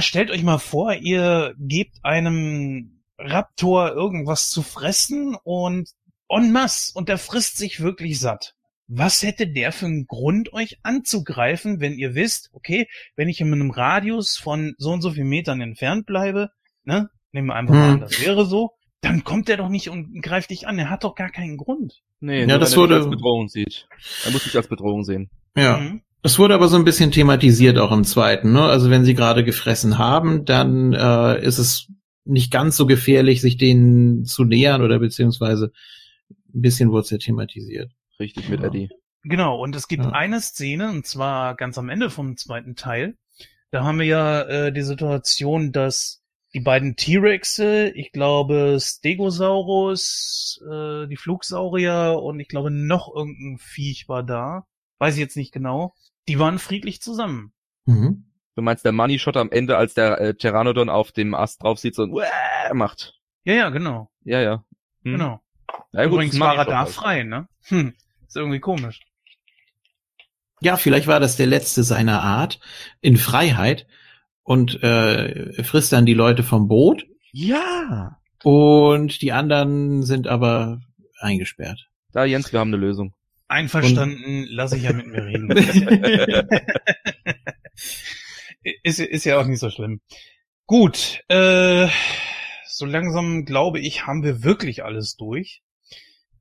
[0.00, 5.90] stellt euch mal vor, ihr gebt einem Raptor irgendwas zu fressen und
[6.28, 8.54] en masse und der frisst sich wirklich satt.
[8.88, 13.52] Was hätte der für einen Grund, euch anzugreifen, wenn ihr wisst, okay, wenn ich in
[13.52, 16.50] einem Radius von so und so viel Metern entfernt bleibe,
[16.84, 17.94] ne, nehmen wir einfach mal Hm.
[17.94, 20.78] an, das wäre so, dann kommt er doch nicht und greift dich an.
[20.78, 22.02] Er hat doch gar keinen Grund.
[22.20, 23.86] Nee, Ja, nur das er wurde- als Bedrohung sieht.
[24.24, 25.30] Er muss dich als Bedrohung sehen.
[25.56, 25.78] Ja.
[25.78, 26.02] Mhm.
[26.22, 28.52] Das wurde aber so ein bisschen thematisiert auch im zweiten.
[28.52, 28.62] Ne?
[28.62, 31.86] Also wenn sie gerade gefressen haben, dann äh, ist es
[32.24, 35.70] nicht ganz so gefährlich, sich denen zu nähern oder beziehungsweise
[36.52, 37.92] ein bisschen wurde es ja thematisiert.
[38.18, 38.66] Richtig mit Ja.
[38.66, 38.88] Eddie.
[39.22, 40.10] Genau, und es gibt Ja.
[40.10, 43.16] eine Szene, und zwar ganz am Ende vom zweiten Teil.
[43.70, 46.22] Da haben wir ja äh, die Situation, dass
[46.56, 54.08] die beiden T-Rexe, ich glaube Stegosaurus, äh, die Flugsaurier und ich glaube noch irgendein Viech
[54.08, 54.66] war da.
[54.98, 55.92] Weiß ich jetzt nicht genau.
[56.28, 57.52] Die waren friedlich zusammen.
[57.84, 58.32] Mhm.
[58.54, 61.78] Du meinst der Money Shot am Ende, als der äh, Pteranodon auf dem Ast drauf
[61.78, 62.24] sieht, so ein Uäh
[62.72, 63.20] macht.
[63.44, 64.10] Ja, ja, genau.
[64.24, 64.64] Ja, ja.
[65.04, 65.12] Hm.
[65.12, 65.42] Genau.
[65.92, 66.88] Ja, gut, Übrigens war er da halt.
[66.88, 67.48] frei, ne?
[67.64, 67.92] Hm.
[68.26, 69.00] Ist irgendwie komisch.
[70.62, 72.60] Ja, vielleicht war das der letzte seiner Art
[73.02, 73.86] in Freiheit
[74.46, 78.16] und äh, frisst dann die Leute vom Boot Ja.
[78.44, 80.80] und die anderen sind aber
[81.18, 81.88] eingesperrt.
[82.12, 83.12] Da, Jens, wir haben eine Lösung.
[83.48, 85.50] Einverstanden, lass ich ja mit mir reden.
[88.82, 90.00] ist, ist ja auch nicht so schlimm.
[90.66, 91.88] Gut, äh,
[92.66, 95.62] so langsam glaube ich, haben wir wirklich alles durch.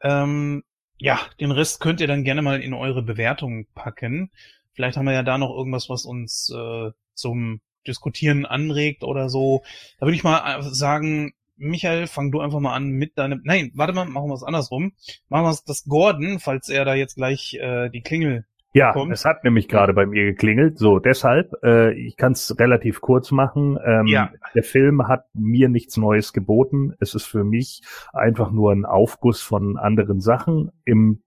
[0.01, 0.63] Ähm,
[0.97, 4.31] ja, den Rest könnt ihr dann gerne mal in eure Bewertungen packen.
[4.73, 9.63] Vielleicht haben wir ja da noch irgendwas, was uns äh, zum Diskutieren anregt oder so.
[9.99, 13.41] Da würde ich mal äh, sagen, Michael, fang du einfach mal an mit deinem.
[13.45, 14.91] Nein, warte mal, machen wir es andersrum.
[15.29, 19.13] Machen wir es das Gordon, falls er da jetzt gleich äh, die Klingel Ja, kommt.
[19.13, 20.77] es hat nämlich gerade bei mir geklingelt.
[20.77, 23.79] So, deshalb, äh, ich kann es relativ kurz machen.
[23.85, 24.31] Ähm, Ja.
[24.53, 26.93] Der Film hat mir nichts Neues geboten.
[26.99, 27.81] Es ist für mich
[28.11, 30.71] einfach nur ein Aufguss von anderen Sachen.
[30.83, 31.21] Im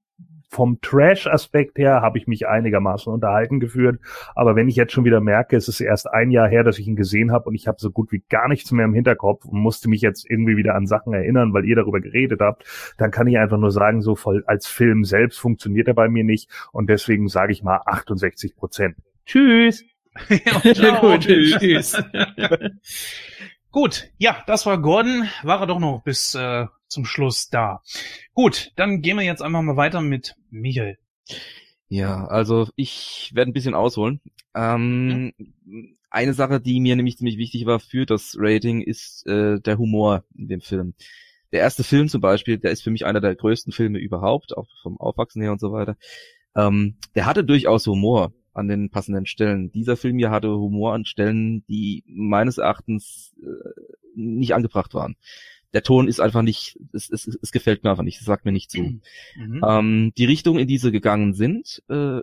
[0.49, 4.01] vom Trash-Aspekt her habe ich mich einigermaßen unterhalten geführt.
[4.35, 6.89] Aber wenn ich jetzt schon wieder merke, es ist erst ein Jahr her, dass ich
[6.89, 9.61] ihn gesehen habe und ich habe so gut wie gar nichts mehr im Hinterkopf und
[9.61, 12.65] musste mich jetzt irgendwie wieder an Sachen erinnern, weil ihr darüber geredet habt,
[12.97, 16.25] dann kann ich einfach nur sagen, so voll als Film selbst funktioniert er bei mir
[16.25, 18.97] nicht und deswegen sage ich mal 68 Prozent.
[19.27, 19.85] Tschüss.
[20.75, 21.01] Ciao.
[21.01, 22.03] Gut, tschüss.
[23.70, 25.29] Gut, ja, das war Gordon.
[25.43, 27.82] War er doch noch bis äh, zum Schluss da.
[28.35, 30.98] Gut, dann gehen wir jetzt einfach mal weiter mit Michael.
[31.89, 34.20] Ja, also ich werde ein bisschen ausholen.
[34.55, 35.32] Ähm,
[36.10, 40.24] Eine Sache, die mir nämlich ziemlich wichtig war für das Rating, ist äh, der Humor
[40.35, 40.94] in dem Film.
[41.52, 44.69] Der erste Film zum Beispiel, der ist für mich einer der größten Filme überhaupt, auch
[44.82, 45.97] vom Aufwachsen her und so weiter.
[46.55, 49.70] Ähm, der hatte durchaus Humor an den passenden Stellen.
[49.70, 53.81] Dieser Film hier hatte Humor an Stellen, die meines Erachtens äh,
[54.15, 55.16] nicht angebracht waren.
[55.74, 58.53] Der Ton ist einfach nicht, es, es, es gefällt mir einfach nicht, es sagt mir
[58.53, 59.01] nicht zu.
[59.36, 59.62] Mhm.
[59.66, 62.20] Ähm, die Richtung, in die sie gegangen sind, äh,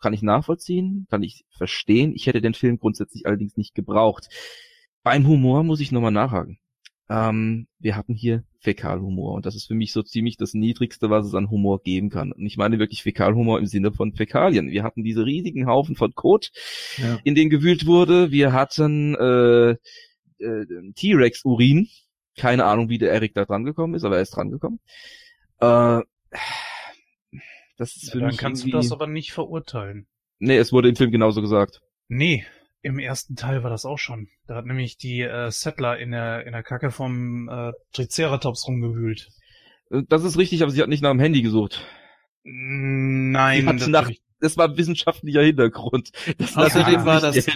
[0.00, 2.12] kann ich nachvollziehen, kann ich verstehen.
[2.14, 4.28] Ich hätte den Film grundsätzlich allerdings nicht gebraucht.
[5.02, 6.58] Beim Humor muss ich nochmal nachhaken.
[7.08, 11.26] Ähm, wir hatten hier Fäkalhumor und das ist für mich so ziemlich das Niedrigste, was
[11.26, 12.32] es an Humor geben kann.
[12.32, 14.70] Und ich meine wirklich Fäkalhumor im Sinne von Fäkalien.
[14.70, 16.50] Wir hatten diese riesigen Haufen von Kot,
[16.96, 17.18] Ja.
[17.22, 18.32] in den gewühlt wurde.
[18.32, 19.70] Wir hatten äh,
[20.38, 21.88] äh, T-Rex-Urin.
[22.36, 24.80] Keine Ahnung, wie der Erik da dran gekommen ist, aber er ist dran gekommen.
[25.60, 26.00] Äh,
[27.78, 30.06] das ist Ja, für dann mich kannst du irgendwie- das aber nicht verurteilen.
[30.38, 31.80] Nee, es wurde im Film genauso gesagt.
[32.08, 32.44] Nee,
[32.82, 34.28] im ersten Teil war das auch schon.
[34.46, 39.28] Da hat nämlich die äh, Settler in der in der Kacke vom äh, Triceratops rumgewühlt.
[39.90, 41.84] Äh, Das ist richtig, aber sie hat nicht nach dem Handy gesucht.
[42.44, 44.10] Nein, Sie hat nach,
[44.40, 46.12] das war wissenschaftlicher Hintergrund.
[46.38, 47.46] Das Außerdem war das.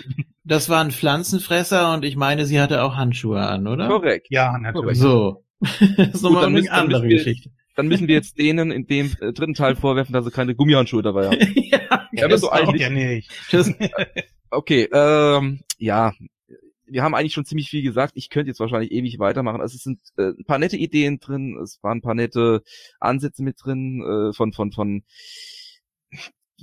[0.51, 3.86] Das war ein Pflanzenfresser und ich meine, sie hatte auch Handschuhe an, oder?
[3.86, 4.27] Korrekt.
[4.31, 4.98] Ja, natürlich.
[4.98, 5.44] So.
[5.60, 7.51] das ist nochmal dann eine andere wir- Geschichte.
[7.77, 11.02] Dann müssen wir jetzt denen in dem äh, dritten Teil vorwerfen, dass sie keine Gummihandschuhe
[11.02, 11.39] dabei haben.
[12.12, 12.52] ja, das so auch.
[12.52, 13.31] eigentlich- ja nicht.
[13.52, 13.72] Das,
[14.51, 16.12] Okay, ähm, ja,
[16.85, 18.14] wir haben eigentlich schon ziemlich viel gesagt.
[18.16, 19.60] Ich könnte jetzt wahrscheinlich ewig weitermachen.
[19.60, 22.62] Also es sind äh, ein paar nette Ideen drin, es waren ein paar nette
[22.98, 25.05] Ansätze mit drin äh, von von von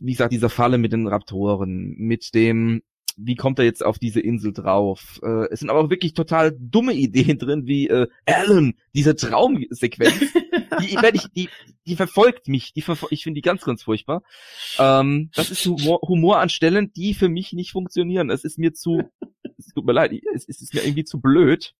[0.02, 2.82] wie gesagt dieser Falle mit den Raptoren, mit dem
[3.18, 5.20] wie kommt er jetzt auf diese Insel drauf?
[5.24, 10.20] Äh, es sind aber auch wirklich total dumme Ideen drin, wie äh, Alan, diese Traumsequenz,
[10.82, 11.50] die, ich, die,
[11.86, 14.22] die verfolgt mich, die verfol ich finde die ganz, ganz furchtbar.
[14.78, 18.30] Ähm, das ist Humor, Humor an Stellen, die für mich nicht funktionieren.
[18.30, 19.02] Es ist mir zu,
[19.58, 21.74] es tut mir leid, es, es ist mir irgendwie zu blöd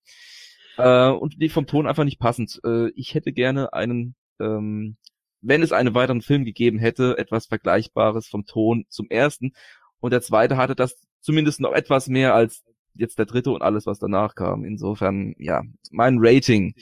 [0.78, 2.60] äh, und die vom Ton einfach nicht passend.
[2.66, 4.98] Äh, ich hätte gerne einen ähm,
[5.42, 9.54] wenn es einen weiteren Film gegeben hätte, etwas Vergleichbares vom Ton zum ersten.
[10.00, 12.64] Und der zweite hatte das zumindest noch etwas mehr als
[12.96, 14.64] jetzt der dritte und alles, was danach kam.
[14.64, 16.74] Insofern, ja, mein Rating.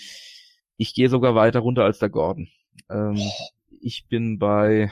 [0.78, 2.48] Ich gehe sogar weiter runter als der Gordon.
[2.88, 3.20] Ähm,
[3.82, 4.92] ich bin bei,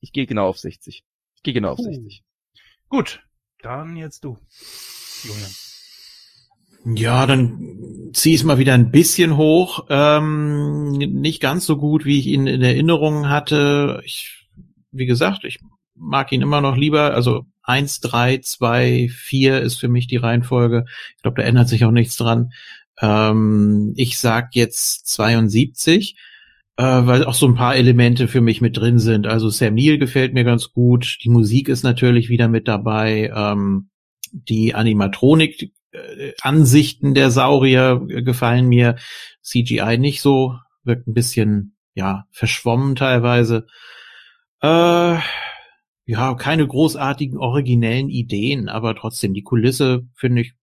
[0.00, 1.04] ich gehe genau auf 60.
[1.36, 1.84] Ich gehe genau auf uh.
[1.84, 2.24] 60.
[2.88, 3.22] Gut,
[3.62, 4.36] dann jetzt du,
[5.22, 6.98] Julian.
[6.98, 9.86] Ja, dann zieh es mal wieder ein bisschen hoch.
[9.88, 14.02] Ähm, nicht ganz so gut, wie ich ihn in Erinnerung hatte.
[14.04, 14.48] Ich,
[14.90, 15.60] wie gesagt, ich
[16.00, 17.14] mag ihn immer noch lieber.
[17.14, 20.86] Also eins, drei, zwei, vier ist für mich die Reihenfolge.
[21.16, 22.52] Ich glaube, da ändert sich auch nichts dran.
[23.00, 26.16] Ähm, ich sag jetzt 72,
[26.76, 29.26] äh, weil auch so ein paar Elemente für mich mit drin sind.
[29.26, 31.18] Also Sam Neill gefällt mir ganz gut.
[31.22, 33.32] Die Musik ist natürlich wieder mit dabei.
[33.34, 33.90] Ähm,
[34.32, 38.96] die Animatronik, äh, Ansichten der Saurier gefallen mir.
[39.42, 43.66] CGI nicht so, wirkt ein bisschen, ja, verschwommen teilweise.
[44.60, 45.18] Äh,
[46.06, 50.54] ja, keine großartigen originellen Ideen, aber trotzdem die Kulisse finde ich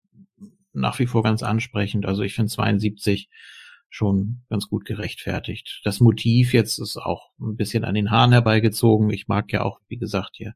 [0.73, 2.05] nach wie vor ganz ansprechend.
[2.05, 3.29] Also ich finde 72
[3.89, 5.81] schon ganz gut gerechtfertigt.
[5.83, 9.09] Das Motiv jetzt ist auch ein bisschen an den Haaren herbeigezogen.
[9.09, 10.53] Ich mag ja auch, wie gesagt, hier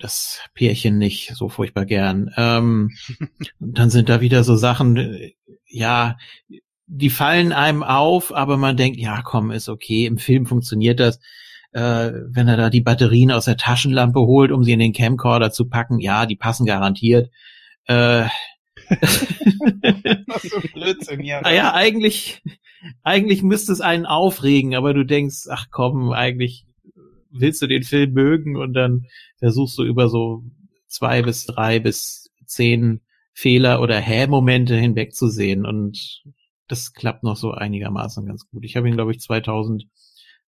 [0.00, 2.30] das Pärchen nicht so furchtbar gern.
[2.36, 2.90] Ähm,
[3.60, 5.32] dann sind da wieder so Sachen,
[5.66, 6.16] ja,
[6.86, 11.20] die fallen einem auf, aber man denkt, ja, komm, ist okay, im Film funktioniert das
[11.72, 15.50] äh, wenn er da die Batterien aus der Taschenlampe holt, um sie in den Camcorder
[15.50, 17.30] zu packen, ja, die passen garantiert.
[17.86, 18.26] Äh,
[20.28, 21.40] Was so Blödsinn, ja.
[21.40, 22.42] Naja, eigentlich,
[23.02, 26.66] eigentlich müsste es einen aufregen, aber du denkst, ach komm, eigentlich
[27.30, 29.06] willst du den Film mögen und dann
[29.38, 30.44] versuchst du über so
[30.86, 33.00] zwei bis drei bis zehn
[33.32, 36.22] Fehler oder Hä-Momente hinwegzusehen und
[36.68, 38.64] das klappt noch so einigermaßen ganz gut.
[38.64, 39.86] Ich habe ihn, glaube ich, 2000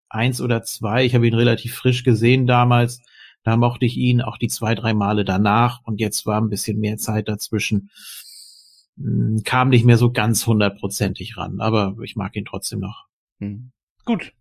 [0.08, 1.04] eins oder zwei.
[1.04, 3.02] Ich habe ihn relativ frisch gesehen damals.
[3.42, 6.80] Da mochte ich ihn auch die zwei, drei Male danach und jetzt war ein bisschen
[6.80, 7.90] mehr Zeit dazwischen.
[8.96, 13.06] Hm, kam nicht mehr so ganz hundertprozentig ran, aber ich mag ihn trotzdem noch.
[13.40, 13.70] Hm.
[14.04, 14.32] Gut.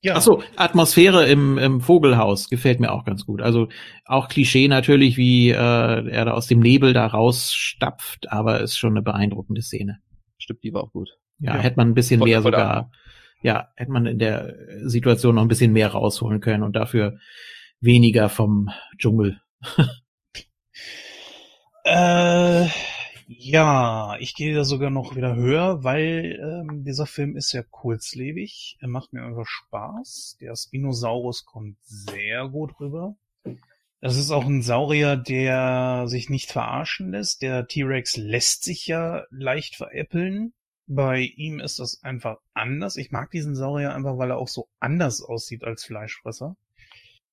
[0.00, 0.16] Ja.
[0.16, 3.40] Ach so, Atmosphäre im, im Vogelhaus gefällt mir auch ganz gut.
[3.40, 3.68] Also
[4.04, 8.90] auch Klischee natürlich, wie äh, er da aus dem Nebel da rausstapft, aber ist schon
[8.90, 10.00] eine beeindruckende Szene.
[10.36, 11.16] Stimmt, die war auch gut.
[11.38, 11.62] Ja, ja.
[11.62, 12.90] hätte man ein bisschen voll, mehr voll sogar
[13.44, 14.56] ja, hätte man in der
[14.88, 17.18] Situation noch ein bisschen mehr rausholen können und dafür
[17.78, 19.38] weniger vom Dschungel.
[21.84, 22.66] äh,
[23.26, 28.78] ja, ich gehe da sogar noch wieder höher, weil ähm, dieser Film ist ja kurzlebig.
[28.80, 30.38] Er macht mir einfach Spaß.
[30.40, 33.14] Der Spinosaurus kommt sehr gut rüber.
[34.00, 37.42] Das ist auch ein Saurier, der sich nicht verarschen lässt.
[37.42, 40.54] Der T-Rex lässt sich ja leicht veräppeln.
[40.86, 42.96] Bei ihm ist das einfach anders.
[42.96, 46.56] Ich mag diesen Saurier einfach, weil er auch so anders aussieht als Fleischfresser.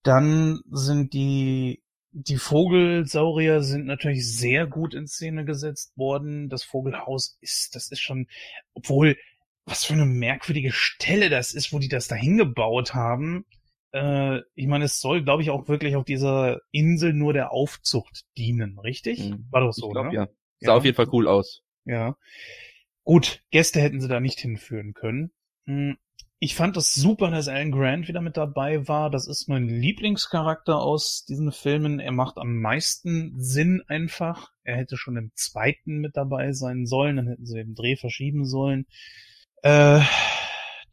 [0.04, 6.50] Dann sind die, die Vogelsaurier sind natürlich sehr gut in Szene gesetzt worden.
[6.50, 8.28] Das Vogelhaus ist, das ist schon,
[8.74, 9.18] obwohl,
[9.66, 13.46] was für eine merkwürdige Stelle das ist, wo die das da hingebaut haben.
[13.92, 18.24] Äh, ich meine, es soll, glaube ich, auch wirklich auf dieser Insel nur der Aufzucht
[18.38, 19.20] dienen, richtig?
[19.20, 19.48] Mhm.
[19.52, 20.14] War doch so, ich glaub, ne?
[20.14, 20.28] Ja.
[20.60, 20.78] Sah ja.
[20.78, 21.62] auf jeden Fall cool aus.
[21.86, 22.16] Ja.
[23.04, 25.32] Gut, Gäste hätten sie da nicht hinführen können.
[25.66, 25.98] Hm,
[26.44, 29.12] ich fand es super, dass Alan Grant wieder mit dabei war.
[29.12, 32.00] Das ist mein Lieblingscharakter aus diesen Filmen.
[32.00, 34.50] Er macht am meisten Sinn einfach.
[34.64, 38.46] Er hätte schon im zweiten mit dabei sein sollen, dann hätten sie den Dreh verschieben
[38.46, 38.88] sollen.
[39.62, 40.02] Äh,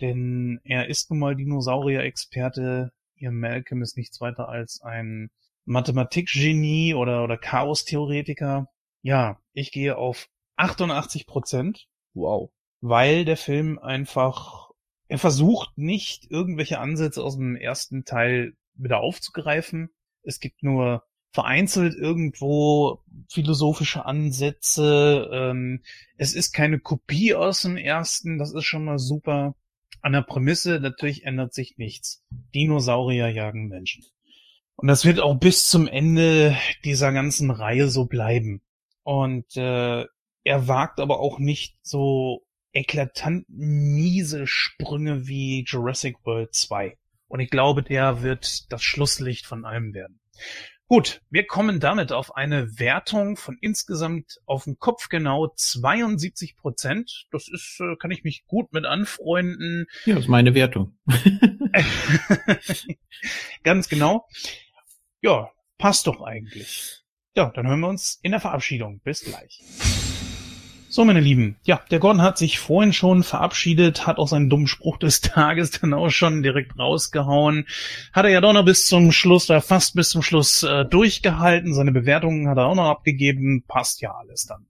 [0.02, 2.92] denn er ist nun mal Dinosaurier-Experte.
[3.16, 5.30] Ihr Malcolm ist nichts weiter als ein
[5.64, 8.68] Mathematikgenie oder, oder Chaos-Theoretiker.
[9.00, 11.88] Ja, ich gehe auf 88 Prozent.
[12.18, 12.50] Wow.
[12.80, 14.70] Weil der Film einfach,
[15.08, 19.90] er versucht nicht irgendwelche Ansätze aus dem ersten Teil wieder aufzugreifen.
[20.22, 23.00] Es gibt nur vereinzelt irgendwo
[23.30, 25.28] philosophische Ansätze.
[25.32, 25.82] Ähm,
[26.16, 29.54] es ist keine Kopie aus dem ersten, das ist schon mal super.
[30.00, 32.24] An der Prämisse natürlich ändert sich nichts.
[32.30, 34.04] Dinosaurier jagen Menschen.
[34.76, 38.62] Und das wird auch bis zum Ende dieser ganzen Reihe so bleiben.
[39.02, 40.04] Und äh,
[40.44, 46.96] er wagt aber auch nicht so eklatant miese Sprünge wie Jurassic World 2.
[47.26, 50.20] Und ich glaube, der wird das Schlusslicht von allem werden.
[50.86, 57.26] Gut, wir kommen damit auf eine Wertung von insgesamt auf den Kopf genau 72 Prozent.
[57.30, 59.86] Das ist, äh, kann ich mich gut mit anfreunden.
[60.06, 60.96] Ja, das ist meine Wertung.
[63.64, 64.26] Ganz genau.
[65.20, 67.02] Ja, passt doch eigentlich.
[67.36, 69.00] Ja, dann hören wir uns in der Verabschiedung.
[69.00, 69.62] Bis gleich.
[70.90, 74.66] So, meine Lieben, ja, der Gordon hat sich vorhin schon verabschiedet, hat auch seinen dummen
[74.66, 77.66] Spruch des Tages dann auch schon direkt rausgehauen.
[78.14, 81.74] Hat er ja doch noch bis zum Schluss, da fast bis zum Schluss äh, durchgehalten.
[81.74, 83.64] Seine Bewertungen hat er auch noch abgegeben.
[83.68, 84.64] Passt ja alles dann.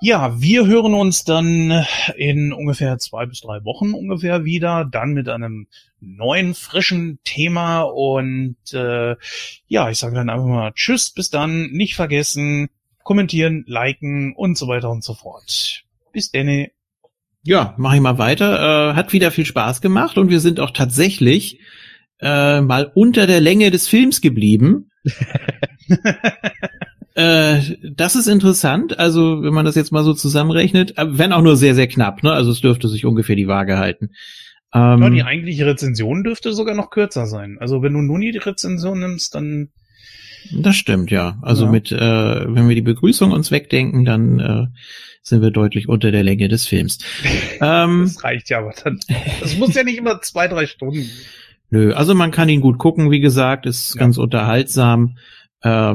[0.00, 1.84] Ja, wir hören uns dann
[2.16, 5.66] in ungefähr zwei bis drei Wochen ungefähr wieder, dann mit einem
[5.98, 9.16] neuen, frischen Thema und äh,
[9.66, 12.68] ja, ich sage dann einfach mal Tschüss, bis dann, nicht vergessen,
[13.04, 15.84] kommentieren, liken und so weiter und so fort.
[16.12, 16.70] Bis denne.
[17.42, 18.90] Ja, mach ich mal weiter.
[18.90, 21.60] Äh, hat wieder viel Spaß gemacht und wir sind auch tatsächlich
[22.20, 24.90] äh, mal unter der Länge des Films geblieben.
[27.14, 27.60] äh,
[27.94, 28.98] das ist interessant.
[28.98, 32.22] Also, wenn man das jetzt mal so zusammenrechnet, äh, wenn auch nur sehr, sehr knapp,
[32.22, 32.32] ne?
[32.32, 34.10] Also es dürfte sich ungefähr die Waage halten.
[34.72, 37.58] Ähm, ja, die eigentliche Rezension dürfte sogar noch kürzer sein.
[37.60, 39.68] Also wenn du nur die Rezension nimmst, dann
[40.52, 41.38] das stimmt, ja.
[41.42, 41.70] Also ja.
[41.70, 44.66] mit, äh, wenn wir die Begrüßung uns wegdenken, dann äh,
[45.22, 46.98] sind wir deutlich unter der Länge des Films.
[47.60, 49.00] ähm, das reicht ja, aber dann.
[49.40, 51.08] Das muss ja nicht immer zwei, drei Stunden.
[51.70, 54.00] Nö, also man kann ihn gut gucken, wie gesagt, ist ja.
[54.00, 55.16] ganz unterhaltsam.
[55.62, 55.94] Äh,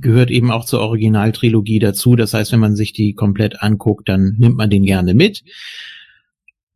[0.00, 2.16] gehört eben auch zur Originaltrilogie dazu.
[2.16, 5.44] Das heißt, wenn man sich die komplett anguckt, dann nimmt man den gerne mit.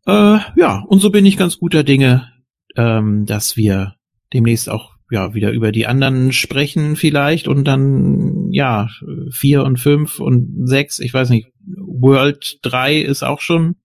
[0.06, 2.30] Äh, ja, und so bin ich ganz guter Dinge,
[2.76, 3.94] ähm, dass wir
[4.35, 8.89] demnächst auch ja, wieder über die anderen sprechen vielleicht und dann, ja,
[9.30, 13.76] vier und fünf und sechs, ich weiß nicht, World 3 ist auch schon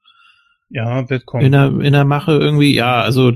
[0.74, 1.46] ja, wird kommen.
[1.46, 3.34] In der, in der Mache irgendwie, ja, also,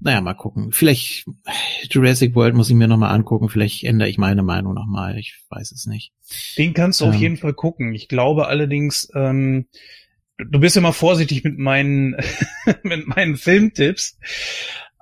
[0.00, 0.72] naja, mal gucken.
[0.72, 1.26] Vielleicht
[1.90, 5.72] Jurassic World muss ich mir nochmal angucken, vielleicht ändere ich meine Meinung nochmal, ich weiß
[5.72, 6.12] es nicht.
[6.56, 7.94] Den kannst du ähm, auf jeden Fall gucken.
[7.94, 9.66] Ich glaube allerdings, ähm,
[10.38, 12.16] du bist immer vorsichtig mit meinen,
[12.82, 14.18] mit meinen Filmtipps.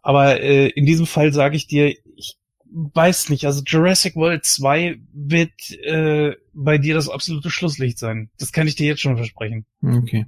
[0.03, 2.37] Aber äh, in diesem Fall sage ich dir, ich
[2.73, 5.51] weiß nicht, also Jurassic World 2 wird
[5.83, 8.31] äh, bei dir das absolute Schlusslicht sein.
[8.39, 9.67] Das kann ich dir jetzt schon versprechen.
[9.83, 10.27] Okay.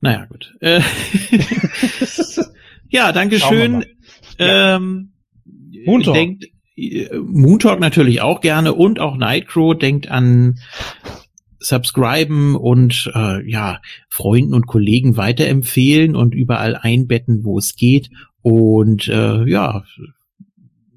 [0.00, 0.54] Naja, gut.
[0.60, 0.80] Äh,
[2.88, 3.84] ja, danke schön.
[4.38, 4.76] Ja.
[4.76, 5.12] Ähm,
[5.84, 6.14] Moontalk.
[6.14, 6.46] Denkt,
[6.76, 10.58] äh, Moontalk natürlich auch gerne und auch Nightcrow denkt an
[11.58, 18.10] subscriben und äh, ja Freunden und Kollegen weiterempfehlen und überall einbetten, wo es geht
[18.42, 19.84] und äh, ja,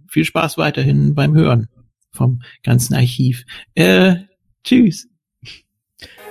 [0.08, 1.70] viel Spaß weiterhin beim Hören
[2.12, 3.46] vom ganzen Archiv.
[3.76, 4.16] Äh,
[4.64, 5.08] tschüss.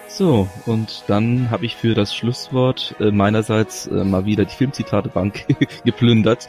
[0.08, 5.46] So, und dann habe ich für das Schlusswort äh, meinerseits äh, mal wieder die Filmzitatebank
[5.84, 6.48] geplündert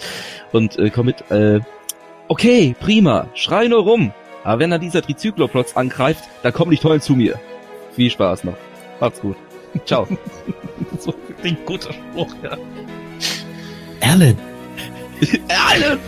[0.52, 1.62] und äh, komm mit, äh,
[2.28, 4.12] okay, prima, schrei nur rum,
[4.44, 7.40] aber wenn dann dieser Trizykloplotz angreift, dann komm nicht heulen zu mir.
[7.94, 8.58] Viel Spaß noch.
[9.00, 9.38] Macht's gut.
[9.86, 10.08] Ciao.
[11.00, 11.14] so
[11.44, 12.58] ein guter Spruch, ja.
[14.02, 14.53] Alan.
[15.50, 16.00] Ai,